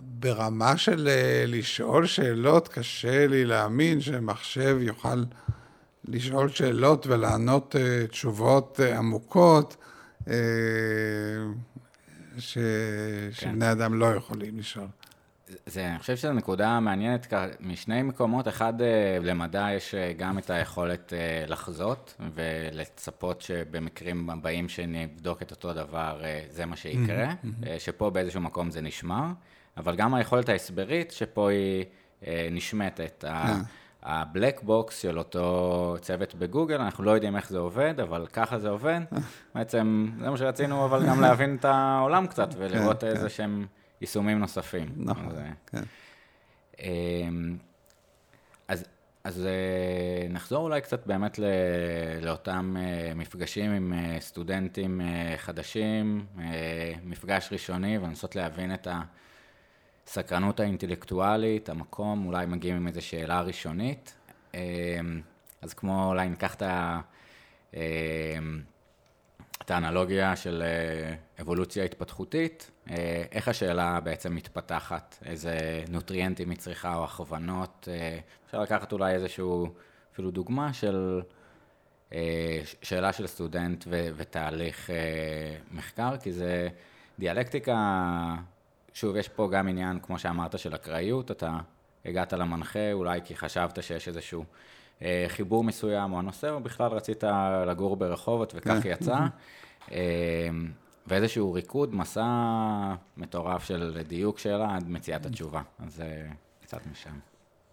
ברמה 0.00 0.76
של 0.76 1.08
אה, 1.08 1.44
לשאול 1.46 2.06
שאלות, 2.06 2.68
קשה 2.68 3.26
לי 3.26 3.44
להאמין 3.44 4.00
שמחשב 4.00 4.78
יוכל 4.80 5.24
לשאול 6.04 6.48
שאלות 6.48 7.06
ולענות 7.06 7.76
אה, 7.76 8.06
תשובות 8.06 8.80
אה, 8.82 8.98
עמוקות, 8.98 9.76
ש... 12.38 12.58
כן. 12.58 13.30
שבני 13.32 13.72
אדם 13.72 13.94
לא 13.94 14.06
יכולים 14.06 14.58
לשאול. 14.58 14.86
זה, 15.66 15.88
אני 15.90 15.98
חושב 15.98 16.16
שזו 16.16 16.32
נקודה 16.32 16.80
מעניינת 16.80 17.32
משני 17.60 18.02
מקומות. 18.02 18.48
אחד, 18.48 18.72
למדע 19.22 19.66
יש 19.76 19.94
גם 20.16 20.38
את 20.38 20.50
היכולת 20.50 21.12
לחזות 21.48 22.14
ולצפות 22.34 23.42
שבמקרים 23.42 24.30
הבאים 24.30 24.68
שנבדוק 24.68 25.42
את 25.42 25.50
אותו 25.50 25.72
דבר, 25.72 26.22
זה 26.50 26.66
מה 26.66 26.76
שיקרה, 26.76 27.30
mm-hmm. 27.30 27.66
שפה 27.78 28.10
באיזשהו 28.10 28.40
מקום 28.40 28.70
זה 28.70 28.80
נשמר. 28.80 29.26
אבל 29.76 29.96
גם 29.96 30.14
היכולת 30.14 30.48
ההסברית 30.48 31.10
שפה 31.10 31.50
היא 31.50 31.84
אה, 32.26 32.48
נשמטת. 32.50 33.24
אה. 33.28 33.56
הבלק 34.02 34.62
בוקס 34.62 34.98
של 34.98 35.18
אותו 35.18 35.96
צוות 36.00 36.34
בגוגל, 36.34 36.80
אנחנו 36.80 37.04
לא 37.04 37.10
יודעים 37.10 37.36
איך 37.36 37.48
זה 37.48 37.58
עובד, 37.58 38.00
אבל 38.00 38.26
ככה 38.32 38.58
זה 38.58 38.68
עובד. 38.68 39.00
אה. 39.12 39.18
בעצם 39.54 40.06
זה 40.20 40.30
מה 40.30 40.36
שרצינו, 40.36 40.84
אבל 40.84 41.06
גם 41.06 41.20
להבין 41.20 41.56
את 41.56 41.64
העולם 41.64 42.26
קצת 42.26 42.48
ולראות 42.58 43.00
כן, 43.00 43.06
איזה 43.06 43.22
כן. 43.22 43.28
שהם 43.28 43.66
יישומים 44.00 44.38
נוספים. 44.38 44.92
נכון, 44.96 45.32
כן. 45.66 45.82
אמ, 46.80 47.56
אז, 48.68 48.84
אז 49.24 49.48
נחזור 50.30 50.62
אולי 50.62 50.80
קצת 50.80 51.06
באמת 51.06 51.40
לאותם 52.22 52.76
מפגשים 53.14 53.70
עם 53.70 53.92
סטודנטים 54.20 55.00
חדשים, 55.36 56.26
מפגש 57.04 57.48
ראשוני, 57.52 57.98
ולנסות 57.98 58.36
להבין 58.36 58.74
את 58.74 58.86
ה... 58.86 59.02
הסקרנות 60.06 60.60
האינטלקטואלית, 60.60 61.68
המקום, 61.68 62.26
אולי 62.26 62.46
מגיעים 62.46 62.76
עם 62.76 62.86
איזו 62.86 63.06
שאלה 63.06 63.40
ראשונית. 63.40 64.14
אמ, 64.54 64.60
אז 65.62 65.74
כמו 65.74 66.08
אולי 66.08 66.28
ניקח 66.28 66.54
את, 66.54 66.62
ה, 66.62 67.00
אמ, 67.74 67.80
את 69.62 69.70
האנלוגיה 69.70 70.36
של 70.36 70.62
אה, 70.66 71.14
אבולוציה 71.40 71.84
התפתחותית, 71.84 72.70
אה, 72.90 73.24
איך 73.32 73.48
השאלה 73.48 74.00
בעצם 74.00 74.34
מתפתחת, 74.34 75.18
איזה 75.24 75.84
נוטריאנטים 75.90 76.50
היא 76.50 76.58
צריכה 76.58 76.94
או 76.94 77.04
הכוונות, 77.04 77.88
אה, 77.92 78.18
אפשר 78.46 78.60
לקחת 78.60 78.92
אולי 78.92 79.14
איזשהו, 79.14 79.68
אפילו 80.12 80.30
דוגמה 80.30 80.72
של 80.72 81.22
שאלה 82.82 83.12
של 83.12 83.26
סטודנט 83.26 83.84
ו, 83.88 84.08
ותהליך 84.16 84.90
מחקר, 85.70 86.16
כי 86.22 86.32
זה 86.32 86.68
דיאלקטיקה 87.18 87.74
שוב, 88.96 89.16
יש 89.16 89.28
פה 89.28 89.48
גם 89.52 89.68
עניין, 89.68 89.98
כמו 90.02 90.18
שאמרת, 90.18 90.58
של 90.58 90.74
אקראיות, 90.74 91.30
אתה 91.30 91.58
הגעת 92.04 92.32
למנחה, 92.32 92.92
אולי 92.92 93.20
כי 93.24 93.36
חשבת 93.36 93.82
שיש 93.82 94.08
איזשהו 94.08 94.44
אה, 95.02 95.24
חיבור 95.28 95.64
מסוים 95.64 96.12
או 96.12 96.18
הנושא, 96.18 96.50
או 96.50 96.60
בכלל 96.60 96.90
רצית 96.90 97.24
לגור 97.66 97.96
ברחובות 97.96 98.52
וכך 98.56 98.82
כן. 98.82 98.90
יצא. 98.90 99.18
אה, 99.92 100.48
ואיזשהו 101.06 101.52
ריקוד, 101.52 101.94
מסע 101.94 102.24
מטורף 103.16 103.64
של 103.64 104.02
דיוק 104.08 104.38
שאלה 104.38 104.76
עד 104.76 104.88
מציאת 104.88 105.26
התשובה. 105.26 105.62
אז 105.78 106.00
אה, 106.00 106.26
קצת 106.62 106.80
משם. 106.92 107.18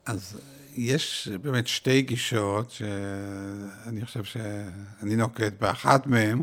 אז 0.05 0.41
יש 0.75 1.27
באמת 1.41 1.67
שתי 1.67 2.01
גישות 2.01 2.71
שאני 2.71 4.05
חושב 4.05 4.23
שאני 4.23 5.15
נוקט 5.15 5.53
באחת 5.61 6.07
מהן. 6.07 6.41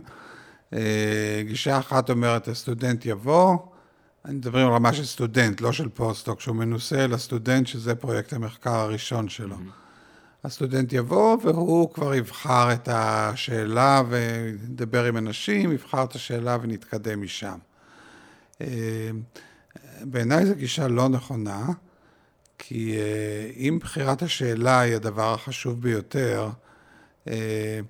אה, 0.72 1.42
גישה 1.46 1.78
אחת 1.78 2.10
אומרת, 2.10 2.48
הסטודנט 2.48 3.06
יבוא, 3.06 3.56
אני 4.24 4.34
מדבר 4.34 4.58
על 4.58 4.72
רמה 4.72 4.92
של 4.92 5.04
סטודנט, 5.04 5.60
לא 5.60 5.72
של 5.72 5.88
פוסט-דוק, 5.88 6.40
שהוא 6.40 6.56
מנוסה 6.56 7.06
לסטודנט, 7.06 7.66
שזה 7.66 7.94
פרויקט 7.94 8.32
המחקר 8.32 8.74
הראשון 8.74 9.28
שלו. 9.28 9.56
Mm-hmm. 9.56 9.80
הסטודנט 10.44 10.92
יבוא 10.92 11.36
והוא 11.42 11.94
כבר 11.94 12.14
יבחר 12.14 12.72
את 12.72 12.88
השאלה 12.92 14.02
וידבר 14.08 15.04
עם 15.04 15.16
אנשים, 15.16 15.72
יבחר 15.72 16.04
את 16.04 16.14
השאלה 16.14 16.58
ונתקדם 16.62 17.22
משם. 17.22 17.58
אה, 18.60 19.10
בעיניי 20.00 20.46
זו 20.46 20.54
גישה 20.54 20.88
לא 20.88 21.08
נכונה, 21.08 21.66
כי 22.58 22.96
אה, 22.98 23.50
אם 23.56 23.78
בחירת 23.80 24.22
השאלה 24.22 24.80
היא 24.80 24.94
הדבר 24.94 25.34
החשוב 25.34 25.82
ביותר, 25.82 26.48
אה, 27.28 27.80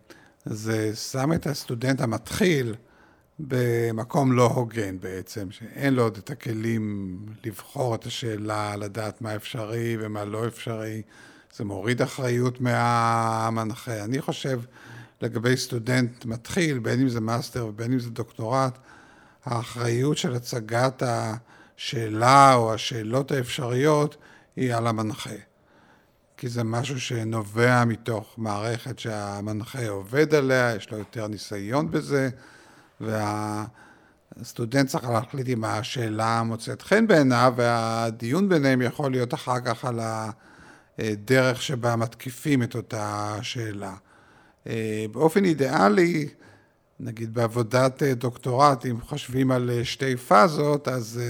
זה 0.45 0.97
שם 0.97 1.33
את 1.33 1.47
הסטודנט 1.47 2.01
המתחיל 2.01 2.75
במקום 3.49 4.33
לא 4.33 4.47
הוגן 4.47 5.01
בעצם, 5.01 5.51
שאין 5.51 5.95
לו 5.95 6.03
עוד 6.03 6.17
את 6.17 6.31
הכלים 6.31 7.17
לבחור 7.45 7.95
את 7.95 8.07
השאלה, 8.07 8.77
לדעת 8.77 9.23
מה 9.23 9.37
אפשרי 9.37 9.97
ומה 10.01 10.25
לא 10.25 10.47
אפשרי. 10.47 11.03
זה 11.57 11.65
מוריד 11.65 12.03
אחריות 12.03 12.61
מהמנחה. 12.61 14.05
אני 14.05 14.21
חושב 14.21 14.61
לגבי 15.21 15.57
סטודנט 15.57 16.25
מתחיל, 16.25 16.79
בין 16.79 17.01
אם 17.01 17.09
זה 17.09 17.21
מאסטר 17.21 17.67
ובין 17.67 17.93
אם 17.93 17.99
זה 17.99 18.11
דוקטורט, 18.11 18.79
האחריות 19.45 20.19
של 20.19 20.35
הצגת 20.35 21.03
השאלה 21.07 22.55
או 22.55 22.75
השאלות 22.75 23.33
האפשריות 23.33 24.17
היא 24.57 24.75
על 24.75 24.87
המנחה. 24.87 25.31
כי 26.37 26.49
זה 26.49 26.65
משהו 26.65 27.01
שנובע 27.01 27.85
מתוך 27.85 28.35
מערכת 28.39 28.99
שהמנחה 28.99 29.89
עובד 29.89 30.35
עליה, 30.35 30.75
יש 30.77 30.91
לו 30.91 30.99
יותר 30.99 31.27
ניסיון 31.27 31.91
בזה, 31.91 32.31
והסטודנט 33.01 34.89
צריך 34.89 35.05
להחליט 35.05 35.49
אם 35.49 35.65
השאלה 35.65 36.43
מוצאת 36.43 36.83
חן 36.83 37.07
בעיניו, 37.07 37.53
והדיון 37.57 38.49
ביניהם 38.49 38.83
יכול 38.83 39.11
להיות 39.11 39.35
אחר 39.35 39.61
כך 39.61 39.85
על 39.85 40.01
הדרך 40.99 41.63
שבה 41.63 41.97
מתקיפים 41.97 42.63
את 42.63 42.75
אותה 42.75 43.37
שאלה. 43.43 43.95
באופן 45.13 45.45
אידיאלי, 45.45 46.29
נגיד 47.01 47.35
בעבודת 47.35 48.03
דוקטורט, 48.03 48.87
אם 48.87 49.01
חושבים 49.01 49.51
על 49.51 49.71
שתי 49.83 50.17
פאזות, 50.17 50.89
אז 50.89 51.21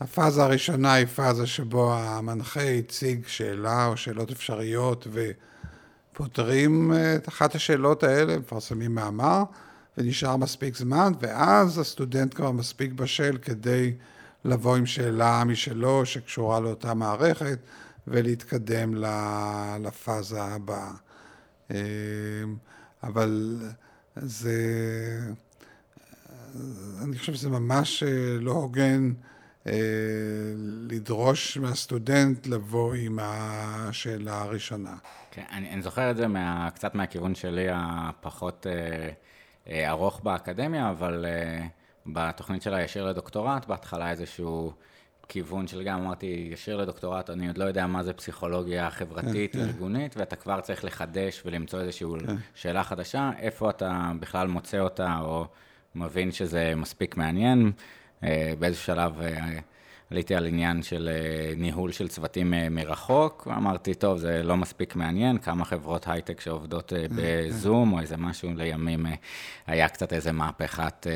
הפאזה 0.00 0.42
הראשונה 0.42 0.92
היא 0.92 1.06
פאזה 1.06 1.46
שבו 1.46 1.94
המנחה 1.94 2.62
הציג 2.62 3.26
שאלה 3.26 3.86
או 3.86 3.96
שאלות 3.96 4.30
אפשריות 4.30 5.06
ופותרים 6.12 6.92
את 7.16 7.28
אחת 7.28 7.54
השאלות 7.54 8.02
האלה, 8.02 8.38
מפרסמים 8.38 8.94
מאמר 8.94 9.42
ונשאר 9.98 10.36
מספיק 10.36 10.76
זמן, 10.76 11.12
ואז 11.20 11.78
הסטודנט 11.78 12.34
כבר 12.34 12.50
מספיק 12.50 12.92
בשל 12.92 13.38
כדי 13.42 13.94
לבוא 14.44 14.76
עם 14.76 14.86
שאלה 14.86 15.44
משלו 15.44 16.06
שקשורה 16.06 16.60
לאותה 16.60 16.94
מערכת 16.94 17.58
ולהתקדם 18.08 18.94
לפאזה 19.80 20.42
הבאה. 20.42 20.92
אבל 23.02 23.58
זה, 24.16 24.54
אני 27.02 27.18
חושב 27.18 27.34
שזה 27.34 27.48
ממש 27.48 28.02
לא 28.40 28.52
הוגן 28.52 29.12
לדרוש 30.90 31.56
מהסטודנט 31.56 32.46
לבוא 32.46 32.94
עם 32.94 33.18
השאלה 33.22 34.42
הראשונה. 34.42 34.96
כן, 35.30 35.44
אני, 35.50 35.70
אני 35.70 35.82
זוכר 35.82 36.10
את 36.10 36.16
זה 36.16 36.26
מה, 36.26 36.68
קצת 36.74 36.94
מהכיוון 36.94 37.34
שלי 37.34 37.66
הפחות 37.70 38.66
אה, 38.66 38.72
אה, 38.72 39.10
ארוך 39.68 40.20
באקדמיה, 40.22 40.90
אבל 40.90 41.26
אה, 41.28 41.66
בתוכנית 42.06 42.62
של 42.62 42.74
הישיר 42.74 43.06
לדוקטורט, 43.06 43.66
בהתחלה 43.66 44.10
איזשהו 44.10 44.72
כיוון 45.28 45.66
של 45.66 45.82
גם 45.82 46.00
אמרתי, 46.00 46.48
ישיר 46.52 46.76
לדוקטורט, 46.76 47.30
אני 47.30 47.46
עוד 47.46 47.58
לא 47.58 47.64
יודע 47.64 47.86
מה 47.86 48.02
זה 48.02 48.12
פסיכולוגיה 48.12 48.90
חברתית, 48.90 49.52
כן, 49.52 49.60
ארגונית, 49.60 50.14
כן. 50.14 50.20
ואתה 50.20 50.36
כבר 50.36 50.60
צריך 50.60 50.84
לחדש 50.84 51.42
ולמצוא 51.46 51.80
איזושהי 51.80 52.06
כן. 52.26 52.36
שאלה 52.54 52.84
חדשה, 52.84 53.30
איפה 53.38 53.70
אתה 53.70 54.12
בכלל 54.20 54.48
מוצא 54.48 54.78
אותה, 54.78 55.18
או 55.20 55.46
מבין 55.94 56.32
שזה 56.32 56.72
מספיק 56.76 57.16
מעניין. 57.16 57.72
אה, 58.24 58.52
באיזשהו 58.58 58.86
שלב 58.86 59.20
אה, 59.20 59.58
עליתי 60.10 60.34
על 60.34 60.46
עניין 60.46 60.82
של 60.82 61.10
אה, 61.12 61.52
ניהול 61.56 61.92
של 61.92 62.08
צוותים 62.08 62.54
מרחוק, 62.70 63.46
ואמרתי, 63.50 63.94
טוב, 63.94 64.18
זה 64.18 64.42
לא 64.42 64.56
מספיק 64.56 64.96
מעניין, 64.96 65.38
כמה 65.38 65.64
חברות 65.64 66.08
הייטק 66.08 66.40
שעובדות 66.40 66.92
בזום, 67.16 67.92
או 67.92 68.00
איזה 68.00 68.16
משהו 68.16 68.50
לימים, 68.54 69.06
היה 69.66 69.88
קצת 69.88 70.12
איזה 70.12 70.32
מהפכת 70.32 71.06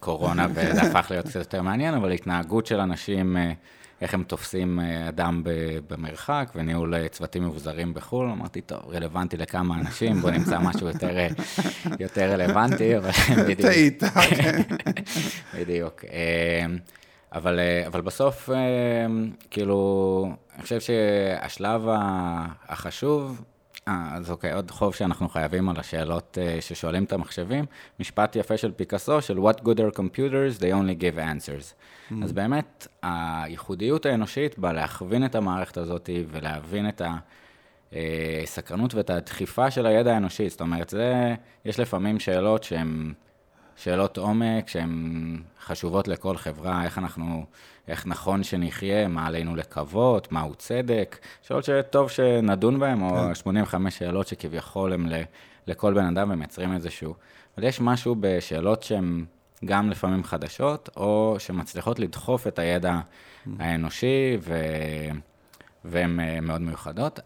קורונה, 0.00 0.46
וזה 0.54 0.82
הפך 0.82 1.06
להיות 1.10 1.26
קצת 1.26 1.38
יותר 1.38 1.62
מעניין, 1.62 1.94
אבל 1.94 2.12
התנהגות 2.12 2.66
של 2.66 2.80
אנשים... 2.80 3.36
איך 4.00 4.14
הם 4.14 4.22
תופסים 4.22 4.80
אדם 5.08 5.42
במרחק 5.88 6.52
וניהול 6.54 7.08
צוותים 7.08 7.44
מבוזרים 7.44 7.94
בחו"ל. 7.94 8.30
אמרתי, 8.30 8.60
טוב, 8.60 8.80
רלוונטי 8.90 9.36
לכמה 9.36 9.74
אנשים, 9.80 10.20
בוא 10.20 10.30
נמצא 10.30 10.58
משהו 10.58 10.88
יותר, 10.88 11.26
יותר 12.00 12.32
רלוונטי, 12.32 12.96
אבל 12.96 13.10
בדיוק. 13.48 13.60
טעית, 13.60 14.02
כן. 14.04 14.62
בדיוק. 15.58 16.04
אבל, 17.34 17.60
אבל 17.86 18.00
בסוף, 18.00 18.50
כאילו, 19.50 20.32
אני 20.54 20.62
חושב 20.62 20.80
שהשלב 20.80 21.82
החשוב, 22.68 23.44
אה, 23.88 24.10
אז 24.14 24.30
אוקיי, 24.30 24.52
עוד 24.52 24.70
חוב 24.70 24.94
שאנחנו 24.94 25.28
חייבים 25.28 25.68
על 25.68 25.76
השאלות 25.78 26.38
ששואלים 26.60 27.04
את 27.04 27.12
המחשבים. 27.12 27.64
משפט 28.00 28.36
יפה 28.36 28.56
של 28.56 28.72
פיקאסו, 28.72 29.22
של 29.22 29.38
What 29.38 29.60
good 29.60 29.78
are 29.78 29.96
computers? 29.96 30.60
They 30.60 30.72
only 30.72 31.00
give 31.00 31.18
answers. 31.18 31.72
Mm. 32.10 32.14
אז 32.24 32.32
באמת, 32.32 32.86
הייחודיות 33.02 34.06
האנושית 34.06 34.58
באה 34.58 34.72
להכווין 34.72 35.24
את 35.24 35.34
המערכת 35.34 35.76
הזאת 35.76 36.10
ולהבין 36.30 36.88
את 36.88 37.02
הסקרנות 38.42 38.94
ואת 38.94 39.10
הדחיפה 39.10 39.70
של 39.70 39.86
הידע 39.86 40.14
האנושי. 40.14 40.48
זאת 40.48 40.60
אומרת, 40.60 40.88
זה, 40.88 41.34
יש 41.64 41.80
לפעמים 41.80 42.20
שאלות 42.20 42.64
שהן 42.64 43.12
שאלות 43.76 44.18
עומק, 44.18 44.68
שהן 44.68 45.42
חשובות 45.64 46.08
לכל 46.08 46.36
חברה, 46.36 46.84
איך 46.84 46.98
אנחנו, 46.98 47.44
איך 47.88 48.06
נכון 48.06 48.42
שנחיה, 48.42 49.08
מה 49.08 49.26
עלינו 49.26 49.56
לקוות, 49.56 50.32
מהו 50.32 50.54
צדק, 50.54 51.18
שאלות 51.42 51.64
שטוב 51.64 52.10
שנדון 52.10 52.78
בהן, 52.78 53.02
או 53.02 53.34
85 53.34 53.98
כן. 53.98 54.06
שאלות 54.06 54.26
שכביכול 54.26 54.92
הן 54.92 55.06
לכל 55.66 55.94
בן 55.94 56.06
אדם 56.06 56.30
ומייצרים 56.30 56.72
איזשהו. 56.72 57.14
אבל 57.56 57.66
יש 57.66 57.80
משהו 57.80 58.16
בשאלות 58.20 58.82
שהן 58.82 59.24
גם 59.64 59.90
לפעמים 59.90 60.24
חדשות, 60.24 60.88
או 60.96 61.36
שמצליחות 61.38 61.98
לדחוף 61.98 62.46
את 62.46 62.58
הידע 62.58 63.00
האנושי, 63.58 64.36
ו... 64.40 64.54
והן 65.84 66.20
אה, 66.20 66.40
מאוד 66.40 66.60
מיוחדות. 66.60 67.20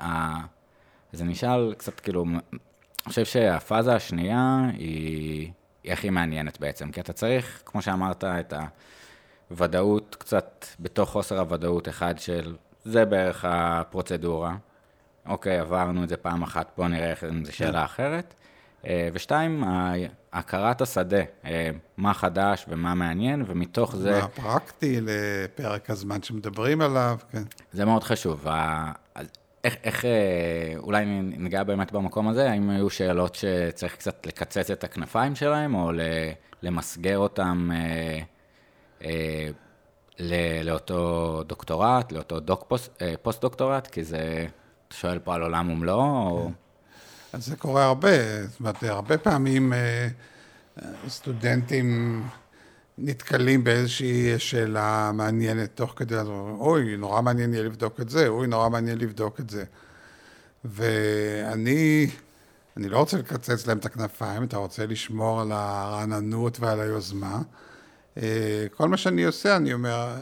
אז 1.12 1.22
אני 1.22 1.32
אשאל 1.32 1.74
קצת, 1.78 2.00
כאילו, 2.00 2.24
אני 2.24 2.40
חושב 3.04 3.24
שהפאזה 3.24 3.94
השנייה 3.94 4.60
היא, 4.72 5.50
היא 5.88 5.92
הכי 5.92 6.10
מעניינת 6.10 6.60
בעצם, 6.60 6.90
כי 6.90 7.00
אתה 7.00 7.12
צריך, 7.12 7.62
כמו 7.64 7.82
שאמרת, 7.82 8.24
את 8.24 8.54
הוודאות 9.50 10.16
קצת 10.18 10.66
בתוך 10.80 11.10
חוסר 11.10 11.40
הוודאות, 11.40 11.88
אחד 11.88 12.18
של 12.18 12.56
זה 12.84 13.04
בערך 13.04 13.44
הפרוצדורה. 13.48 14.56
אוקיי, 15.26 15.58
עברנו 15.58 16.04
את 16.04 16.08
זה 16.08 16.16
פעם 16.16 16.42
אחת, 16.42 16.72
בואו 16.76 16.88
נראה 16.88 17.12
אם 17.30 17.44
זו 17.44 17.56
שאלה 17.56 17.84
אחרת. 17.84 18.34
אה, 18.86 19.08
ושתיים, 19.12 19.64
הכרת 20.32 20.80
השדה, 20.80 21.22
אה, 21.44 21.70
מה 21.96 22.14
חדש 22.14 22.66
ומה 22.68 22.94
מעניין, 22.94 23.44
ומתוך 23.46 23.96
זה... 23.96 24.20
מה 24.20 24.28
פרקטי 24.28 25.00
לפרק 25.02 25.90
הזמן 25.90 26.22
שמדברים 26.22 26.80
עליו, 26.80 27.18
כן. 27.30 27.42
זה 27.72 27.84
מאוד 27.84 28.04
חשוב. 28.04 28.46
איך, 29.64 29.76
איך, 29.84 30.04
אה, 30.04 30.74
אולי 30.76 31.04
ניגע 31.22 31.62
באמת 31.62 31.92
במקום 31.92 32.28
הזה, 32.28 32.50
האם 32.50 32.70
היו 32.70 32.90
שאלות 32.90 33.34
שצריך 33.34 33.96
קצת 33.96 34.26
לקצץ 34.26 34.70
את 34.70 34.84
הכנפיים 34.84 35.34
שלהם, 35.34 35.74
או 35.74 35.90
למסגר 36.62 37.18
אותם 37.18 37.70
אה, 37.72 38.20
אה, 39.04 39.48
לאותו 40.64 41.42
דוקטורט, 41.46 42.12
לאותו 42.12 42.40
דוק 42.40 42.72
אה, 43.02 43.14
פוסט 43.22 43.42
דוקטורט, 43.42 43.86
כי 43.86 44.04
זה, 44.04 44.46
אתה 44.88 44.96
שואל 44.96 45.18
פה 45.18 45.34
על 45.34 45.42
עולם 45.42 45.70
ומלואו, 45.70 46.30
או... 46.30 46.46
כן. 46.46 46.52
אז 47.32 47.46
זה 47.46 47.56
קורה 47.56 47.84
הרבה, 47.84 48.46
זאת 48.46 48.60
אומרת, 48.60 48.82
הרבה 48.82 49.18
פעמים 49.18 49.72
אה, 49.72 50.08
סטודנטים 51.08 52.22
נתקלים 52.98 53.64
באיזושהי 53.64 54.38
שאלה 54.38 55.10
מעניינת 55.14 55.70
תוך 55.74 55.92
כדי, 55.96 56.16
אז 56.16 56.28
אוי, 56.58 56.96
נורא 56.96 57.20
מעניין 57.20 57.54
יהיה 57.54 57.64
לבדוק 57.64 58.00
את 58.00 58.08
זה, 58.08 58.28
אוי, 58.28 58.46
נורא 58.46 58.68
מעניין 58.68 58.98
לבדוק 58.98 59.40
את 59.40 59.50
זה. 59.50 59.64
ואני, 60.64 62.10
אני 62.76 62.88
לא 62.88 62.98
רוצה 62.98 63.18
לקצץ 63.18 63.66
להם 63.66 63.78
את 63.78 63.84
הכנפיים, 63.84 64.44
אתה 64.44 64.56
רוצה 64.56 64.86
לשמור 64.86 65.40
על 65.40 65.52
הרעננות 65.52 66.60
ועל 66.60 66.80
היוזמה. 66.80 67.40
אה, 68.16 68.66
כל 68.76 68.88
מה 68.88 68.96
שאני 68.96 69.24
עושה, 69.24 69.56
אני 69.56 69.72
אומר, 69.72 70.16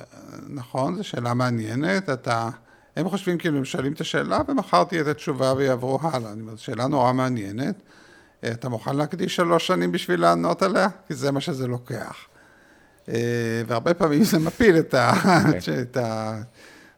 נכון, 0.48 0.96
זו 0.96 1.04
שאלה 1.04 1.34
מעניינת, 1.34 2.10
אתה... 2.10 2.48
הם 2.96 3.08
חושבים 3.08 3.38
כאילו 3.38 3.58
הם 3.58 3.64
שואלים 3.64 3.92
את 3.92 4.00
השאלה 4.00 4.40
ומחר 4.48 4.84
תהיה 4.84 5.00
את 5.00 5.06
התשובה 5.06 5.52
ויעברו 5.52 5.98
הלאה. 6.02 6.32
אני 6.32 6.40
אומר, 6.40 6.56
שאלה 6.56 6.86
נורא 6.86 7.12
מעניינת. 7.12 7.82
אה, 8.44 8.50
אתה 8.50 8.68
מוכן 8.68 8.96
להקדיש 8.96 9.36
שלוש 9.36 9.66
שנים 9.66 9.92
בשביל 9.92 10.20
לענות 10.20 10.62
עליה? 10.62 10.88
כי 11.08 11.14
זה 11.14 11.32
מה 11.32 11.40
שזה 11.40 11.66
לוקח. 11.66 12.16
אה, 13.08 13.62
והרבה 13.66 13.94
פעמים 13.94 14.24
זה 14.24 14.38
מפיל 14.38 14.78
את 14.78 14.94
ה... 14.94 15.12
אוקיי. 15.46 15.82
את 15.82 15.96
ה... 15.96 16.38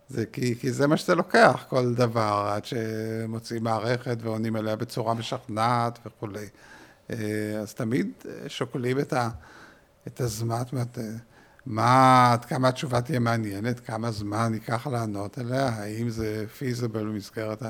זה 0.08 0.26
כי, 0.26 0.54
כי 0.60 0.72
זה 0.72 0.86
מה 0.86 0.96
שזה 0.96 1.14
לוקח, 1.14 1.64
כל 1.68 1.94
דבר, 1.94 2.50
עד 2.52 2.64
שמוצאים 2.64 3.64
מערכת 3.64 4.16
ועונים 4.20 4.56
עליה 4.56 4.76
בצורה 4.76 5.14
משכנעת 5.14 5.98
וכולי. 6.06 6.46
אה, 7.10 7.16
אז 7.60 7.74
תמיד 7.74 8.10
שוקלים 8.48 8.98
את, 8.98 9.12
ה, 9.12 9.28
את 10.06 10.20
הזמן, 10.20 10.58
זאת 10.64 10.72
אומרת, 10.72 10.98
מה, 11.66 12.32
עד 12.32 12.44
כמה 12.44 12.68
התשובה 12.68 13.00
תהיה 13.00 13.18
מעניינת, 13.18 13.80
כמה 13.80 14.10
זמן 14.10 14.50
ייקח 14.54 14.86
לענות 14.86 15.38
עליה, 15.38 15.68
האם 15.68 16.10
זה 16.10 16.44
פיזיבל 16.58 17.04
במסגרת 17.06 17.62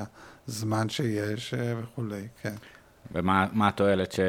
הזמן 0.47 0.89
שיש 0.89 1.53
אה, 1.53 1.73
וכולי, 1.83 2.27
כן. 2.41 2.55
ומה 3.11 3.67
התועלת 3.67 4.11
ש... 4.11 4.19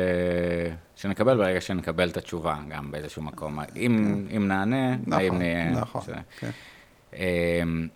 שנקבל 0.96 1.36
ברגע 1.36 1.60
שנקבל 1.60 2.08
את 2.08 2.16
התשובה, 2.16 2.56
גם 2.68 2.90
באיזשהו 2.90 3.22
מקום. 3.22 3.58
אם. 3.76 4.26
אם 4.36 4.48
נענה, 4.48 4.96
נכון, 4.96 5.12
האם 5.12 5.38
נהיה... 5.38 5.70
נכון, 5.70 6.02
ש... 6.02 6.08
כן. 6.38 6.50
אמ, 7.16 7.88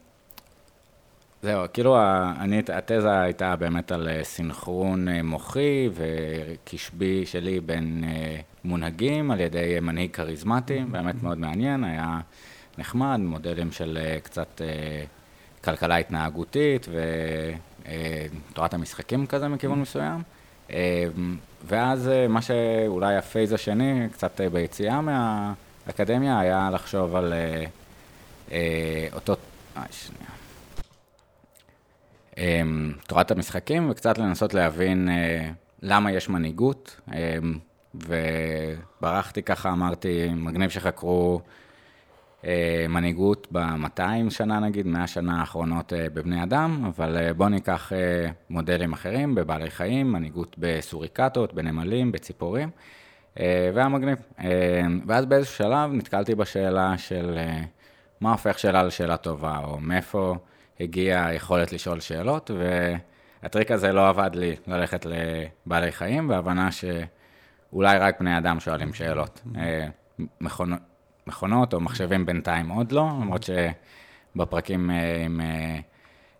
זהו, 1.45 1.64
כאילו, 1.72 1.99
אני, 2.41 2.62
התזה 2.72 3.20
הייתה 3.20 3.57
באמת 3.57 3.93
על 3.93 4.09
אה, 4.09 4.25
סינכרון 4.25 5.09
אה, 5.09 5.22
מוחי 5.22 5.89
וקשבי 5.95 7.27
שלי 7.27 7.61
בין 7.61 8.05
אה, 8.07 8.41
מונהגים 8.64 9.31
על 9.31 9.41
ידי 9.41 9.79
מנהיג 9.83 10.11
כריזמטי, 10.11 10.85
באמת 10.91 11.22
מאוד 11.22 11.39
מעניין, 11.39 11.85
היה 11.85 12.20
נחמד, 12.79 13.16
מודלים 13.20 13.72
של 13.72 13.99
קצת 14.22 14.61
כלכלה 15.64 15.97
התנהגותית 15.97 16.89
ותורת 18.51 18.75
המשחקים 18.75 19.27
כזה 19.27 19.49
מכיוון 19.49 19.81
מסוים. 19.81 20.22
ואז 21.65 22.11
מה 22.29 22.43
שאולי 22.43 23.17
הפייז 23.17 23.53
השני, 23.53 24.09
קצת 24.12 24.41
ביציאה 24.53 25.01
מהאקדמיה, 25.01 26.39
היה 26.39 26.71
לחשוב 26.73 27.17
על 27.17 27.33
אותו... 29.12 29.37
אה, 29.77 29.83
שנייה. 29.91 30.31
אמ, 32.39 32.93
תורת 33.07 33.31
המשחקים, 33.31 33.91
וקצת 33.91 34.19
לנסות 34.19 34.55
להבין 34.55 35.09
אה, 35.09 35.51
למה 35.83 36.12
יש 36.12 36.29
מנהיגות. 36.29 37.01
אמ, 37.12 37.59
וברחתי 37.95 39.43
ככה, 39.43 39.73
אמרתי, 39.73 40.29
מגניב 40.29 40.71
שחקרו 40.71 41.41
אה, 41.41 41.64
מנהיגות 42.89 43.49
ב-200 43.53 44.31
שנה 44.31 44.61
נגיד, 44.61 44.87
100 44.87 45.07
שנה 45.07 45.41
האחרונות 45.41 45.93
אה, 45.93 46.07
בבני 46.15 46.43
אדם, 46.43 46.85
אבל 46.87 47.33
בואו 47.33 47.49
ניקח 47.49 47.93
מודלים 48.51 48.93
אחרים, 48.93 49.35
בבעלי 49.35 49.71
חיים, 49.71 50.13
מנהיגות 50.13 50.57
בסוריקטות, 50.59 51.55
בנמלים, 51.55 52.13
בציפורים, 52.13 52.71
והיה 53.37 53.89
מגניב. 53.89 54.19
ואז 55.07 55.27
באיזשהו 55.27 55.57
שלב 55.57 55.91
נתקלתי 55.93 56.35
בשאלה 56.35 56.99
של 56.99 57.39
מה 58.21 58.33
הופך 58.33 58.59
שאלה 58.59 58.83
לשאלה 58.83 59.17
טובה, 59.17 59.59
או 59.65 59.79
מאיפה... 59.81 60.37
הגיעה 60.81 61.27
היכולת 61.27 61.73
לשאול 61.73 62.01
שאלות, 62.01 62.51
והטריק 63.43 63.71
הזה 63.71 63.93
לא 63.93 64.09
עבד 64.09 64.31
לי 64.35 64.57
ללכת 64.67 65.07
לבעלי 65.07 65.93
חיים, 65.93 66.29
בהבנה 66.29 66.69
שאולי 66.73 67.99
רק 67.99 68.21
בני 68.21 68.39
אדם 68.39 68.61
שואלים 68.61 68.93
שאלות. 68.93 69.43
אה, 69.57 69.87
מכונות, 70.41 70.79
מכונות 71.27 71.75
או 71.75 71.81
מחשבים 71.81 72.27
בינתיים 72.27 72.68
עוד 72.68 72.93
לא, 72.93 73.09
למרות 73.20 73.43
שבפרקים 73.43 74.91
אה, 74.91 75.25
עם 75.25 75.41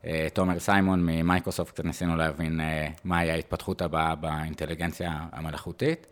אה, 0.05 0.27
תומר 0.35 0.59
סיימון 0.59 1.07
ממייקרוסופט 1.07 1.73
קצת 1.73 1.85
ניסינו 1.85 2.17
להבין 2.17 2.61
מהי 3.05 3.31
ההתפתחות 3.31 3.83
הבאה 3.83 4.15
באינטליגנציה 4.15 5.13
המלאכותית. 5.33 6.07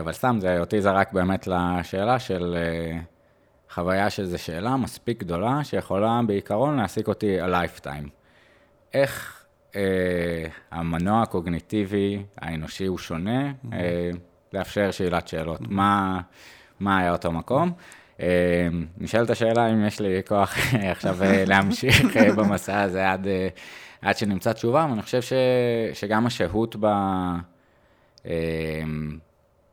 אבל 0.00 0.12
סתם, 0.12 0.36
זה 0.40 0.60
אותי 0.60 0.80
זרק 0.80 1.12
באמת 1.12 1.46
לשאלה 1.46 2.18
של 2.18 2.56
חוויה 3.70 4.10
שזו 4.10 4.38
שאלה 4.38 4.76
מספיק 4.76 5.20
גדולה, 5.20 5.64
שיכולה 5.64 6.20
בעיקרון 6.26 6.76
להעסיק 6.76 7.08
אותי 7.08 7.40
ה-lifetime. 7.40 8.08
איך 8.94 9.44
אה, 9.76 10.46
המנוע 10.70 11.22
הקוגניטיבי 11.22 12.22
האנושי 12.38 12.86
הוא 12.86 12.98
שונה, 12.98 13.50
mm-hmm. 13.50 13.72
אה, 13.72 14.10
לאפשר 14.52 14.90
שאלת 14.90 15.28
שאלות. 15.28 15.60
Mm-hmm. 15.60 15.70
מה, 15.70 16.20
מה 16.80 16.98
היה 16.98 17.12
אותו 17.12 17.32
מקום? 17.32 17.72
אה, 18.20 18.68
נשאלת 18.98 19.30
השאלה 19.30 19.70
אם 19.70 19.86
יש 19.86 20.00
לי 20.00 20.22
כוח 20.28 20.54
עכשיו 20.92 21.22
אה, 21.22 21.44
להמשיך 21.44 22.16
אה, 22.16 22.32
במסע 22.32 22.80
הזה 22.82 23.10
עד, 23.10 23.26
אה, 23.26 23.48
עד 24.02 24.16
שנמצא 24.16 24.52
תשובה, 24.52 24.84
אבל 24.84 24.92
אני 24.92 25.02
חושב 25.02 25.22
ש, 25.22 25.32
שגם 25.94 26.26
השהות 26.26 26.76
ב... 26.80 26.86
אה, 28.26 28.82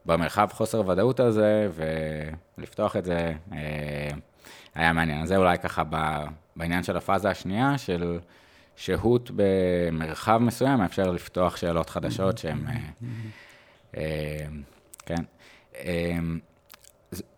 במרחב 0.06 0.48
חוסר 0.52 0.88
ודאות 0.88 1.20
הזה, 1.20 1.70
ולפתוח 2.58 2.96
את 2.96 3.06
זה 3.06 3.34
אה, 3.54 4.10
היה 4.76 4.94
מעניין. 4.94 5.26
זה 5.26 5.38
אולי 5.38 5.58
ככה 5.58 5.84
בעניין 6.56 6.84
של 6.84 6.98
הפאזה 6.98 7.30
השנייה, 7.30 7.78
של 7.78 8.20
שהות 8.76 9.32
במרחב 9.36 10.38
מסוים, 10.38 10.80
מאפשר 10.80 11.12
לפתוח 11.12 11.58
שאלות 11.58 11.90
חדשות 11.90 12.38
שהן, 12.38 12.66
אה, 12.68 12.78
אה, 13.98 14.46
כן. 15.06 15.24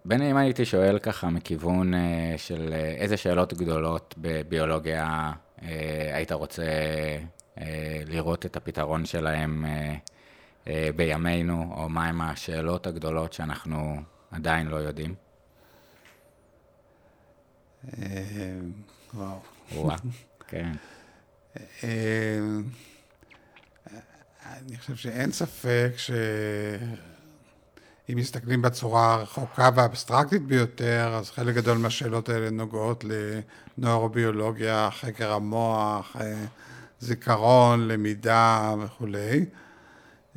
בין 0.05 0.21
אם 0.21 0.37
הייתי 0.37 0.65
שואל 0.65 0.99
ככה 0.99 1.29
מכיוון 1.29 1.93
של 2.37 2.73
איזה 2.73 3.17
שאלות 3.17 3.53
גדולות 3.53 4.15
בביולוגיה 4.17 5.31
היית 6.13 6.31
רוצה 6.31 6.63
לראות 8.05 8.45
את 8.45 8.55
הפתרון 8.55 9.05
שלהם 9.05 9.65
אה, 10.67 10.89
בימינו, 10.95 11.73
או 11.77 11.89
מהם 11.89 12.21
השאלות 12.21 12.87
הגדולות 12.87 13.33
שאנחנו 13.33 14.01
עדיין 14.31 14.67
לא 14.67 14.75
יודעים? 14.75 15.15
אה, 17.97 18.59
וואו. 19.13 19.39
וואו, 19.71 19.97
כן. 20.47 20.71
אה, 21.83 22.39
אני 24.45 24.77
חושב 24.77 24.95
שאין 24.95 25.31
ספק 25.31 25.91
שאם 28.09 28.17
מסתכלים 28.17 28.61
בצורה 28.61 29.13
הרחוקה 29.13 29.69
והאבסטרקטית 29.75 30.41
ביותר, 30.41 31.15
אז 31.19 31.29
חלק 31.29 31.55
גדול 31.55 31.77
מהשאלות 31.77 32.29
האלה 32.29 32.49
נוגעות 32.49 33.05
לנוירוביולוגיה, 33.77 34.89
חקר 34.91 35.31
המוח, 35.31 36.15
זיכרון, 36.99 37.87
למידה 37.87 38.75
וכולי. 38.83 39.45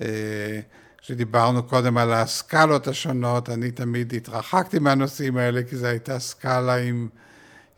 אה, 0.00 0.60
כשדיברנו 0.98 1.62
קודם 1.62 1.98
על 1.98 2.12
הסקלות 2.12 2.88
השונות, 2.88 3.50
אני 3.50 3.70
תמיד 3.70 4.14
התרחקתי 4.14 4.78
מהנושאים 4.78 5.36
האלה, 5.36 5.62
כי 5.62 5.76
זו 5.76 5.86
הייתה 5.86 6.18
סקאלה 6.18 6.76
עם 6.76 7.08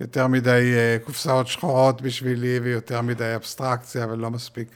יותר 0.01 0.27
מדי 0.27 0.73
אה, 0.77 0.97
קופסאות 1.05 1.47
שחורות 1.47 2.03
בשבילי 2.03 2.59
ויותר 2.63 3.01
מדי 3.01 3.35
אבסטרקציה 3.37 4.07
ולא 4.11 4.31
מספיק 4.31 4.69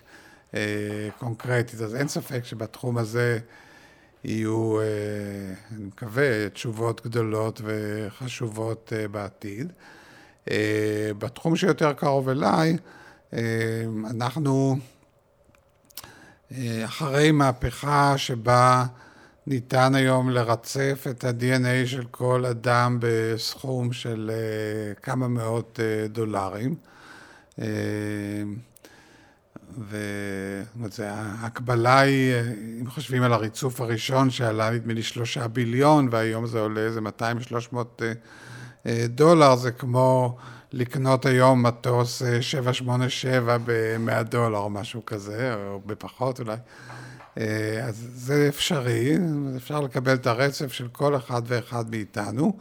אה, 0.54 1.08
קונקרטית. 1.18 1.80
אז 1.80 1.94
אין 1.94 2.08
ספק 2.08 2.44
שבתחום 2.44 2.98
הזה 2.98 3.38
יהיו, 4.24 4.78
אני 5.72 5.84
מקווה, 5.84 6.48
תשובות 6.48 7.06
גדולות 7.06 7.60
וחשובות 7.64 8.92
בעתיד. 9.10 9.72
בתחום 11.18 11.56
שיותר 11.56 11.92
קרוב 11.92 12.28
אליי, 12.28 12.76
אנחנו 14.10 14.76
אה, 16.52 16.84
אחרי 16.84 17.32
מהפכה 17.32 18.18
שבה 18.18 18.84
ניתן 19.46 19.94
היום 19.94 20.30
לרצף 20.30 21.06
את 21.10 21.24
ה-DNA 21.24 21.86
של 21.86 22.04
כל 22.10 22.44
אדם 22.46 22.98
בסכום 23.00 23.92
של 23.92 24.30
אה, 24.34 24.94
כמה 24.94 25.28
מאות 25.28 25.80
אה, 25.82 26.08
דולרים. 26.08 26.74
וההקבלה 30.98 32.00
היא, 32.00 32.34
אם 32.80 32.90
חושבים 32.90 33.22
על 33.22 33.32
הריצוף 33.32 33.80
הראשון 33.80 34.30
שעלה 34.30 34.70
נדמה 34.70 34.92
לי 34.92 35.02
שלושה 35.02 35.48
ביליון 35.48 36.08
והיום 36.10 36.46
זה 36.46 36.60
עולה 36.60 36.80
איזה 36.80 37.00
200-300 37.72 37.76
דולר, 39.08 39.56
זה 39.56 39.70
כמו 39.70 40.36
לקנות 40.72 41.26
היום 41.26 41.66
מטוס 41.66 42.22
787 42.40 43.52
אה, 43.52 43.58
ב-100 43.58 44.22
דולר 44.22 44.58
או 44.58 44.70
משהו 44.70 45.06
כזה, 45.06 45.54
או 45.54 45.80
בפחות 45.86 46.40
אולי. 46.40 46.56
אה, 47.38 47.84
אז 47.84 48.08
זה 48.14 48.46
אפשרי, 48.48 49.16
אפשר 49.56 49.80
לקבל 49.80 50.14
את 50.14 50.26
הרצף 50.26 50.72
של 50.72 50.88
כל 50.92 51.16
אחד 51.16 51.42
ואחד 51.46 51.90
מאיתנו. 51.90 52.56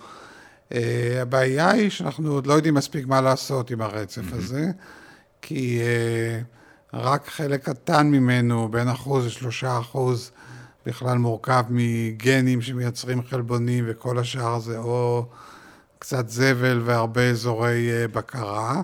אה, 0.73 1.19
הבעיה 1.21 1.69
היא 1.69 1.89
שאנחנו 1.89 2.31
עוד 2.31 2.47
לא 2.47 2.53
יודעים 2.53 2.73
מספיק 2.73 3.07
מה 3.07 3.21
לעשות 3.21 3.71
עם 3.71 3.81
הרצף 3.81 4.33
הזה, 4.33 4.71
כי 5.41 5.79
רק 6.97 7.27
חלק 7.27 7.69
קטן 7.69 8.07
ממנו, 8.07 8.69
בין 8.69 8.87
אחוז 8.87 9.25
לשלושה 9.25 9.79
אחוז, 9.79 10.31
בכלל 10.85 11.17
מורכב 11.17 11.63
מגנים 11.69 12.61
שמייצרים 12.61 13.23
חלבונים, 13.23 13.85
וכל 13.87 14.19
השאר 14.19 14.59
זה 14.59 14.77
או... 14.77 15.25
קצת 15.99 16.29
זבל 16.29 16.81
והרבה 16.85 17.29
אזורי 17.29 17.91
אה, 17.91 18.07
בקרה, 18.07 18.81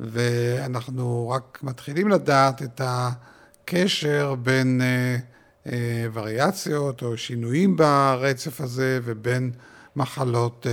ואנחנו 0.00 1.30
רק 1.30 1.58
מתחילים 1.62 2.08
לדעת 2.08 2.62
את 2.62 2.80
הקשר 2.84 4.34
בין 4.34 4.80
אה, 4.82 5.16
אה, 5.72 6.06
וריאציות 6.12 7.02
או 7.02 7.16
שינויים 7.16 7.76
ברצף 7.76 8.60
הזה 8.60 9.00
ובין 9.04 9.50
מחלות 9.96 10.66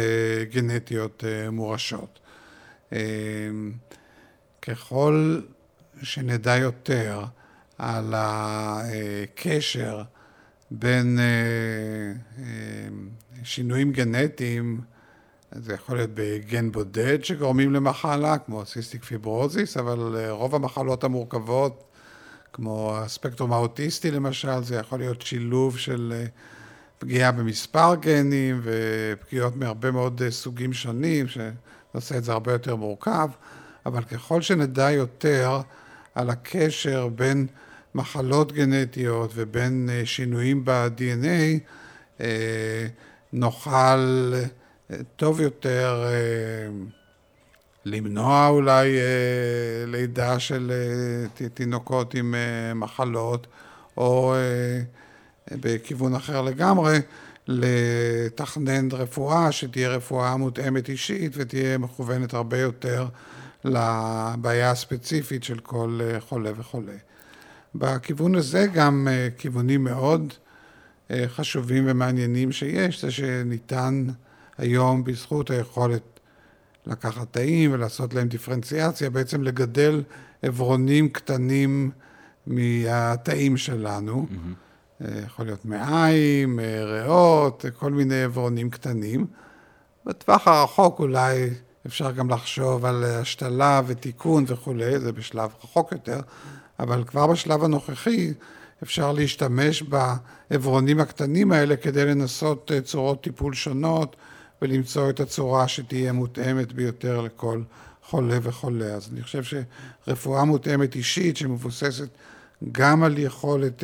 גנטיות 0.51 1.23
מורשות. 1.51 2.19
ככל 4.61 5.39
שנדע 6.03 6.57
יותר 6.57 7.23
על 7.77 8.13
הקשר 8.17 10.01
בין 10.71 11.19
שינויים 13.43 13.91
גנטיים 13.91 14.81
זה 15.51 15.73
יכול 15.73 15.97
להיות 15.97 16.09
בגן 16.13 16.71
בודד 16.71 17.23
שגורמים 17.23 17.73
למחלה, 17.73 18.37
כמו 18.37 18.65
סיסטיק 18.65 19.03
פיברוזיס, 19.03 19.77
אבל 19.77 20.15
אה, 20.17 20.31
רוב 20.31 20.55
המחלות 20.55 21.03
המורכבות, 21.03 21.83
כמו 22.53 22.97
הספקטרום 22.97 23.53
האוטיסטי 23.53 24.11
למשל, 24.11 24.63
זה 24.63 24.75
יכול 24.75 24.99
להיות 24.99 25.21
שילוב 25.21 25.77
של 25.77 26.13
אה, 26.15 26.25
פגיעה 26.97 27.31
במספר 27.31 27.95
גנים 27.95 28.61
ופגיעות 28.63 29.55
מהרבה 29.55 29.91
מאוד 29.91 30.21
אה, 30.21 30.31
סוגים 30.31 30.73
שונים, 30.73 31.25
שעושה 31.27 32.17
את 32.17 32.23
זה 32.23 32.31
הרבה 32.31 32.51
יותר 32.51 32.75
מורכב, 32.75 33.29
אבל 33.85 34.03
ככל 34.03 34.41
שנדע 34.41 34.91
יותר 34.91 35.61
על 36.17 36.29
הקשר 36.29 37.07
בין 37.07 37.47
מחלות 37.95 38.51
גנטיות 38.51 39.31
ובין 39.35 39.89
אה, 39.91 40.05
שינויים 40.05 40.65
ב-DNA, 40.65 41.59
אה, 42.21 42.87
נוכל 43.33 44.33
טוב 45.15 45.41
יותר 45.41 46.05
למנוע 47.85 48.47
אולי 48.47 48.97
לידה 49.87 50.39
של 50.39 50.71
תינוקות 51.53 52.13
עם 52.13 52.35
מחלות, 52.75 53.47
או 53.97 54.35
בכיוון 55.51 56.15
אחר 56.15 56.41
לגמרי, 56.41 56.97
לתכנן 57.47 58.87
רפואה 58.91 59.51
שתהיה 59.51 59.89
רפואה 59.89 60.37
מותאמת 60.37 60.89
אישית 60.89 61.31
ותהיה 61.35 61.77
מכוונת 61.77 62.33
הרבה 62.33 62.59
יותר 62.59 63.07
לבעיה 63.67 64.71
הספציפית 64.71 65.43
של 65.43 65.59
כל 65.59 65.99
אה, 66.01 66.19
חולה 66.19 66.51
וחולה. 66.55 66.95
בכיוון 67.75 68.35
הזה 68.35 68.67
גם 68.73 69.07
אה, 69.11 69.27
כיוונים 69.37 69.83
מאוד 69.83 70.33
אה, 71.11 71.25
חשובים 71.27 71.83
ומעניינים 71.87 72.51
שיש, 72.51 73.01
זה 73.01 73.11
שניתן 73.11 74.07
היום 74.57 75.03
בזכות 75.03 75.49
היכולת 75.49 76.19
לקחת 76.85 77.33
תאים 77.33 77.73
ולעשות 77.73 78.13
להם 78.13 78.27
דיפרנציאציה, 78.27 79.09
בעצם 79.09 79.43
לגדל 79.43 80.03
עברונים 80.41 81.09
קטנים 81.09 81.91
מהתאים 82.47 83.57
שלנו. 83.57 84.27
Mm-hmm. 84.29 85.03
יכול 85.25 85.45
להיות 85.45 85.65
מעיים, 85.65 86.59
ריאות, 86.59 87.65
כל 87.79 87.91
מיני 87.91 88.23
עברונים 88.23 88.69
קטנים. 88.69 89.27
בטווח 90.05 90.47
הרחוק 90.47 90.99
אולי 90.99 91.49
אפשר 91.87 92.11
גם 92.11 92.29
לחשוב 92.29 92.85
על 92.85 93.03
השתלה 93.03 93.81
ותיקון 93.87 94.45
וכולי, 94.47 94.99
זה 94.99 95.11
בשלב 95.11 95.49
רחוק 95.63 95.91
יותר, 95.91 96.19
אבל 96.79 97.03
כבר 97.03 97.27
בשלב 97.27 97.63
הנוכחי 97.63 98.33
אפשר 98.83 99.11
להשתמש 99.11 99.83
בעברונים 100.49 100.99
הקטנים 100.99 101.51
האלה 101.51 101.75
כדי 101.75 102.05
לנסות 102.05 102.71
צורות 102.83 103.23
טיפול 103.23 103.53
שונות 103.53 104.15
ולמצוא 104.61 105.09
את 105.09 105.19
הצורה 105.19 105.67
שתהיה 105.67 106.11
מותאמת 106.11 106.73
ביותר 106.73 107.21
לכל 107.21 107.61
חולה 108.03 108.37
וחולה. 108.41 108.85
אז 108.85 109.09
אני 109.13 109.23
חושב 109.23 109.43
שרפואה 109.43 110.43
מותאמת 110.43 110.95
אישית 110.95 111.37
שמבוססת 111.37 112.09
גם 112.71 113.03
על 113.03 113.17
יכולת 113.17 113.83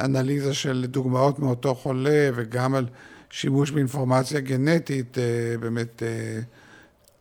אנליזה 0.00 0.54
של 0.54 0.84
דוגמאות 0.88 1.38
מאותו 1.38 1.74
חולה 1.74 2.30
וגם 2.34 2.74
על 2.74 2.86
שימוש 3.30 3.70
באינפורמציה 3.70 4.40
גנטית, 4.40 5.18
אה, 5.18 5.58
באמת 5.60 6.02
אה, 6.02 6.40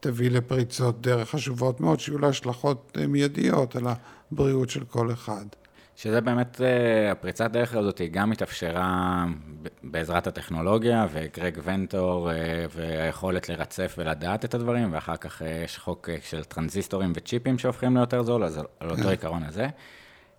תביא 0.02 0.32
לפריצות 0.32 1.02
דרך 1.02 1.30
חשובות 1.30 1.80
מאוד, 1.82 1.99
שיהיו 1.99 2.20
לה 2.20 2.28
השלכות 2.28 2.97
אה, 2.97 3.08
מיידיות 3.08 3.76
על 3.76 3.84
הבריאות 4.32 4.70
של 4.70 4.84
כל 4.86 5.12
אחד. 5.12 5.45
שזה 5.95 6.22
באמת, 6.22 6.62
הפריצת 7.12 7.52
דרך 7.52 7.76
הזאת 7.76 7.97
היא 7.97 8.10
גם 8.12 8.32
התאפשרה 8.32 9.26
בעזרת 9.84 10.28
הטכנולוגיה, 10.28 11.08
וגרג 11.12 11.60
ונטור, 11.64 12.30
והיכולת 12.76 13.49
לרצף 13.49 13.95
ולדעת 13.97 14.45
את 14.45 14.54
הדברים, 14.54 14.93
ואחר 14.93 15.16
כך 15.16 15.41
יש 15.66 15.78
חוק 15.78 16.10
של 16.22 16.43
טרנזיסטורים 16.43 17.14
וצ'יפים 17.16 17.58
שהופכים 17.58 17.97
ליותר 17.97 18.24
זול, 18.24 18.43
אז 18.43 18.58
על 18.80 18.89
אותו 18.89 19.04
כן. 19.04 19.10
עיקרון 19.10 19.43
הזה. 19.43 19.68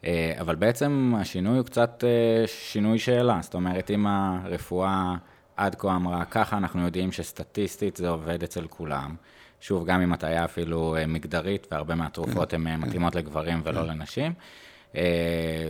אה, 0.04 0.32
אבל 0.40 0.54
בעצם 0.54 1.12
השינוי 1.16 1.58
הוא 1.58 1.66
קצת 1.66 2.04
אה, 2.06 2.44
שינוי 2.46 2.98
שאלה, 2.98 3.38
זאת 3.42 3.54
אומרת, 3.54 3.90
אם 3.90 4.06
הרפואה 4.06 5.14
עד 5.56 5.74
כה 5.74 5.96
אמרה, 5.96 6.24
ככה 6.24 6.56
אנחנו 6.56 6.84
יודעים 6.84 7.12
שסטטיסטית 7.12 7.96
זה 7.96 8.08
עובד 8.08 8.42
אצל 8.42 8.66
כולם. 8.66 9.14
שוב, 9.62 9.86
גם 9.86 10.00
אם 10.00 10.12
הטעיה 10.12 10.44
אפילו 10.44 10.96
אה, 10.96 11.06
מגדרית, 11.06 11.66
והרבה 11.70 11.94
מהתרופות 11.94 12.52
הן 12.52 12.76
מתאימות 12.76 13.14
לגברים 13.14 13.60
ולא 13.64 13.86
לנשים. 13.86 14.32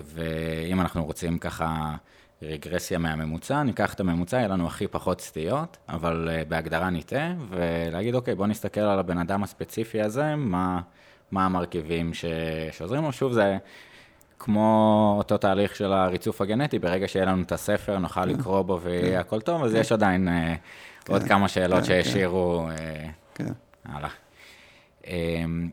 ואם 0.04 0.80
אנחנו 0.80 1.04
רוצים 1.04 1.38
ככה 1.38 1.96
רגרסיה 2.42 2.98
מהממוצע, 2.98 3.62
ניקח 3.62 3.94
את 3.94 4.00
הממוצע, 4.00 4.36
יהיה 4.36 4.48
לנו 4.48 4.66
הכי 4.66 4.86
פחות 4.86 5.20
סטיות, 5.20 5.76
אבל 5.88 6.28
בהגדרה 6.48 6.90
נטעה, 6.90 7.32
ולהגיד, 7.48 8.14
אוקיי, 8.14 8.34
בואו 8.34 8.48
נסתכל 8.48 8.80
על 8.80 8.98
הבן 8.98 9.18
אדם 9.18 9.42
הספציפי 9.42 10.02
הזה, 10.02 10.36
מה, 10.36 10.80
מה 11.30 11.44
המרכיבים 11.44 12.14
ש... 12.14 12.24
שעוזרים 12.72 13.02
לו. 13.02 13.12
שוב, 13.12 13.32
זה 13.32 13.58
כמו 14.38 15.14
אותו 15.18 15.38
תהליך 15.38 15.76
של 15.76 15.92
הריצוף 15.92 16.40
הגנטי, 16.40 16.78
ברגע 16.78 17.08
שיהיה 17.08 17.26
לנו 17.26 17.42
את 17.42 17.52
הספר, 17.52 17.98
נוכל 17.98 18.20
כן. 18.20 18.28
לקרוא 18.28 18.62
בו 18.62 18.80
ויהיה 18.80 19.12
כן. 19.12 19.18
הכל 19.18 19.40
טוב, 19.40 19.64
אז 19.64 19.72
כן. 19.72 19.80
יש 19.80 19.92
עדיין 19.92 20.28
אה, 20.28 20.54
עוד 21.08 21.22
כמה 21.22 21.48
שאלות 21.48 21.84
שהשאירו 21.84 22.68
אה, 22.68 23.08
הלאה. 23.84 24.10
אמ, 25.06 25.70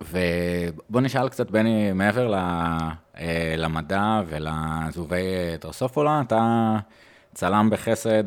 ובוא 0.00 1.00
נשאל 1.00 1.28
קצת, 1.28 1.50
בני, 1.50 1.92
מעבר 1.92 2.34
אה, 2.34 3.54
למדע 3.56 4.20
ולזובי 4.26 5.56
דרסופולה, 5.60 6.20
אתה 6.26 6.76
צלם 7.34 7.68
בחסד 7.70 8.24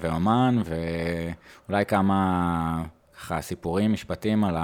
ואומן, 0.00 0.62
ואולי 0.64 1.86
כמה 1.86 2.84
ככה 3.18 3.40
סיפורים, 3.40 3.92
משפטים 3.92 4.44
על. 4.44 4.56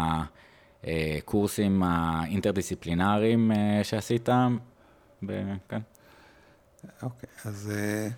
הקורסים 0.84 1.82
האינטרדיסציפלינריים 1.82 3.52
אה, 3.52 3.80
שעשית, 3.82 4.28
כן. 5.68 5.80
אוקיי, 7.02 7.28
אז 7.44 7.72
אה, 7.74 8.08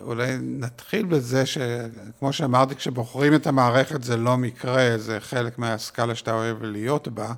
אולי 0.00 0.36
נתחיל 0.40 1.06
בזה 1.06 1.46
שכמו 1.46 2.32
שאמרתי, 2.32 2.74
כשבוחרים 2.74 3.34
את 3.34 3.46
המערכת 3.46 4.02
זה 4.02 4.16
לא 4.16 4.36
מקרה, 4.36 4.98
זה 4.98 5.20
חלק 5.20 5.58
מהסקאלה 5.58 6.14
שאתה 6.14 6.34
אוהב 6.34 6.62
להיות 6.62 7.08
בה. 7.08 7.32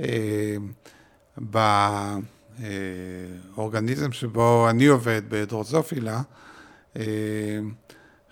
אה, 0.00 0.56
באורגניזם 3.54 4.12
שבו 4.12 4.70
אני 4.70 4.86
עובד, 4.86 5.22
בדרוזופילה, 5.28 6.22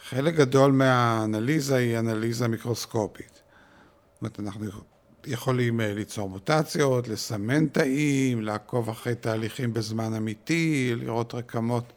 חלק 0.08 0.34
גדול 0.34 0.72
מהאנליזה 0.72 1.76
היא 1.76 1.98
אנליזה 1.98 2.48
מיקרוסקופית. 2.48 3.42
זאת 4.12 4.22
אומרת, 4.22 4.40
אנחנו 4.40 4.66
יכולים 5.26 5.80
אה, 5.80 5.94
ליצור 5.94 6.28
מוטציות, 6.28 7.08
לסמן 7.08 7.66
תאים, 7.66 8.42
לעקוב 8.42 8.88
אחרי 8.88 9.14
תהליכים 9.14 9.72
בזמן 9.72 10.14
אמיתי, 10.14 10.92
לראות 10.96 11.34
רקמות 11.34 11.92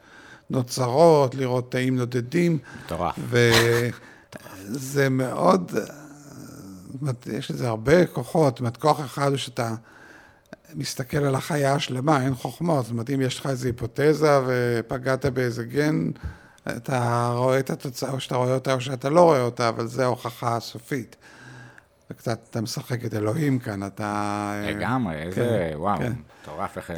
נוצרות, 0.54 1.36
לראות 1.36 1.72
תאים 1.72 1.95
נודדים. 1.95 2.58
מטורף. 2.86 3.20
וזה 3.30 5.10
מאוד, 5.10 5.72
יש 7.34 7.51
לזה 7.51 7.68
הרבה 7.68 8.06
כוחות, 8.06 8.54
זאת 8.54 8.60
אומרת, 8.60 8.78
כוח 8.78 8.99
אחד 8.99 9.30
הוא 9.30 9.38
שאתה 9.38 9.76
מסתכל 10.76 11.18
על 11.18 11.36
החיה 11.36 11.74
השלמה, 11.74 12.24
אין 12.24 12.36
חוכמות, 12.36 12.86
זאת 12.86 12.91
אומרת, 12.91 13.10
אם 13.10 13.22
יש 13.22 13.39
לך 13.39 13.45
איזו 13.45 13.68
היפותזה 13.68 14.39
ופגעת 14.47 15.26
באיזה 15.26 15.64
גן, 15.64 16.10
אתה 16.70 17.32
רואה 17.36 17.60
את 17.60 17.70
התוצאה, 17.70 18.12
או 18.12 18.20
שאתה 18.20 18.36
רואה 18.36 18.54
אותה 18.54 18.74
או 18.74 18.82
שאתה 18.82 19.10
לא 19.10 19.22
רואה 19.22 19.41
אותה, 19.41 19.70
אבל 19.70 19.88
זו 19.88 20.01
ההוכחה 20.01 20.56
הסופית. 20.56 21.16
וקצת 22.12 22.39
אתה 22.49 22.62
משחק 22.62 23.06
את 23.06 23.14
אלוהים 23.14 23.60
כאן, 23.60 23.86
אתה... 23.86 24.62
לגמרי, 24.66 25.16
איזה, 25.16 25.36
כן, 25.36 25.78
וואו, 25.78 25.97
כן. 25.97 26.14
מטורף 26.44 26.78
איך... 26.78 26.91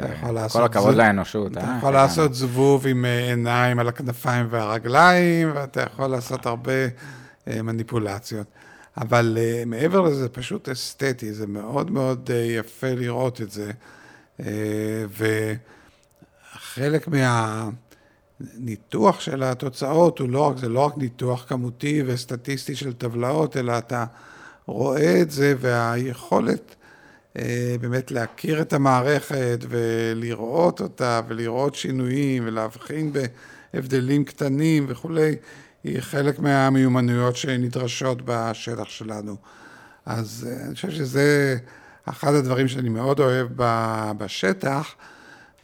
כל 0.52 0.64
הכבוד. 0.64 0.94
לאנושות, 0.94 1.52
אתה 1.52 1.60
אה? 1.60 1.76
יכול 1.78 1.92
לעשות 1.92 2.34
זבוב 2.34 2.86
עם 2.86 3.04
אה, 3.04 3.28
עיניים 3.28 3.78
על 3.78 3.88
הכנפיים 3.88 4.46
והרגליים, 4.50 5.50
ואתה 5.54 5.82
יכול 5.82 6.06
לעשות 6.06 6.46
הרבה 6.46 6.72
אה, 7.48 7.62
מניפולציות. 7.62 8.46
אבל 8.96 9.38
מעבר 9.66 10.00
לזה, 10.00 10.14
זה 10.16 10.28
פשוט 10.28 10.68
אסתטי, 10.68 11.32
זה 11.32 11.46
מאוד 11.46 11.90
מאוד 11.90 12.30
יפה 12.58 12.94
לראות 12.94 13.40
את 13.40 13.50
זה. 13.50 13.70
וחלק 16.54 17.08
מהניתוח 18.58 19.20
של 19.20 19.42
התוצאות 19.42 20.18
הוא 20.18 20.28
לא 20.28 20.40
רק, 20.40 20.56
זה 20.56 20.68
לא 20.68 20.80
רק 20.80 20.96
ניתוח 20.96 21.44
כמותי 21.48 22.02
וסטטיסטי 22.06 22.76
של 22.76 22.92
טבלאות, 22.92 23.56
אלא 23.56 23.78
אתה... 23.78 24.04
רואה 24.66 25.20
את 25.22 25.30
זה, 25.30 25.54
והיכולת 25.60 26.70
אה, 26.70 26.85
באמת 27.80 28.10
להכיר 28.10 28.62
את 28.62 28.72
המערכת 28.72 29.58
ולראות 29.68 30.80
אותה 30.80 31.20
ולראות 31.28 31.74
שינויים 31.74 32.42
ולהבחין 32.46 33.12
בהבדלים 33.72 34.24
קטנים 34.24 34.86
וכולי, 34.88 35.36
היא 35.84 36.00
חלק 36.00 36.38
מהמיומנויות 36.38 37.36
שנדרשות 37.36 38.18
בשטח 38.24 38.88
שלנו. 38.88 39.36
אז 40.06 40.48
אה, 40.50 40.66
אני 40.66 40.74
חושב 40.74 40.90
שזה 40.90 41.56
אחד 42.04 42.34
הדברים 42.34 42.68
שאני 42.68 42.88
מאוד 42.88 43.20
אוהב 43.20 43.48
בשטח, 44.18 44.94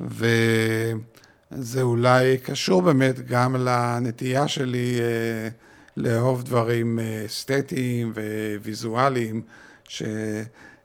וזה 0.00 1.82
אולי 1.82 2.38
קשור 2.38 2.82
באמת 2.82 3.26
גם 3.26 3.56
לנטייה 3.56 4.48
שלי 4.48 4.98
אה, 5.00 5.48
לאהוב 5.96 6.42
דברים 6.42 6.98
אה, 6.98 7.22
אסתטיים 7.26 8.12
וויזואליים 8.62 9.42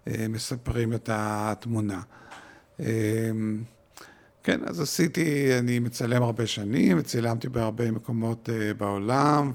שמספרים 0.08 0.94
את 0.94 1.10
התמונה. 1.14 2.02
אמ, 2.80 3.64
כן, 4.44 4.60
אז 4.66 4.82
עשיתי, 4.82 5.60
אני 5.60 5.80
מצלם 5.80 6.24
הרבה 6.24 6.48
שנים, 6.48 6.98
וצילמתי 7.00 7.50
בהרבה 7.50 7.92
מקומות 7.92 8.50
אה, 8.50 8.74
בעולם, 8.74 9.52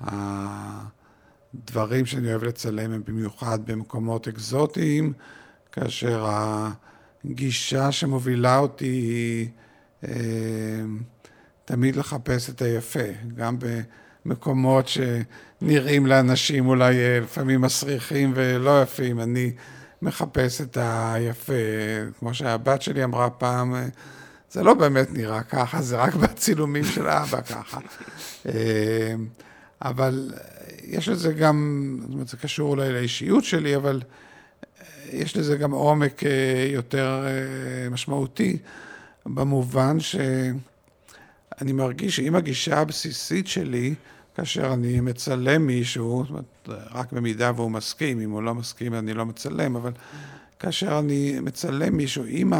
הדברים 0.00 2.06
שאני 2.06 2.30
אוהב 2.30 2.44
לצלם 2.44 2.92
הם 2.92 3.02
במיוחד 3.06 3.70
במקומות 3.70 4.28
אקזוטיים, 4.28 5.12
כאשר 5.72 6.26
הגישה 7.24 7.92
שמובילה 7.92 8.58
אותי 8.58 8.84
היא 8.84 9.48
אה, 10.04 10.84
תמיד 11.64 11.96
לחפש 11.96 12.50
את 12.50 12.62
היפה, 12.62 13.08
גם 13.34 13.56
במקומות 14.28 14.88
שנראים 14.88 16.06
לאנשים 16.06 16.68
אולי 16.68 16.96
אה, 16.96 17.20
לפעמים 17.20 17.60
מסריחים 17.60 18.32
ולא 18.34 18.82
יפים, 18.82 19.20
אני 19.20 19.52
מחפש 20.02 20.60
את 20.60 20.78
היפה. 20.80 21.52
כמו 22.18 22.34
שהבת 22.34 22.82
שלי 22.82 23.04
אמרה 23.04 23.30
פעם, 23.30 23.74
אה, 23.74 23.86
זה 24.50 24.62
לא 24.62 24.74
באמת 24.74 25.12
נראה 25.12 25.42
ככה, 25.42 25.82
זה 25.82 25.96
רק 25.96 26.14
בצילומים 26.14 26.84
של 26.84 27.06
אבא 27.08 27.40
ככה. 27.40 27.78
אבל 29.82 30.32
יש 30.84 31.08
לזה 31.08 31.32
גם, 31.32 31.98
זאת 32.02 32.12
אומרת, 32.12 32.28
זה 32.28 32.36
קשור 32.36 32.70
אולי 32.70 32.92
לאישיות 32.92 33.44
שלי, 33.44 33.76
אבל 33.76 34.00
יש 35.12 35.36
לזה 35.36 35.56
גם 35.56 35.70
עומק 35.70 36.22
יותר 36.72 37.26
משמעותי, 37.90 38.58
במובן 39.26 40.00
שאני 40.00 41.72
מרגיש 41.72 42.16
שאם 42.16 42.34
הגישה 42.34 42.78
הבסיסית 42.78 43.46
שלי, 43.46 43.94
כאשר 44.36 44.72
אני 44.72 45.00
מצלם 45.00 45.66
מישהו, 45.66 46.22
זאת 46.22 46.30
אומרת, 46.30 46.80
רק 46.92 47.12
במידה 47.12 47.52
והוא 47.56 47.70
מסכים, 47.70 48.20
אם 48.20 48.30
הוא 48.30 48.42
לא 48.42 48.54
מסכים 48.54 48.94
אני 48.94 49.14
לא 49.14 49.26
מצלם, 49.26 49.76
אבל 49.76 49.92
כאשר 50.58 50.98
אני 50.98 51.40
מצלם 51.40 51.96
מישהו, 51.96 52.24
אם 52.24 52.52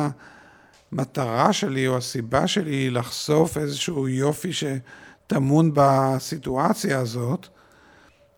המטרה 0.92 1.52
שלי 1.52 1.88
או 1.88 1.96
הסיבה 1.96 2.46
שלי 2.46 2.74
היא 2.74 2.90
לחשוף 2.90 3.58
איזשהו 3.58 4.08
יופי 4.08 4.50
שטמון 4.52 5.70
בסיטואציה 5.74 6.98
הזאת, 6.98 7.48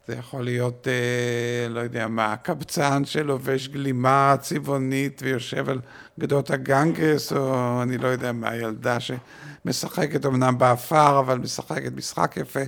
זה 0.08 0.14
יכול 0.14 0.44
להיות, 0.44 0.88
אה, 0.88 1.68
לא 1.68 1.80
יודע 1.80 2.08
מה, 2.08 2.36
קבצן 2.36 3.04
שלובש 3.04 3.68
גלימה 3.68 4.36
צבעונית 4.40 5.20
ויושב 5.24 5.68
על 5.68 5.80
גדות 6.20 6.50
הגנגס, 6.50 7.32
או 7.32 7.82
אני 7.82 7.98
לא 7.98 8.08
יודע 8.08 8.32
מה, 8.32 8.56
ילדה 8.56 8.98
שמשחקת 9.00 10.26
אמנם 10.26 10.58
באפר, 10.58 11.18
אבל 11.18 11.38
משחקת 11.38 11.92
משחק 11.96 12.36
יפה. 12.36 12.60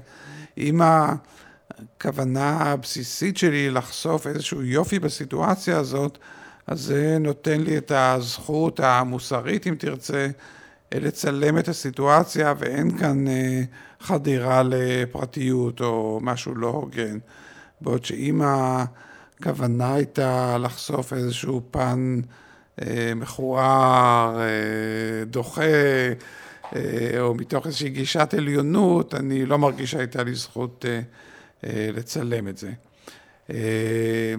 אם 0.61 0.81
הכוונה 0.81 2.51
הבסיסית 2.51 3.37
שלי 3.37 3.71
לחשוף 3.71 4.27
איזשהו 4.27 4.63
יופי 4.63 4.99
בסיטואציה 4.99 5.79
הזאת, 5.79 6.19
אז 6.67 6.81
זה 6.81 7.17
נותן 7.21 7.61
לי 7.61 7.79
את 7.79 7.93
הזכות 7.95 8.81
המוסרית, 8.81 9.67
אם 9.67 9.75
תרצה, 9.79 10.29
לצלם 10.95 11.59
את 11.59 11.69
הסיטואציה, 11.69 12.55
ואין 12.59 12.99
כאן 12.99 13.29
אה, 13.29 13.63
חדירה 14.01 14.63
לפרטיות 14.63 15.81
או 15.81 16.19
משהו 16.23 16.55
לא 16.55 16.67
הוגן. 16.67 17.19
בעוד 17.81 18.05
שאם 18.05 18.43
הכוונה 18.45 19.95
הייתה 19.95 20.59
לחשוף 20.59 21.13
איזשהו 21.13 21.63
פן 21.71 22.21
אה, 22.83 23.13
מכוער, 23.17 24.41
אה, 24.41 25.25
דוחה, 25.25 25.63
או 27.21 27.35
מתוך 27.35 27.67
איזושהי 27.67 27.91
גישת 27.91 28.35
עליונות, 28.39 29.15
אני 29.15 29.47
לא 29.47 29.59
מרגיש 29.59 29.91
שהייתה 29.91 30.23
לי 30.23 30.35
זכות 30.35 30.85
אה, 30.89 31.01
אה, 31.65 31.91
לצלם 31.93 32.49
את 32.49 32.57
זה. 32.57 32.71
אה, 33.51 34.35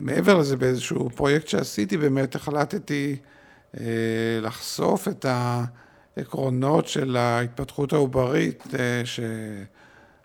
מעבר 0.00 0.38
לזה, 0.38 0.56
באיזשהו 0.56 1.10
פרויקט 1.10 1.48
שעשיתי, 1.48 1.96
באמת 1.96 2.34
החלטתי 2.34 3.16
אה, 3.80 3.84
לחשוף 4.42 5.08
את 5.08 5.26
העקרונות 6.16 6.88
של 6.88 7.16
ההתפתחות 7.16 7.92
העוברית, 7.92 8.64
אה, 8.78 9.02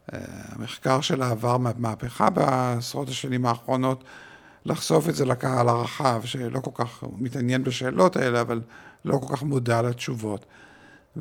שהמחקר 0.09 1.01
שלה 1.01 1.30
עבר 1.30 1.57
מהפכה 1.57 2.30
בעשרות 2.30 3.09
השנים 3.09 3.45
האחרונות, 3.45 4.03
לחשוף 4.65 5.09
את 5.09 5.15
זה 5.15 5.26
לקהל 5.26 5.70
הרחב, 5.70 6.22
שלא 6.26 6.59
כל 6.59 6.72
כך 6.74 7.03
מתעניין 7.18 7.63
בשאלות 7.63 8.15
האלה, 8.15 8.41
אבל 8.41 8.61
לא 9.05 9.18
כל 9.18 9.36
כך 9.36 9.43
מודע 9.43 9.82
לתשובות. 9.82 10.45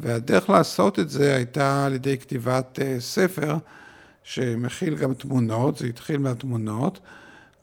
והדרך 0.00 0.50
לעשות 0.50 0.98
את 0.98 1.10
זה 1.10 1.34
הייתה 1.34 1.86
על 1.86 1.94
ידי 1.94 2.18
כתיבת 2.18 2.78
אה, 2.82 2.96
ספר 3.00 3.56
שמכיל 4.22 4.96
גם 4.96 5.14
תמונות, 5.14 5.78
זה 5.78 5.86
התחיל 5.86 6.18
מהתמונות, 6.18 6.98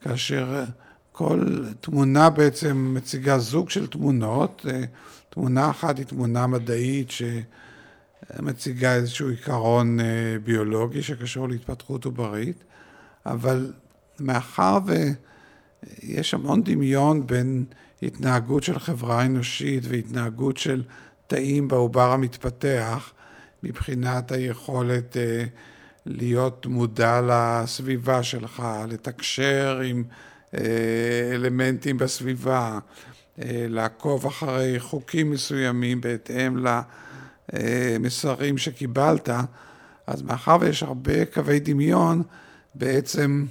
כאשר 0.00 0.64
כל 1.12 1.64
תמונה 1.80 2.30
בעצם 2.30 2.94
מציגה 2.96 3.38
זוג 3.38 3.70
של 3.70 3.86
תמונות, 3.86 4.66
אה, 4.68 4.84
תמונה 5.30 5.70
אחת 5.70 5.98
היא 5.98 6.06
תמונה 6.06 6.46
מדעית 6.46 7.10
שמציגה 7.10 8.94
איזשהו 8.94 9.28
עיקרון 9.28 10.00
אה, 10.00 10.36
ביולוגי 10.44 11.02
שקשור 11.02 11.48
להתפתחות 11.48 12.04
עוברית, 12.04 12.64
אבל 13.26 13.72
מאחר 14.20 14.78
ויש 14.86 16.34
המון 16.34 16.62
דמיון 16.62 17.26
בין 17.26 17.64
התנהגות 18.02 18.62
של 18.62 18.78
חברה 18.78 19.26
אנושית 19.26 19.84
והתנהגות 19.88 20.56
של 20.56 20.82
תאים 21.26 21.68
בעובר 21.68 22.12
המתפתח, 22.12 23.12
מבחינת 23.62 24.32
היכולת 24.32 25.16
אה, 25.16 25.44
להיות 26.06 26.66
מודע 26.66 27.20
לסביבה 27.28 28.22
שלך, 28.22 28.62
לתקשר 28.88 29.80
עם 29.84 30.04
אלמנטים 31.34 31.98
בסביבה, 31.98 32.78
לעקוב 33.48 34.26
אחרי 34.26 34.80
חוקים 34.80 35.30
מסוימים 35.30 36.00
בהתאם 36.00 36.56
למסרים 37.52 38.58
שקיבלת, 38.58 39.28
אז 40.06 40.22
מאחר 40.22 40.56
ויש 40.60 40.82
הרבה 40.82 41.24
קווי 41.24 41.60
דמיון, 41.60 42.22
בעצם 42.74 43.44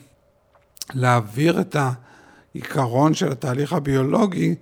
להעביר 0.94 1.62
את 1.62 1.76
העיקרון 2.56 3.14
של 3.14 3.32
התהליך 3.32 3.74
הביולוגי 3.74 4.56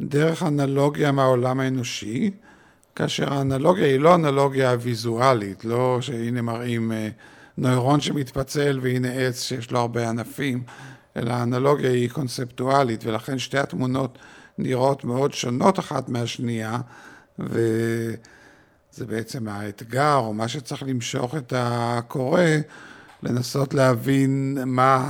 דרך 0.00 0.42
אנלוגיה 0.42 1.12
מהעולם 1.12 1.60
האנושי, 1.60 2.30
כאשר 2.98 3.32
האנלוגיה 3.32 3.86
היא 3.86 4.00
לא 4.00 4.14
אנלוגיה 4.14 4.76
ויזואלית, 4.80 5.64
לא 5.64 5.98
שהנה 6.00 6.42
מראים 6.42 6.92
נוירון 7.58 8.00
שמתפצל 8.00 8.78
והנה 8.82 9.12
עץ 9.12 9.42
שיש 9.42 9.70
לו 9.70 9.78
הרבה 9.78 10.08
ענפים, 10.08 10.62
אלא 11.16 11.32
האנלוגיה 11.32 11.90
היא 11.90 12.10
קונספטואלית, 12.10 13.04
ולכן 13.04 13.38
שתי 13.38 13.58
התמונות 13.58 14.18
נראות 14.58 15.04
מאוד 15.04 15.34
שונות 15.34 15.78
אחת 15.78 16.08
מהשנייה, 16.08 16.78
וזה 17.38 19.06
בעצם 19.06 19.48
האתגר, 19.48 20.16
או 20.16 20.34
מה 20.34 20.48
שצריך 20.48 20.82
למשוך 20.82 21.34
את 21.34 21.52
הקורא, 21.56 22.42
לנסות 23.22 23.74
להבין 23.74 24.58
מה 24.66 25.04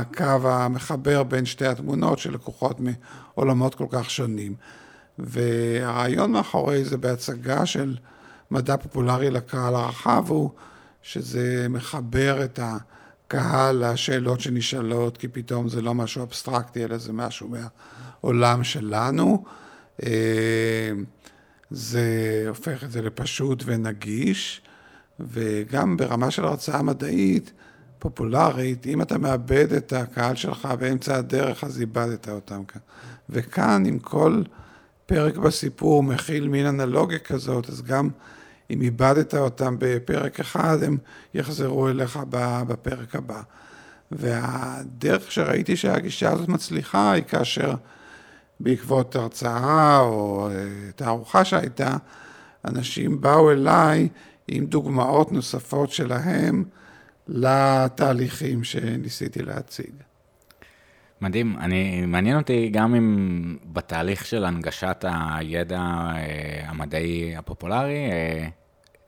הקו 0.00 0.48
המחבר 0.48 1.22
בין 1.22 1.44
שתי 1.44 1.66
התמונות 1.66 2.18
שלקוחות 2.18 2.80
מעולמות 2.80 3.74
כל 3.74 3.86
כך 3.90 4.10
שונים. 4.10 4.54
והרעיון 5.22 6.32
מאחורי 6.32 6.84
זה 6.84 6.96
בהצגה 6.96 7.66
של 7.66 7.96
מדע 8.50 8.76
פופולרי 8.76 9.30
לקהל 9.30 9.74
הרחב 9.74 10.24
הוא 10.28 10.50
שזה 11.02 11.66
מחבר 11.68 12.44
את 12.44 12.58
ה... 12.58 12.76
קהל 13.32 13.92
לשאלות 13.92 14.40
שנשאלות, 14.40 15.16
כי 15.16 15.28
פתאום 15.28 15.68
זה 15.68 15.82
לא 15.82 15.94
משהו 15.94 16.22
אבסטרקטי, 16.22 16.84
אלא 16.84 16.98
זה 16.98 17.12
משהו 17.12 17.48
מהעולם 17.48 18.64
שלנו. 18.64 19.44
אה, 20.02 20.90
זה 21.70 22.44
הופך 22.48 22.84
את 22.84 22.90
זה 22.90 23.02
לפשוט 23.02 23.62
ונגיש, 23.66 24.62
וגם 25.20 25.96
ברמה 25.96 26.30
של 26.30 26.44
הרצאה 26.44 26.82
מדעית, 26.82 27.52
פופולרית, 27.98 28.86
אם 28.86 29.02
אתה 29.02 29.18
מאבד 29.18 29.72
את 29.72 29.92
הקהל 29.92 30.36
שלך 30.36 30.68
באמצע 30.78 31.16
הדרך, 31.16 31.64
אז 31.64 31.80
איבדת 31.80 32.28
אותם 32.28 32.64
כאן. 32.64 32.80
וכאן, 33.30 33.86
אם 33.86 33.98
כל 33.98 34.42
פרק 35.06 35.36
בסיפור 35.36 36.02
מכיל 36.02 36.48
מין 36.48 36.66
אנלוגיה 36.66 37.18
כזאת, 37.18 37.68
אז 37.68 37.82
גם 37.82 38.08
אם 38.70 38.82
איבדת 38.82 39.34
אותם 39.34 39.76
בפרק 39.78 40.40
אחד, 40.40 40.82
הם 40.82 40.98
יחזרו 41.34 41.88
אליך 41.88 42.18
בפרק 42.66 43.14
הבא. 43.14 43.42
והדרך 44.10 45.32
שראיתי 45.32 45.76
שהגישה 45.76 46.32
הזאת 46.32 46.48
מצליחה 46.48 47.12
היא 47.12 47.24
כאשר 47.24 47.74
בעקבות 48.60 49.16
הרצאה 49.16 49.98
או 49.98 50.48
אה, 50.50 50.92
תערוכה 50.96 51.44
שהייתה, 51.44 51.96
אנשים 52.64 53.20
באו 53.20 53.50
אליי 53.50 54.08
עם 54.48 54.66
דוגמאות 54.66 55.32
נוספות 55.32 55.90
שלהם 55.90 56.64
לתהליכים 57.28 58.64
שניסיתי 58.64 59.42
להציג. 59.42 59.92
מדהים, 61.22 61.56
אני, 61.60 62.06
מעניין 62.06 62.36
אותי 62.36 62.68
גם 62.72 62.94
אם 62.94 63.56
בתהליך 63.72 64.26
של 64.26 64.44
הנגשת 64.44 65.04
הידע 65.08 65.80
אה, 65.80 66.64
המדעי 66.66 67.36
הפופולרי, 67.36 68.10
אה, 68.12 68.48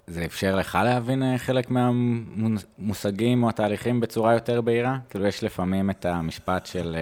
זה 0.06 0.24
אפשר 0.24 0.56
לך 0.56 0.78
להבין 0.84 1.22
אה, 1.22 1.38
חלק 1.38 1.70
מהמושגים 1.70 3.42
או 3.42 3.48
התהליכים 3.48 4.00
בצורה 4.00 4.32
יותר 4.32 4.60
בהירה? 4.60 4.98
כאילו, 5.10 5.26
יש 5.26 5.44
לפעמים 5.44 5.90
את 5.90 6.04
המשפט 6.06 6.66
של 6.66 6.96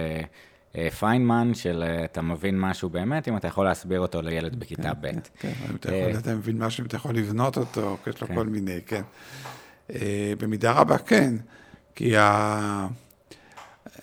פיינמן, 0.99 1.53
של 1.53 1.83
אתה 2.03 2.21
מבין 2.21 2.59
משהו 2.59 2.89
באמת, 2.89 3.27
אם 3.27 3.37
אתה 3.37 3.47
יכול 3.47 3.65
להסביר 3.65 3.99
אותו 3.99 4.21
לילד 4.21 4.55
בכיתה 4.55 4.81
כן, 4.81 5.01
ב'. 5.01 5.11
כן, 5.11 5.19
כן, 5.39 5.53
אם 5.69 5.75
אתה 5.75 5.95
יכול, 5.95 6.19
אתה 6.19 6.35
מבין 6.35 6.57
משהו, 6.57 6.81
אם 6.81 6.87
אתה 6.87 6.95
יכול 6.95 7.15
לבנות 7.15 7.57
אותו, 7.57 7.97
יש 8.07 8.21
לו 8.21 8.27
כן. 8.27 8.35
כל 8.35 8.45
מיני, 8.45 8.79
כן. 8.85 9.01
במידה 10.39 10.71
רבה 10.71 10.97
כן, 10.97 11.33
כי 11.95 12.17
ה... 12.17 12.87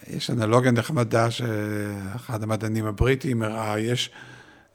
יש 0.07 0.31
אנלוגיה 0.31 0.71
נחמדה 0.71 1.31
שאחד 1.31 2.43
המדענים 2.43 2.87
הבריטים 2.87 3.43
הראה, 3.43 3.79
יש 3.79 4.11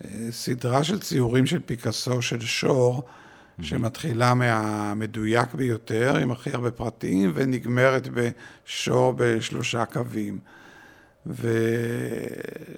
אה, 0.03 0.09
סדרה 0.31 0.83
של 0.83 0.99
ציורים 0.99 1.45
של 1.45 1.59
פיקאסו 1.65 2.21
של 2.21 2.41
שור, 2.41 3.03
שמתחילה 3.61 4.33
מהמדויק 4.33 5.53
ביותר, 5.53 6.17
עם 6.17 6.31
הכי 6.31 6.49
הרבה 6.49 6.71
פרטים, 6.71 7.31
ונגמרת 7.35 8.07
בשור 8.07 9.13
בשלושה 9.17 9.85
קווים. 9.85 10.39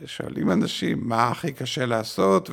ושואלים 0.03 0.51
אנשים 0.51 0.99
מה 1.01 1.27
הכי 1.27 1.53
קשה 1.53 1.85
לעשות, 1.85 2.49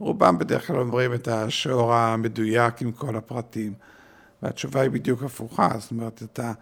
ורובם 0.00 0.38
בדרך 0.38 0.66
כלל 0.66 0.78
אומרים 0.78 1.14
את 1.14 1.28
השור 1.28 1.94
המדויק 1.94 2.82
עם 2.82 2.92
כל 2.92 3.16
הפרטים. 3.16 3.72
והתשובה 4.42 4.80
היא 4.80 4.90
בדיוק 4.90 5.22
הפוכה, 5.22 5.68
זאת 5.78 5.90
אומרת, 5.90 6.22
אתה, 6.22 6.52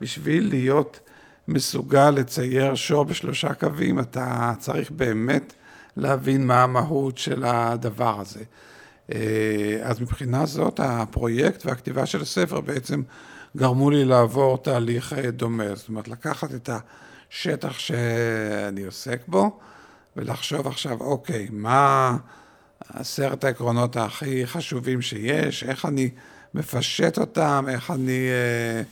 בשביל 0.00 0.48
להיות 0.48 1.03
מסוגל 1.48 2.10
לצייר 2.10 2.74
שור 2.74 3.04
בשלושה 3.04 3.54
קווים, 3.54 4.00
אתה 4.00 4.52
צריך 4.58 4.90
באמת 4.90 5.52
להבין 5.96 6.46
מה 6.46 6.62
המהות 6.62 7.18
של 7.18 7.44
הדבר 7.44 8.20
הזה. 8.20 8.44
אה, 9.12 9.78
אז 9.82 10.00
מבחינה 10.00 10.46
זאת, 10.46 10.80
הפרויקט 10.82 11.66
והכתיבה 11.66 12.06
של 12.06 12.22
הספר 12.22 12.60
בעצם 12.60 13.02
גרמו 13.56 13.90
לי 13.90 14.04
לעבור 14.04 14.58
תהליך 14.58 15.12
אה, 15.12 15.30
דומה. 15.30 15.74
זאת 15.74 15.88
אומרת, 15.88 16.08
לקחת 16.08 16.54
את 16.54 16.70
השטח 17.30 17.78
שאני 17.78 18.84
עוסק 18.84 19.20
בו, 19.28 19.58
ולחשוב 20.16 20.66
עכשיו, 20.66 21.00
אוקיי, 21.00 21.48
מה 21.50 22.16
עשרת 22.88 23.44
העקרונות 23.44 23.96
הכי 23.96 24.46
חשובים 24.46 25.02
שיש, 25.02 25.64
איך 25.64 25.84
אני 25.84 26.10
מפשט 26.54 27.18
אותם, 27.18 27.64
איך 27.68 27.90
אני 27.90 28.28
אה, 28.28 28.82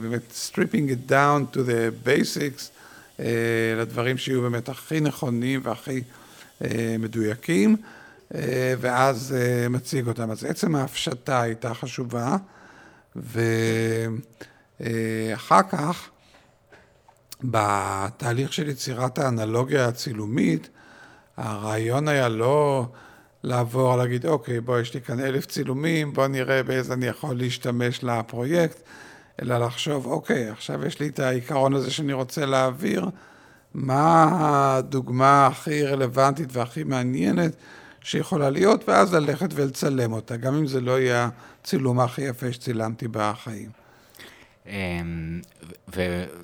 באמת 0.00 0.32
stripping 0.50 0.90
it 0.90 1.10
down 1.10 1.56
to 1.56 1.58
the 1.58 2.06
basics, 2.06 2.70
אה, 3.20 3.24
לדברים 3.76 4.18
שיהיו 4.18 4.42
באמת 4.42 4.68
הכי 4.68 5.00
נכונים 5.00 5.60
והכי 5.64 6.02
אה, 6.64 6.96
מדויקים. 6.98 7.76
אה, 8.34 8.74
ואז 8.80 9.34
אה, 9.38 9.68
מציג 9.68 10.08
אותם. 10.08 10.30
אז 10.30 10.44
עצם 10.44 10.74
ההפשטה 10.74 11.40
הייתה 11.40 11.74
חשובה, 11.74 12.36
ואחר 14.80 15.62
כך, 15.70 16.08
בתהליך 17.44 18.52
של 18.52 18.68
יצירת 18.68 19.18
האנלוגיה 19.18 19.88
הצילומית, 19.88 20.68
הרעיון 21.36 22.08
היה 22.08 22.28
לא 22.28 22.86
לעבור, 23.42 23.96
להגיד, 23.96 24.26
אוקיי, 24.26 24.60
בוא, 24.60 24.78
יש 24.78 24.94
לי 24.94 25.00
כאן 25.00 25.20
אלף 25.20 25.46
צילומים, 25.46 26.12
בוא 26.12 26.26
נראה 26.26 26.62
באיזה 26.62 26.94
אני 26.94 27.06
יכול 27.06 27.36
להשתמש 27.36 28.04
לפרויקט, 28.04 28.80
אלא 29.42 29.58
לחשוב, 29.58 30.06
אוקיי, 30.06 30.48
עכשיו 30.48 30.86
יש 30.86 31.00
לי 31.00 31.08
את 31.08 31.18
העיקרון 31.18 31.74
הזה 31.74 31.90
שאני 31.90 32.12
רוצה 32.12 32.46
להעביר, 32.46 33.06
מה 33.74 34.28
הדוגמה 34.32 35.46
הכי 35.46 35.84
רלוונטית 35.84 36.48
והכי 36.52 36.84
מעניינת 36.84 37.56
שיכולה 38.00 38.50
להיות, 38.50 38.88
ואז 38.88 39.14
ללכת 39.14 39.48
ולצלם 39.54 40.12
אותה, 40.12 40.36
גם 40.36 40.54
אם 40.54 40.66
זה 40.66 40.80
לא 40.80 41.00
יהיה 41.00 41.28
הצילום 41.62 42.00
הכי 42.00 42.22
יפה 42.22 42.52
שצילמתי 42.52 43.08
בחיים. 43.08 43.70
אמ, 44.66 45.40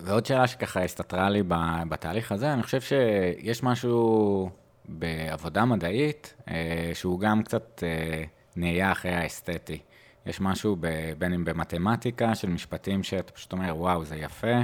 ועוד 0.04 0.26
שאלה 0.26 0.46
שככה 0.46 0.84
הסתתרה 0.84 1.30
לי 1.30 1.42
בתהליך 1.88 2.32
הזה, 2.32 2.52
אני 2.52 2.62
חושב 2.62 2.80
שיש 2.80 3.62
משהו 3.62 4.50
בעבודה 4.88 5.64
מדעית 5.64 6.34
אה, 6.48 6.90
שהוא 6.94 7.20
גם 7.20 7.42
קצת 7.42 7.82
אה, 7.86 8.24
נהיה 8.56 8.92
אחרי 8.92 9.14
האסתטי. 9.14 9.78
יש 10.26 10.40
משהו 10.40 10.76
בין 11.18 11.32
אם 11.32 11.44
במתמטיקה 11.44 12.34
של 12.34 12.48
משפטים 12.48 13.02
שאתה 13.02 13.32
פשוט 13.32 13.52
אומר, 13.52 13.76
וואו, 13.76 14.04
זה 14.04 14.16
יפה, 14.16 14.56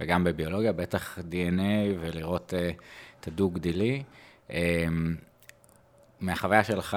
וגם 0.00 0.24
בביולוגיה, 0.24 0.72
בטח 0.72 1.18
DNA 1.18 1.62
ולראות 2.00 2.54
אה, 2.54 2.70
את 3.20 3.26
הדו-גדילי. 3.26 4.02
מהחוויה 6.20 6.64
שלך, 6.64 6.96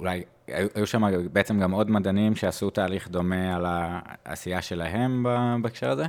אולי 0.00 0.24
היו 0.48 0.86
שם 0.86 1.02
בעצם 1.32 1.60
גם 1.60 1.70
עוד 1.72 1.90
מדענים 1.90 2.36
שעשו 2.36 2.70
תהליך 2.70 3.08
דומה 3.08 3.56
על 3.56 3.64
העשייה 3.68 4.62
שלהם 4.62 5.26
בהקשר 5.62 5.90
הזה. 5.90 6.06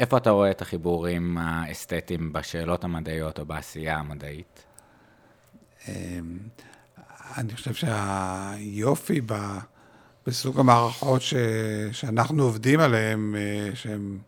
איפה 0.00 0.16
אתה 0.16 0.30
רואה 0.30 0.50
את 0.50 0.62
החיבורים 0.62 1.38
האסתטיים 1.38 2.32
בשאלות 2.32 2.84
המדעיות 2.84 3.38
או 3.38 3.44
בעשייה 3.44 3.98
המדעית? 3.98 4.64
אמ, 5.88 6.38
אני 7.36 7.54
חושב 7.54 7.74
שהיופי 7.74 9.20
בסוג 10.26 10.60
המערכות 10.60 11.22
ש, 11.22 11.34
שאנחנו 11.92 12.42
עובדים 12.42 12.80
עליהן, 12.80 13.34
אה, 13.36 13.70
שהן 13.74 14.18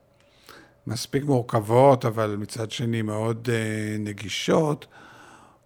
מספיק 0.87 1.25
מורכבות, 1.25 2.05
אבל 2.05 2.37
מצד 2.39 2.71
שני 2.71 3.03
מאוד 3.03 3.49
אה, 3.53 3.97
נגישות, 3.99 4.87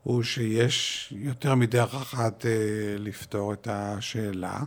הוא 0.02 0.22
שיש 0.22 1.12
יותר 1.16 1.54
מדרך 1.54 1.94
אחת 1.94 2.46
אה, 2.46 2.50
לפתור 2.98 3.52
את 3.52 3.68
השאלה. 3.70 4.58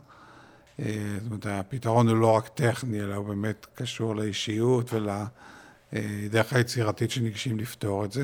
אה, 0.80 1.18
זאת 1.22 1.26
אומרת, 1.26 1.46
הפתרון 1.46 2.08
הוא 2.08 2.18
לא 2.18 2.32
רק 2.32 2.48
טכני, 2.48 3.02
אלא 3.02 3.16
הוא 3.16 3.28
באמת 3.28 3.66
קשור 3.76 4.16
לאישיות 4.16 4.92
ולדרך 4.94 6.54
היצירתית 6.54 7.12
שניגשים 7.12 7.60
לפתור 7.60 8.06
את 8.06 8.12
זה. 8.12 8.24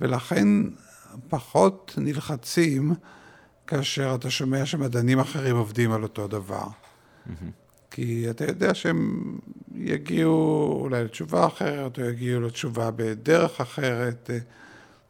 ולכן 0.00 0.48
פחות 1.28 1.94
נלחצים 1.96 2.94
כאשר 3.66 4.14
אתה 4.14 4.30
שומע 4.30 4.66
שמדענים 4.66 5.18
אחרים 5.18 5.56
עובדים 5.56 5.92
על 5.92 6.02
אותו 6.02 6.28
דבר. 6.28 6.66
כי 7.90 8.30
אתה 8.30 8.44
יודע 8.44 8.74
שהם 8.74 9.32
יגיעו 9.74 10.78
אולי 10.80 11.04
לתשובה 11.04 11.46
אחרת, 11.46 11.98
או 11.98 12.04
יגיעו 12.04 12.40
לתשובה 12.40 12.90
בדרך 12.90 13.60
אחרת. 13.60 14.30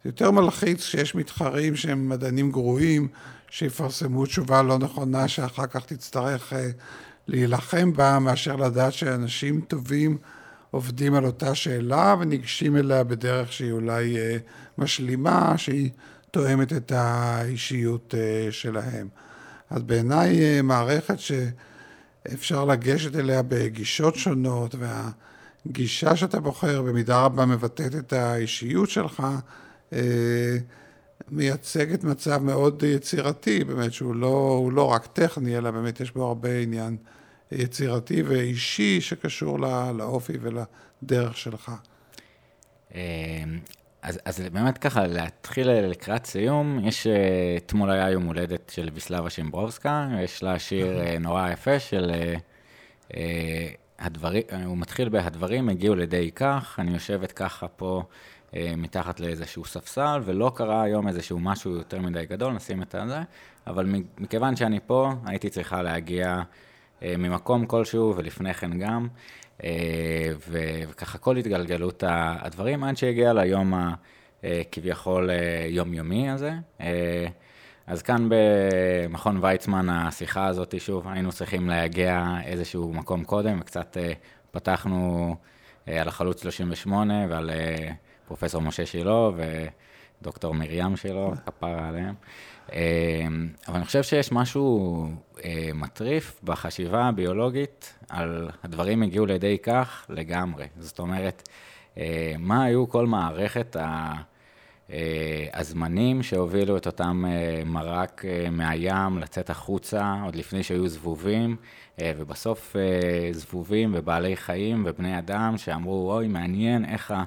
זה 0.03 0.09
יותר 0.09 0.31
מלחיץ 0.31 0.83
שיש 0.83 1.15
מתחרים 1.15 1.75
שהם 1.75 2.09
מדענים 2.09 2.51
גרועים, 2.51 3.07
שיפרסמו 3.55 4.25
תשובה 4.25 4.61
לא 4.61 4.77
נכונה, 4.77 5.27
שאחר 5.27 5.67
כך 5.67 5.85
תצטרך 5.85 6.53
uh, 6.53 6.55
להילחם 7.27 7.93
בה, 7.93 8.19
מאשר 8.19 8.55
לדעת 8.55 8.93
שאנשים 8.93 9.61
טובים 9.61 10.17
עובדים 10.71 11.13
על 11.13 11.25
אותה 11.25 11.55
שאלה 11.55 12.15
וניגשים 12.19 12.77
אליה 12.77 13.03
בדרך 13.03 13.53
שהיא 13.53 13.71
אולי 13.71 14.15
uh, 14.15 14.41
משלימה, 14.77 15.57
שהיא 15.57 15.89
תואמת 16.31 16.73
את 16.73 16.91
האישיות 16.91 18.13
uh, 18.13 18.51
שלהם. 18.51 19.07
אז 19.69 19.83
בעיניי 19.83 20.61
מערכת 20.61 21.17
שאפשר 21.19 22.65
לגשת 22.65 23.15
אליה 23.15 23.41
בגישות 23.41 24.15
שונות, 24.15 24.75
והגישה 25.65 26.15
שאתה 26.15 26.39
בוחר 26.39 26.81
במידה 26.81 27.21
רבה 27.21 27.45
מבטאת 27.45 27.95
את 27.95 28.13
האישיות 28.13 28.89
שלך, 28.89 29.23
אה, 29.93 30.57
מייצגת 31.31 32.03
מצב 32.03 32.43
מאוד 32.43 32.83
יצירתי, 32.83 33.63
באמת, 33.63 33.93
שהוא 33.93 34.15
לא, 34.15 34.69
לא 34.73 34.91
רק 34.91 35.05
טכני, 35.05 35.57
אלא 35.57 35.71
באמת 35.71 35.99
יש 35.99 36.11
בו 36.11 36.27
הרבה 36.27 36.59
עניין 36.59 36.97
יצירתי 37.51 38.21
ואישי 38.21 39.01
שקשור 39.01 39.59
לא, 39.59 39.91
לאופי 39.97 40.33
ולדרך 40.41 41.37
שלך. 41.37 41.71
אה, 42.95 43.01
אז, 44.01 44.19
אז 44.25 44.39
באמת 44.39 44.77
ככה, 44.77 45.07
להתחיל 45.07 45.69
לקראת 45.69 46.25
סיום, 46.25 46.79
יש, 46.83 47.07
אה, 47.07 47.57
אתמול 47.57 47.91
היה 47.91 48.09
יום 48.09 48.23
הולדת 48.23 48.71
של 48.75 48.89
ויסלבה 48.93 49.29
שימברובסקה, 49.29 50.07
יש 50.23 50.43
לה 50.43 50.59
שיר 50.59 51.17
נורא 51.19 51.49
יפה 51.49 51.79
של 51.79 52.11
הדברים, 53.99 54.43
הוא 54.65 54.77
מתחיל 54.77 55.09
ב"הדברים 55.09 55.69
הגיעו 55.69 55.95
לידי 55.95 56.31
כך", 56.35 56.75
אני 56.79 56.93
יושבת 56.93 57.31
ככה 57.31 57.67
פה 57.67 57.97
אה, 57.99 58.05
מתחת 58.77 59.19
לאיזשהו 59.19 59.65
ספסל, 59.65 60.21
ולא 60.25 60.51
קרה 60.55 60.83
היום 60.83 61.07
איזשהו 61.07 61.39
משהו 61.39 61.71
יותר 61.71 61.99
מדי 61.99 62.25
גדול, 62.25 62.53
נשים 62.53 62.81
את 62.81 62.95
זה, 63.07 63.19
אבל 63.67 63.93
מכיוון 64.17 64.55
שאני 64.55 64.79
פה, 64.87 65.11
הייתי 65.25 65.49
צריכה 65.49 65.81
להגיע 65.81 66.41
אה, 67.03 67.17
ממקום 67.17 67.65
כלשהו, 67.65 68.13
ולפני 68.17 68.53
כן 68.53 68.79
גם, 68.79 69.07
אה, 69.63 70.31
וככה 70.49 71.17
כל 71.17 71.37
התגלגלות 71.37 72.03
הדברים, 72.07 72.83
עד 72.83 72.97
שהגיע 72.97 73.33
ליום 73.33 73.73
הכביכול 74.43 75.29
יומיומי 75.69 76.29
הזה. 76.29 76.51
אז 77.87 78.01
כאן 78.01 78.29
במכון 78.29 79.37
ויצמן, 79.41 79.89
השיחה 79.89 80.45
הזאת, 80.45 80.75
שוב, 80.79 81.07
היינו 81.07 81.31
צריכים 81.31 81.69
להגיע 81.69 82.35
איזשהו 82.45 82.93
מקום 82.93 83.23
קודם, 83.23 83.57
וקצת 83.61 83.97
פתחנו 84.51 85.35
על 85.87 86.07
החלוץ 86.07 86.41
38 86.41 87.25
ועל 87.29 87.51
פרופסור 88.27 88.61
משה 88.61 88.85
שילה 88.85 89.29
ודוקטור 90.21 90.53
מרים 90.53 90.97
שלו, 90.97 91.33
כפרה 91.45 91.87
עליהם. 91.87 92.13
אה, 92.73 93.25
אבל 93.67 93.75
אני 93.75 93.85
חושב 93.85 94.03
שיש 94.03 94.31
משהו 94.31 95.07
אה, 95.43 95.69
מטריף 95.73 96.39
בחשיבה 96.43 97.05
הביולוגית 97.05 97.93
על 98.09 98.49
הדברים 98.63 99.03
הגיעו 99.03 99.25
לידי 99.25 99.57
כך 99.63 100.05
לגמרי. 100.09 100.65
זאת 100.79 100.99
אומרת, 100.99 101.49
אה, 101.97 102.33
מה 102.39 102.63
היו 102.63 102.89
כל 102.89 103.07
מערכת 103.07 103.75
אה, 104.91 105.47
הזמנים 105.53 106.23
שהובילו 106.23 106.77
את 106.77 106.87
אותם 106.87 107.25
אה, 107.27 107.63
מרק 107.65 108.25
אה, 108.25 108.49
מהים 108.49 109.17
לצאת 109.17 109.49
החוצה, 109.49 110.15
עוד 110.25 110.35
לפני 110.35 110.63
שהיו 110.63 110.87
זבובים, 110.87 111.55
ובסוף 112.01 112.75
זבובים 113.31 113.91
ובעלי 113.95 114.37
חיים 114.37 114.83
ובני 114.85 115.19
אדם 115.19 115.57
שאמרו, 115.57 116.13
אוי, 116.13 116.27
מעניין 116.27 116.85
איך 116.85 117.11
ה... 117.11 117.23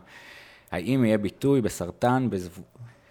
האם 0.71 1.05
יהיה 1.05 1.19
ביטוי 1.19 1.61
בסרטן, 1.61 2.31
בזב... 2.31 2.51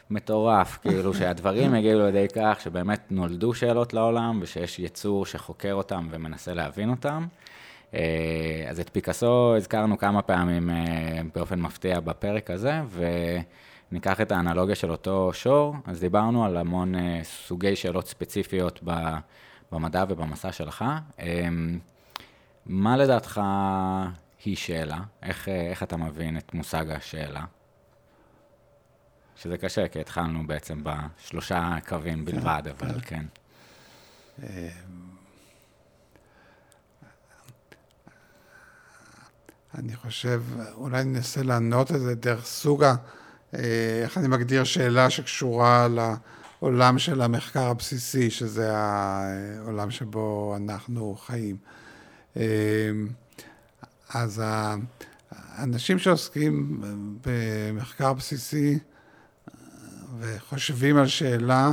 מטורף, 0.09 0.77
כאילו 0.81 1.13
שהדברים 1.13 1.73
הגיעו 1.73 2.01
לידי 2.01 2.25
כך 2.35 2.57
שבאמת 2.61 3.11
נולדו 3.11 3.53
שאלות 3.53 3.93
לעולם 3.93 4.39
ושיש 4.41 4.79
יצור 4.79 5.25
שחוקר 5.25 5.73
אותם 5.73 6.07
ומנסה 6.11 6.53
להבין 6.53 6.89
אותם. 6.89 7.25
אז 8.69 8.79
את 8.79 8.89
פיקאסו 8.93 9.55
הזכרנו 9.55 9.97
כמה 9.97 10.21
פעמים 10.21 10.69
באופן 11.35 11.61
מפתיע 11.61 11.99
בפרק 11.99 12.51
הזה, 12.51 12.81
ו... 12.87 13.05
ניקח 13.91 14.21
את 14.21 14.31
האנלוגיה 14.31 14.75
של 14.75 14.91
אותו 14.91 15.29
שור, 15.33 15.75
אז 15.85 15.99
דיברנו 15.99 16.45
על 16.45 16.57
המון 16.57 16.95
uh, 16.95 16.99
סוגי 17.23 17.75
שאלות 17.75 18.07
ספציפיות 18.07 18.83
במדע 19.71 20.05
ובמסע 20.09 20.51
שלך. 20.51 20.85
מה 22.65 22.97
לדעתך 22.97 23.41
היא 24.45 24.55
שאלה? 24.55 24.99
איך, 25.23 25.49
אה, 25.49 25.69
איך 25.69 25.83
אתה 25.83 25.97
מבין 25.97 26.37
את 26.37 26.53
מושג 26.53 26.89
השאלה? 26.89 27.45
שזה 29.35 29.57
קשה, 29.57 29.87
כי 29.87 29.99
התחלנו 29.99 30.47
בעצם 30.47 30.81
בשלושה 30.83 31.77
קווים 31.87 32.25
כן, 32.25 32.31
בלבד, 32.31 32.63
אבל 32.77 33.01
כן. 33.01 33.01
כן. 33.01 33.25
אמ, 34.43 34.47
אני 39.75 39.95
חושב, 39.95 40.43
אולי 40.73 41.03
ננסה 41.03 41.43
לענות 41.43 41.91
את 41.91 41.99
זה 41.99 42.15
דרך 42.15 42.45
סוג 42.45 42.83
אה, 42.83 42.99
איך 44.03 44.17
אני 44.17 44.27
מגדיר 44.27 44.63
שאלה 44.63 45.09
שקשורה 45.09 45.87
לעולם 45.87 46.99
של 46.99 47.21
המחקר 47.21 47.63
הבסיסי, 47.63 48.31
שזה 48.31 48.77
העולם 48.77 49.91
שבו 49.91 50.55
אנחנו 50.57 51.15
חיים. 51.15 51.57
אה, 54.15 54.21
אז 54.21 54.41
האנשים 55.31 55.99
שעוסקים 55.99 56.81
במחקר 57.25 58.13
בסיסי 58.13 58.79
וחושבים 60.19 60.97
על 60.97 61.07
שאלה, 61.07 61.71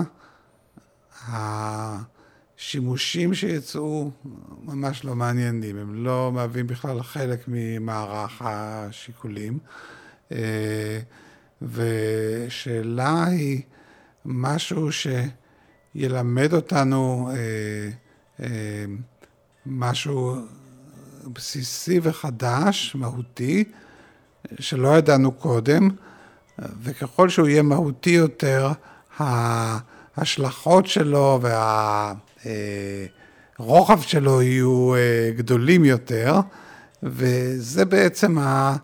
השימושים 2.57 3.35
שיצאו 3.35 4.11
ממש 4.63 5.05
לא 5.05 5.15
מעניינים, 5.15 5.77
הם 5.77 6.05
לא 6.05 6.33
מהווים 6.35 6.67
בכלל 6.67 7.03
חלק 7.03 7.45
ממערך 7.49 8.43
השיקולים. 8.45 9.59
אה, 10.33 11.01
ושאלה 11.63 13.25
היא 13.25 13.63
משהו 14.25 14.89
שילמד 14.93 16.53
אותנו 16.53 17.31
אה, 17.33 17.91
אה, 18.41 18.85
משהו 19.67 20.37
בסיסי 21.33 22.01
וחדש, 22.03 22.95
מהותי, 22.95 23.65
שלא 24.61 24.99
ידענו 24.99 25.33
קודם, 25.33 25.89
וככל 26.83 27.29
שהוא 27.29 27.49
יהיה 27.49 27.63
מהותי 27.63 28.11
יותר, 28.11 28.73
ההשלכות 29.19 30.87
שלו 30.87 31.41
והרוחב 33.59 34.01
שלו 34.01 34.43
יהיו 34.43 34.95
אה, 34.95 35.31
גדולים 35.37 35.85
יותר, 35.85 36.41
וזה 37.03 37.85
בעצם 37.85 38.39
ה... 38.39 38.77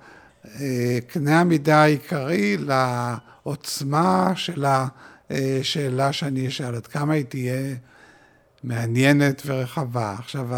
קנה 1.07 1.41
המידה 1.41 1.83
העיקרי 1.83 2.57
לעוצמה 2.57 4.33
של 4.35 4.65
השאלה 5.31 6.13
שאני 6.13 6.49
אשאל, 6.49 6.75
עד 6.75 6.87
כמה 6.87 7.15
היא 7.15 7.25
תהיה 7.25 7.75
מעניינת 8.65 9.43
ורחבה. 9.47 10.15
עכשיו, 10.19 10.49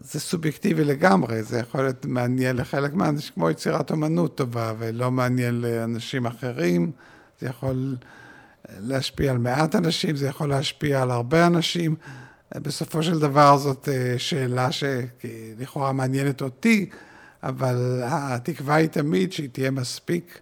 זה 0.00 0.20
סובייקטיבי 0.20 0.84
לגמרי, 0.84 1.42
זה 1.42 1.58
יכול 1.58 1.82
להיות 1.82 2.04
מעניין 2.04 2.56
לחלק 2.56 2.94
מהאנשים, 2.94 3.34
כמו 3.34 3.50
יצירת 3.50 3.90
אומנות 3.90 4.36
טובה, 4.36 4.72
ולא 4.78 5.10
מעניין 5.10 5.60
לאנשים 5.60 6.26
אחרים, 6.26 6.92
זה 7.40 7.46
יכול 7.46 7.96
להשפיע 8.78 9.30
על 9.30 9.38
מעט 9.38 9.74
אנשים, 9.74 10.16
זה 10.16 10.26
יכול 10.26 10.48
להשפיע 10.48 11.02
על 11.02 11.10
הרבה 11.10 11.46
אנשים. 11.46 11.94
בסופו 12.54 13.02
של 13.02 13.18
דבר 13.18 13.56
זאת 13.56 13.88
אה, 13.88 14.14
שאלה 14.18 14.68
שלכאורה 14.72 15.92
מעניינת 15.92 16.42
אותי, 16.42 16.90
אבל 17.42 18.02
התקווה 18.04 18.74
היא 18.74 18.88
תמיד 18.88 19.32
שהיא 19.32 19.48
תהיה 19.52 19.70
מספיק 19.70 20.40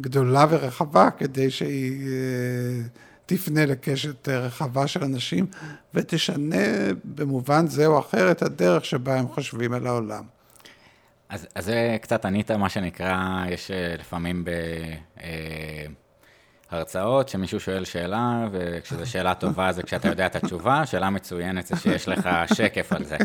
גדולה 0.00 0.46
ורחבה 0.50 1.08
כדי 1.18 1.50
שהיא 1.50 2.06
אה, 2.06 2.82
תפנה 3.26 3.66
לקשת 3.66 4.28
רחבה 4.28 4.86
של 4.86 5.04
אנשים 5.04 5.46
ותשנה 5.94 6.66
במובן 7.04 7.66
זה 7.66 7.86
או 7.86 7.98
אחר 7.98 8.30
את 8.30 8.42
הדרך 8.42 8.84
שבה 8.84 9.18
הם 9.18 9.28
חושבים 9.28 9.72
על 9.72 9.86
העולם. 9.86 10.24
אז, 11.28 11.46
אז 11.54 11.64
זה 11.64 11.96
קצת 12.02 12.24
ענית 12.24 12.50
מה 12.50 12.68
שנקרא, 12.68 13.44
יש 13.48 13.70
אה, 13.70 13.94
לפעמים 13.98 14.44
ב... 14.44 14.50
אה, 15.22 15.86
שמישהו 17.26 17.60
שואל 17.60 17.84
שאלה, 17.84 18.48
וכשזו 18.52 19.10
שאלה 19.10 19.34
טובה 19.34 19.72
זה 19.72 19.82
כשאתה 19.82 20.08
יודע 20.08 20.26
את 20.26 20.36
התשובה, 20.36 20.86
שאלה 20.86 21.10
מצוינת 21.10 21.66
זה 21.66 21.76
שיש 21.76 22.08
לך 22.08 22.28
שקף 22.54 22.92
על 22.92 23.04
זה. 23.04 23.16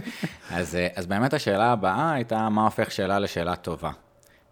אז, 0.51 0.77
אז 0.95 1.05
באמת 1.05 1.33
השאלה 1.33 1.71
הבאה 1.71 2.13
הייתה, 2.13 2.49
מה 2.49 2.63
הופך 2.63 2.91
שאלה 2.91 3.19
לשאלה 3.19 3.55
טובה? 3.55 3.91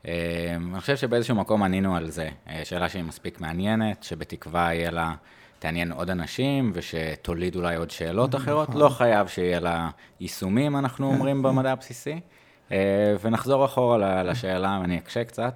אה, 0.08 0.56
אני 0.72 0.80
חושב 0.80 0.96
שבאיזשהו 0.96 1.36
מקום 1.36 1.64
ענינו 1.64 1.96
על 1.96 2.10
זה, 2.10 2.30
אה, 2.50 2.62
שאלה 2.66 2.90
שהיא 2.90 3.04
מספיק 3.04 3.42
מעניינת, 3.42 4.04
שבתקווה 4.04 4.74
יהיה 4.74 4.92
לה, 4.92 5.16
תעניין 5.60 5.92
עוד 5.92 6.10
אנשים, 6.10 6.72
ושתוליד 6.74 7.56
אולי 7.56 7.76
עוד 7.76 7.92
שאלות 7.92 8.36
אחרות, 8.36 8.70
נכון. 8.70 8.82
לא 8.82 8.90
חייב 8.90 9.28
שיהיה 9.28 9.60
לה 9.60 9.90
יישומים, 10.20 10.78
אנחנו 10.78 11.08
אומרים 11.08 11.42
במדע 11.44 11.72
הבסיסי. 11.72 12.20
אה, 12.72 13.16
ונחזור 13.22 13.66
אחורה 13.66 14.24
לשאלה, 14.24 14.80
ואני 14.82 14.98
אקשה 14.98 15.24
קצת. 15.24 15.54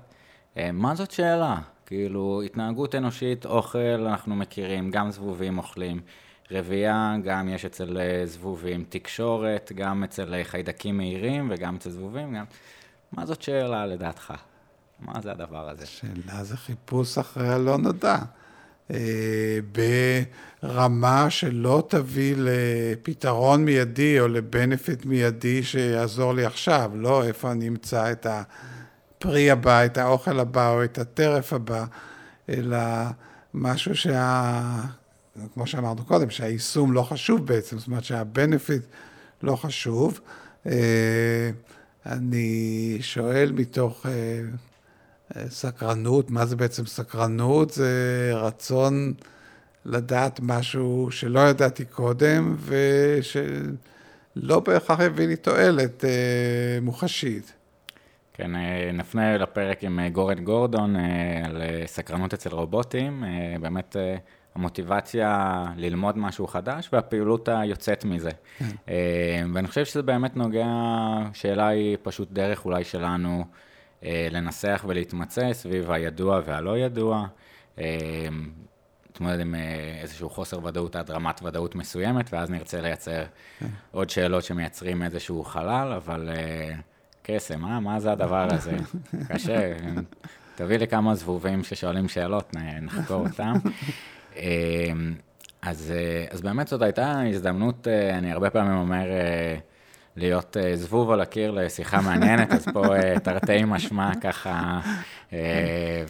מה 0.74 0.96
זאת 0.96 1.12
שאלה? 1.12 1.56
כאילו, 1.86 2.42
התנהגות 2.46 2.96
אנושית, 2.96 3.46
אוכל, 3.46 4.08
אנחנו 4.08 4.36
מכירים, 4.36 4.92
גם 4.92 5.12
זבובים 5.12 5.58
אוכלים. 5.58 6.02
רבייה, 6.52 7.16
גם 7.24 7.50
יש 7.50 7.66
אצל 7.66 7.98
אה, 7.98 8.26
זבובים. 8.26 8.84
תקשורת, 8.90 9.72
גם 9.76 10.04
אצל 10.04 10.34
אה, 10.34 10.44
חיידקים 10.44 10.98
מהירים 10.98 11.48
וגם 11.52 11.76
אצל 11.76 11.90
זבובים. 11.90 12.34
גם... 12.34 12.46
מה 13.12 13.26
זאת 13.26 13.42
שאלה 13.42 13.86
לדעתך? 13.86 14.34
מה 15.00 15.22
זה 15.22 15.32
הדבר 15.32 15.70
הזה? 15.70 15.86
שאלה 15.86 16.44
זה 16.44 16.58
חיפוש 16.58 17.18
אחרי 17.18 17.50
הלא 17.50 17.78
נודע. 17.78 18.18
אה, 18.92 19.60
ברמה 20.64 21.30
שלא 21.30 21.84
תביא 21.90 22.36
לפתרון 22.38 23.66
מיידי 23.66 24.20
או 24.20 24.28
לבנפיט 24.28 25.06
מיידי 25.06 25.64
שיעזור 25.64 26.34
לי 26.34 26.46
עכשיו, 26.46 26.92
לא 26.96 27.24
איפה 27.24 27.52
אני 27.52 27.68
אמצא 27.68 28.12
את. 28.12 28.28
הפרי 29.20 29.52
הבא, 29.52 29.86
את 29.86 29.98
האוכל 29.98 30.40
הבא 30.40 30.70
או 30.70 30.84
את 30.84 30.98
הטרף 30.98 31.54
הבא, 31.54 31.86
אלא 32.50 32.78
משהו 33.54 33.96
שה... 33.96 34.82
כמו 35.54 35.68
שאמרנו 35.68 36.06
קודם, 36.06 36.30
שהיישום 36.30 36.94
לא 36.94 37.02
חשוב 37.02 37.46
בעצם, 37.46 37.78
זאת 37.80 37.88
אומרת 37.88 38.04
שהבנפיט 38.04 38.82
לא 39.44 39.56
חשוב. 39.56 40.20
אה, 42.10 42.14
אני 42.14 42.98
שואל 43.02 43.52
מתוך 43.56 44.06
אה, 44.06 44.42
סקרנות, 45.50 46.30
מה 46.32 46.46
זה 46.46 46.56
בעצם 46.56 46.86
סקרנות? 46.86 47.70
זה 47.70 48.32
רצון 48.34 49.14
לדעת 49.86 50.40
משהו 50.44 51.08
שלא 51.12 51.40
ידעתי 51.40 51.86
קודם 51.86 52.56
ושלא 52.66 54.60
בהכרח 54.60 55.00
הביא 55.00 55.28
לי 55.28 55.36
תועלת 55.36 56.06
אה, 56.06 56.80
מוחשית. 56.82 57.54
כן, 58.40 58.56
אה, 58.56 58.92
נפנה 58.94 59.38
לפרק 59.38 59.84
עם 59.84 60.00
אה, 60.00 60.10
גורן 60.10 60.44
גורדון 60.44 60.96
אה, 60.96 61.42
על 61.46 61.62
סקרנות 61.86 62.34
אצל 62.34 62.50
רובוטים. 62.50 63.24
באמת 63.62 63.96
המוטיבציה 64.56 65.66
ללמוד 65.76 66.18
משהו 66.18 66.48
חדש 66.48 66.90
והפעילות 66.94 67.50
היוצאת 67.50 68.06
מזה. 68.06 68.30
כן. 68.58 68.66
ואני 69.54 69.68
חושב 69.68 69.86
שזה 69.86 70.02
באמת 70.02 70.38
נוגע, 70.38 70.68
שאלה 71.34 71.68
היא 71.68 71.98
פשוט 72.04 72.32
דרך 72.32 72.66
אולי 72.66 72.84
שלנו 72.84 73.46
לנסח 74.04 74.86
ולהתמצא 74.88 75.54
סביב 75.54 75.92
הידוע 75.92 76.42
והלא 76.46 76.78
ידוע. 76.78 77.28
להתמודד 79.20 79.40
עם 79.40 79.56
איזשהו 80.02 80.30
חוסר 80.30 80.66
ודאות 80.66 80.96
עד 80.96 81.12
רמת 81.12 81.42
ודאות 81.44 81.76
מסוימת, 81.76 82.34
ואז 82.34 82.50
נרצה 82.50 82.82
לייצר 82.82 83.24
כן. 83.60 83.68
עוד 83.92 84.10
שאלות 84.10 84.44
שמייצרים 84.44 85.04
איזשהו 85.04 85.44
חלל, 85.44 85.94
אבל 85.98 86.30
קסם, 87.24 87.66
אה? 87.66 87.80
מה 87.80 88.00
זה 88.00 88.12
הדבר 88.12 88.48
הזה? 88.54 88.78
קשה. 89.28 89.74
תביא 90.56 90.78
לי 90.78 90.88
כמה 90.88 91.16
זבובים 91.16 91.64
ששואלים 91.64 92.08
שאלות, 92.08 92.56
נחקור 92.82 93.28
אותם. 93.28 93.54
אמ, 94.40 95.14
אז, 95.62 95.94
אה, 95.96 96.26
אז 96.32 96.42
באמת 96.42 96.68
זאת 96.68 96.82
הייתה 96.82 97.22
הזדמנות, 97.22 97.88
אה, 97.88 98.18
אני 98.18 98.32
הרבה 98.32 98.50
פעמים 98.50 98.78
אומר, 98.78 99.12
אה, 99.12 99.58
להיות 100.16 100.58
זבוב 100.74 101.12
על 101.12 101.22
הקיר 101.22 101.52
לשיחה 101.52 102.02
מעניינת, 102.02 102.52
אז 102.52 102.66
פה 102.74 102.86
תרתי 103.24 103.64
משמע 103.66 104.12
ככה, 104.22 104.80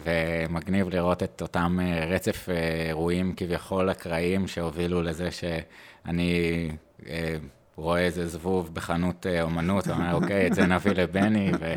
ומגניב 0.04 0.88
לראות 0.88 1.22
את 1.22 1.42
אותם 1.42 1.78
רצף 2.08 2.48
אירועים 2.86 3.34
כביכול 3.36 3.90
אקראיים 3.90 4.48
שהובילו 4.48 5.02
לזה 5.02 5.28
שאני 5.30 6.68
אה, 7.08 7.36
רואה 7.76 8.00
איזה 8.00 8.26
זבוב 8.26 8.74
בחנות 8.74 9.26
אומנות, 9.42 9.86
ואומר, 9.86 10.14
אוקיי, 10.14 10.46
את 10.46 10.54
זה 10.54 10.66
נביא 10.66 10.92
לבני, 10.92 11.52
ו, 11.60 11.74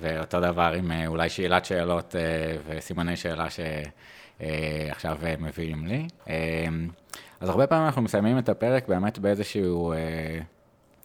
ואותו 0.00 0.40
דבר 0.40 0.72
עם 0.76 0.92
אולי 1.06 1.28
שאלת 1.28 1.64
שאלות 1.64 2.14
וסימני 2.66 3.16
שאלה 3.16 3.46
שעכשיו 3.50 4.17
אה, 4.40 4.90
מביאים 5.38 5.86
לי. 5.86 6.08
אה, 6.28 6.66
אז 7.40 7.48
הרבה 7.48 7.66
פעמים 7.66 7.86
אנחנו 7.86 8.02
מסיימים 8.02 8.38
את 8.38 8.48
הפרק 8.48 8.88
באמת 8.88 9.18
באיזשהו... 9.18 9.92
אה, 9.92 10.40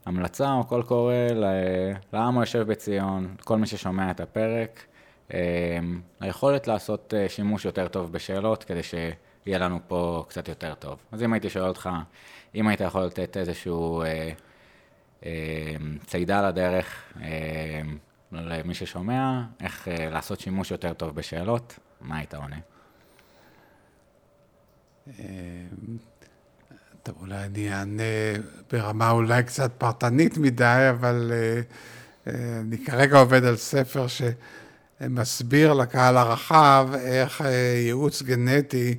המלצה 0.06 0.52
או 0.52 0.64
קול 0.64 0.82
קורא 0.82 1.14
ל- 1.14 1.92
לעם 2.12 2.38
היושב 2.38 2.66
בציון, 2.66 3.34
כל 3.44 3.58
מי 3.58 3.66
ששומע 3.66 4.10
את 4.10 4.20
הפרק, 4.20 4.84
אה, 5.34 5.78
היכולת 6.20 6.66
לעשות 6.66 7.14
אה, 7.16 7.28
שימוש 7.28 7.64
יותר 7.64 7.88
טוב 7.88 8.12
בשאלות 8.12 8.64
כדי 8.64 8.82
שיהיה 8.82 9.58
לנו 9.58 9.78
פה 9.88 10.24
קצת 10.28 10.48
יותר 10.48 10.74
טוב. 10.74 10.98
אז 11.12 11.22
אם 11.22 11.32
הייתי 11.32 11.50
שואל 11.50 11.68
אותך, 11.68 11.90
אם 12.54 12.68
היית 12.68 12.80
יכול 12.80 13.02
לתת 13.02 13.36
איזשהו 13.36 14.02
אה, 14.02 14.30
אה, 15.26 15.74
צידה 16.06 16.48
לדרך 16.48 17.12
אה, 17.22 17.80
למי 18.32 18.74
ששומע, 18.74 19.42
איך 19.60 19.88
אה, 19.88 20.10
לעשות 20.10 20.40
שימוש 20.40 20.70
יותר 20.70 20.92
טוב 20.92 21.14
בשאלות, 21.14 21.78
מה 22.00 22.16
היית 22.18 22.34
עונה? 22.34 22.56
טוב, 27.02 27.14
אולי 27.20 27.44
אני 27.44 27.74
אענה 27.74 28.02
ברמה 28.72 29.10
אולי 29.10 29.42
קצת 29.42 29.70
פרטנית 29.78 30.38
מדי, 30.38 30.86
אבל 30.90 31.32
uh, 31.32 32.28
uh, 32.28 32.30
אני 32.60 32.84
כרגע 32.84 33.18
עובד 33.18 33.44
על 33.44 33.56
ספר 33.56 34.06
שמסביר 35.00 35.72
לקהל 35.72 36.16
הרחב 36.16 36.88
איך 36.94 37.40
ייעוץ 37.84 38.22
גנטי 38.22 38.94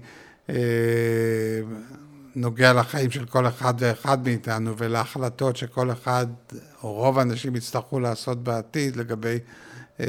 נוגע 2.35 2.73
לחיים 2.73 3.11
של 3.11 3.25
כל 3.25 3.47
אחד 3.47 3.73
ואחד 3.79 4.23
מאיתנו 4.23 4.77
ולהחלטות 4.77 5.57
שכל 5.57 5.91
אחד 5.91 6.27
או 6.83 6.93
רוב 6.93 7.19
האנשים 7.19 7.55
יצטרכו 7.55 7.99
לעשות 7.99 8.43
בעתיד 8.43 8.95
לגבי 8.95 9.39
uh, 9.97 10.01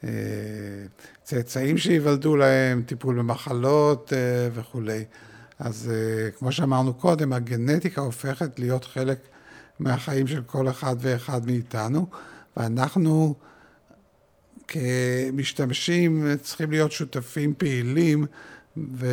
uh, 0.00 0.04
צאצאים 1.22 1.78
שייוולדו 1.78 2.36
להם, 2.36 2.82
טיפול 2.86 3.18
במחלות 3.18 4.12
uh, 4.12 4.14
וכולי. 4.54 5.04
אז 5.58 5.90
uh, 5.90 6.38
כמו 6.38 6.52
שאמרנו 6.52 6.94
קודם, 6.94 7.32
הגנטיקה 7.32 8.00
הופכת 8.00 8.58
להיות 8.58 8.84
חלק 8.84 9.18
מהחיים 9.78 10.26
של 10.26 10.42
כל 10.42 10.68
אחד 10.68 10.96
ואחד 10.98 11.46
מאיתנו, 11.46 12.06
ואנחנו 12.56 13.34
כמשתמשים 14.68 16.26
צריכים 16.42 16.70
להיות 16.70 16.92
שותפים 16.92 17.54
פעילים 17.58 18.26
ו... 18.76 19.06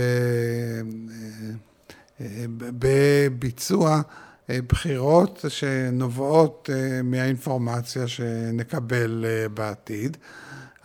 בביצוע 2.57 4.01
בחירות 4.49 5.45
שנובעות 5.47 6.69
מהאינפורמציה 7.03 8.07
שנקבל 8.07 9.25
בעתיד. 9.53 10.17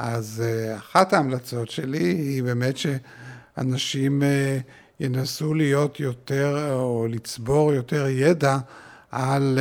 אז 0.07 0.43
אחת 0.77 1.13
ההמלצות 1.13 1.71
שלי 1.71 2.05
היא 2.05 2.43
באמת 2.43 2.75
שאנשים 2.77 4.23
ינסו 5.01 5.55
להיות 5.55 6.01
יותר, 6.01 6.73
או 6.73 7.07
לצבור 7.11 7.73
יותר 7.73 8.07
ידע 8.09 8.59
על 9.11 9.59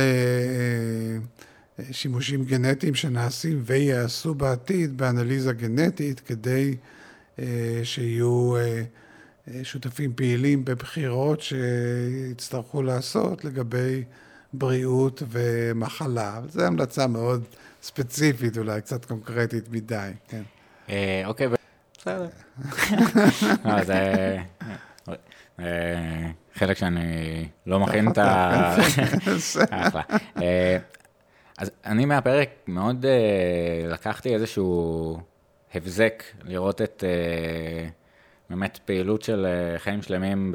שימושים 1.90 2.44
גנטיים 2.44 2.94
שנעשים 2.94 3.62
וייעשו 3.64 4.34
בעתיד 4.34 4.96
באנליזה 4.96 5.52
גנטית, 5.52 6.20
כדי 6.20 6.76
שיהיו 7.82 8.54
שותפים 9.62 10.12
פעילים 10.14 10.64
בבחירות 10.64 11.40
שיצטרכו 11.40 12.82
לעשות 12.82 13.44
לגבי 13.44 14.02
בריאות 14.52 15.22
ומחלה. 15.30 16.40
זו 16.48 16.62
המלצה 16.62 17.06
מאוד 17.06 17.44
ספציפית, 17.84 18.58
אולי 18.58 18.80
קצת 18.80 19.04
קונקרטית 19.04 19.68
מדי, 19.70 20.10
כן. 20.28 20.42
אוקיי, 21.24 21.48
בסדר. 21.98 22.28
זה 23.88 24.36
חלק 26.54 26.76
שאני 26.76 27.48
לא 27.66 27.80
מכין 27.80 28.08
את 28.08 28.18
ה... 28.18 28.76
אחלה. 29.70 30.02
אז 31.58 31.70
אני 31.86 32.04
מהפרק 32.04 32.48
מאוד 32.66 33.06
לקחתי 33.88 34.34
איזשהו 34.34 35.20
הבזק 35.74 36.22
לראות 36.42 36.82
את 36.82 37.04
באמת 38.50 38.78
פעילות 38.84 39.22
של 39.22 39.46
חיים 39.78 40.02
שלמים 40.02 40.54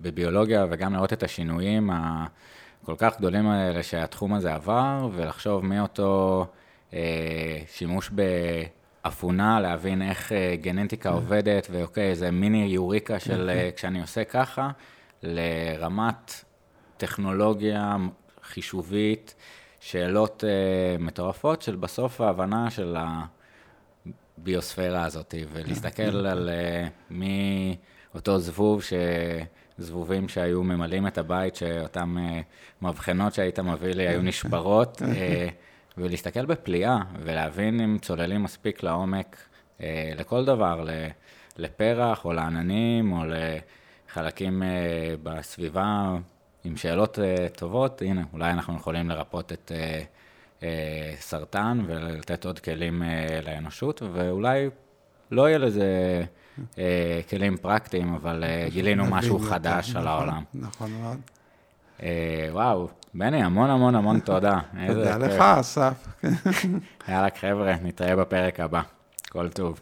בביולוגיה 0.00 0.66
וגם 0.70 0.94
לראות 0.94 1.12
את 1.12 1.22
השינויים 1.22 1.90
הכל 2.88 2.96
כך 2.98 3.18
גדולים 3.18 3.48
האלה 3.48 3.82
שהתחום 3.82 4.34
הזה 4.34 4.54
עבר 4.54 5.08
ולחשוב 5.12 5.64
מאותו 5.64 6.46
שימוש 7.66 8.10
באפונה, 9.04 9.60
להבין 9.60 10.02
איך 10.02 10.32
גנטיקה 10.60 11.10
עובדת 11.10 11.66
ואוקיי, 11.70 12.14
זה 12.14 12.30
מיני 12.30 12.64
יוריקה 12.64 13.18
של 13.18 13.50
כשאני 13.76 14.00
עושה 14.00 14.24
ככה, 14.24 14.70
לרמת 15.22 16.44
טכנולוגיה 16.96 17.96
חישובית, 18.42 19.34
שאלות 19.80 20.44
מטורפות 20.98 21.62
של 21.62 21.76
בסוף 21.76 22.20
ההבנה 22.20 22.70
של 22.70 22.96
הביוספירה 24.38 25.04
הזאת, 25.04 25.34
ולהסתכל 25.52 26.26
על 26.26 26.50
מי 27.10 27.76
אותו 28.14 28.38
זבוב, 28.38 28.82
זבובים 29.78 30.28
שהיו 30.28 30.62
ממלאים 30.62 31.06
את 31.06 31.18
הבית, 31.18 31.56
שאותן 31.56 32.14
מבחנות 32.82 33.34
שהיית 33.34 33.58
מביא 33.58 33.92
לי 33.92 34.08
היו 34.08 34.22
נשברות, 34.22 35.02
ולהסתכל 35.98 36.46
בפליאה, 36.46 36.98
ולהבין 37.22 37.80
אם 37.80 37.98
צוללים 38.02 38.42
מספיק 38.42 38.82
לעומק 38.82 39.36
לכל 40.16 40.44
דבר, 40.44 40.86
לפרח 41.56 42.24
או 42.24 42.32
לעננים 42.32 43.12
או 43.12 43.18
לחלקים 44.08 44.62
בסביבה 45.22 46.16
עם 46.64 46.76
שאלות 46.76 47.18
טובות, 47.56 48.02
הנה, 48.02 48.22
אולי 48.32 48.50
אנחנו 48.50 48.76
יכולים 48.76 49.08
לרפות 49.08 49.52
את 49.52 49.72
סרטן 51.20 51.80
ולתת 51.86 52.44
עוד 52.44 52.58
כלים 52.58 53.02
לאנושות, 53.42 54.02
ואולי 54.12 54.68
לא 55.30 55.48
יהיה 55.48 55.58
לזה 55.58 56.24
כלים 57.30 57.56
פרקטיים, 57.56 58.14
אבל 58.14 58.44
גילינו 58.68 59.04
משהו 59.06 59.38
חדש 59.38 59.96
על 59.96 60.06
העולם. 60.06 60.42
נכון 60.54 60.90
מאוד. 60.92 61.18
וואו, 62.52 62.88
בני, 63.14 63.42
המון 63.42 63.70
המון 63.70 63.94
המון 63.94 64.20
תודה. 64.20 64.58
תודה 64.88 65.18
לך, 65.18 65.40
אסף. 65.40 66.06
יאללה, 67.08 67.28
חבר'ה, 67.40 67.74
נתראה 67.82 68.16
בפרק 68.16 68.60
הבא. 68.60 68.80
כל 69.28 69.48
טוב. 69.48 69.80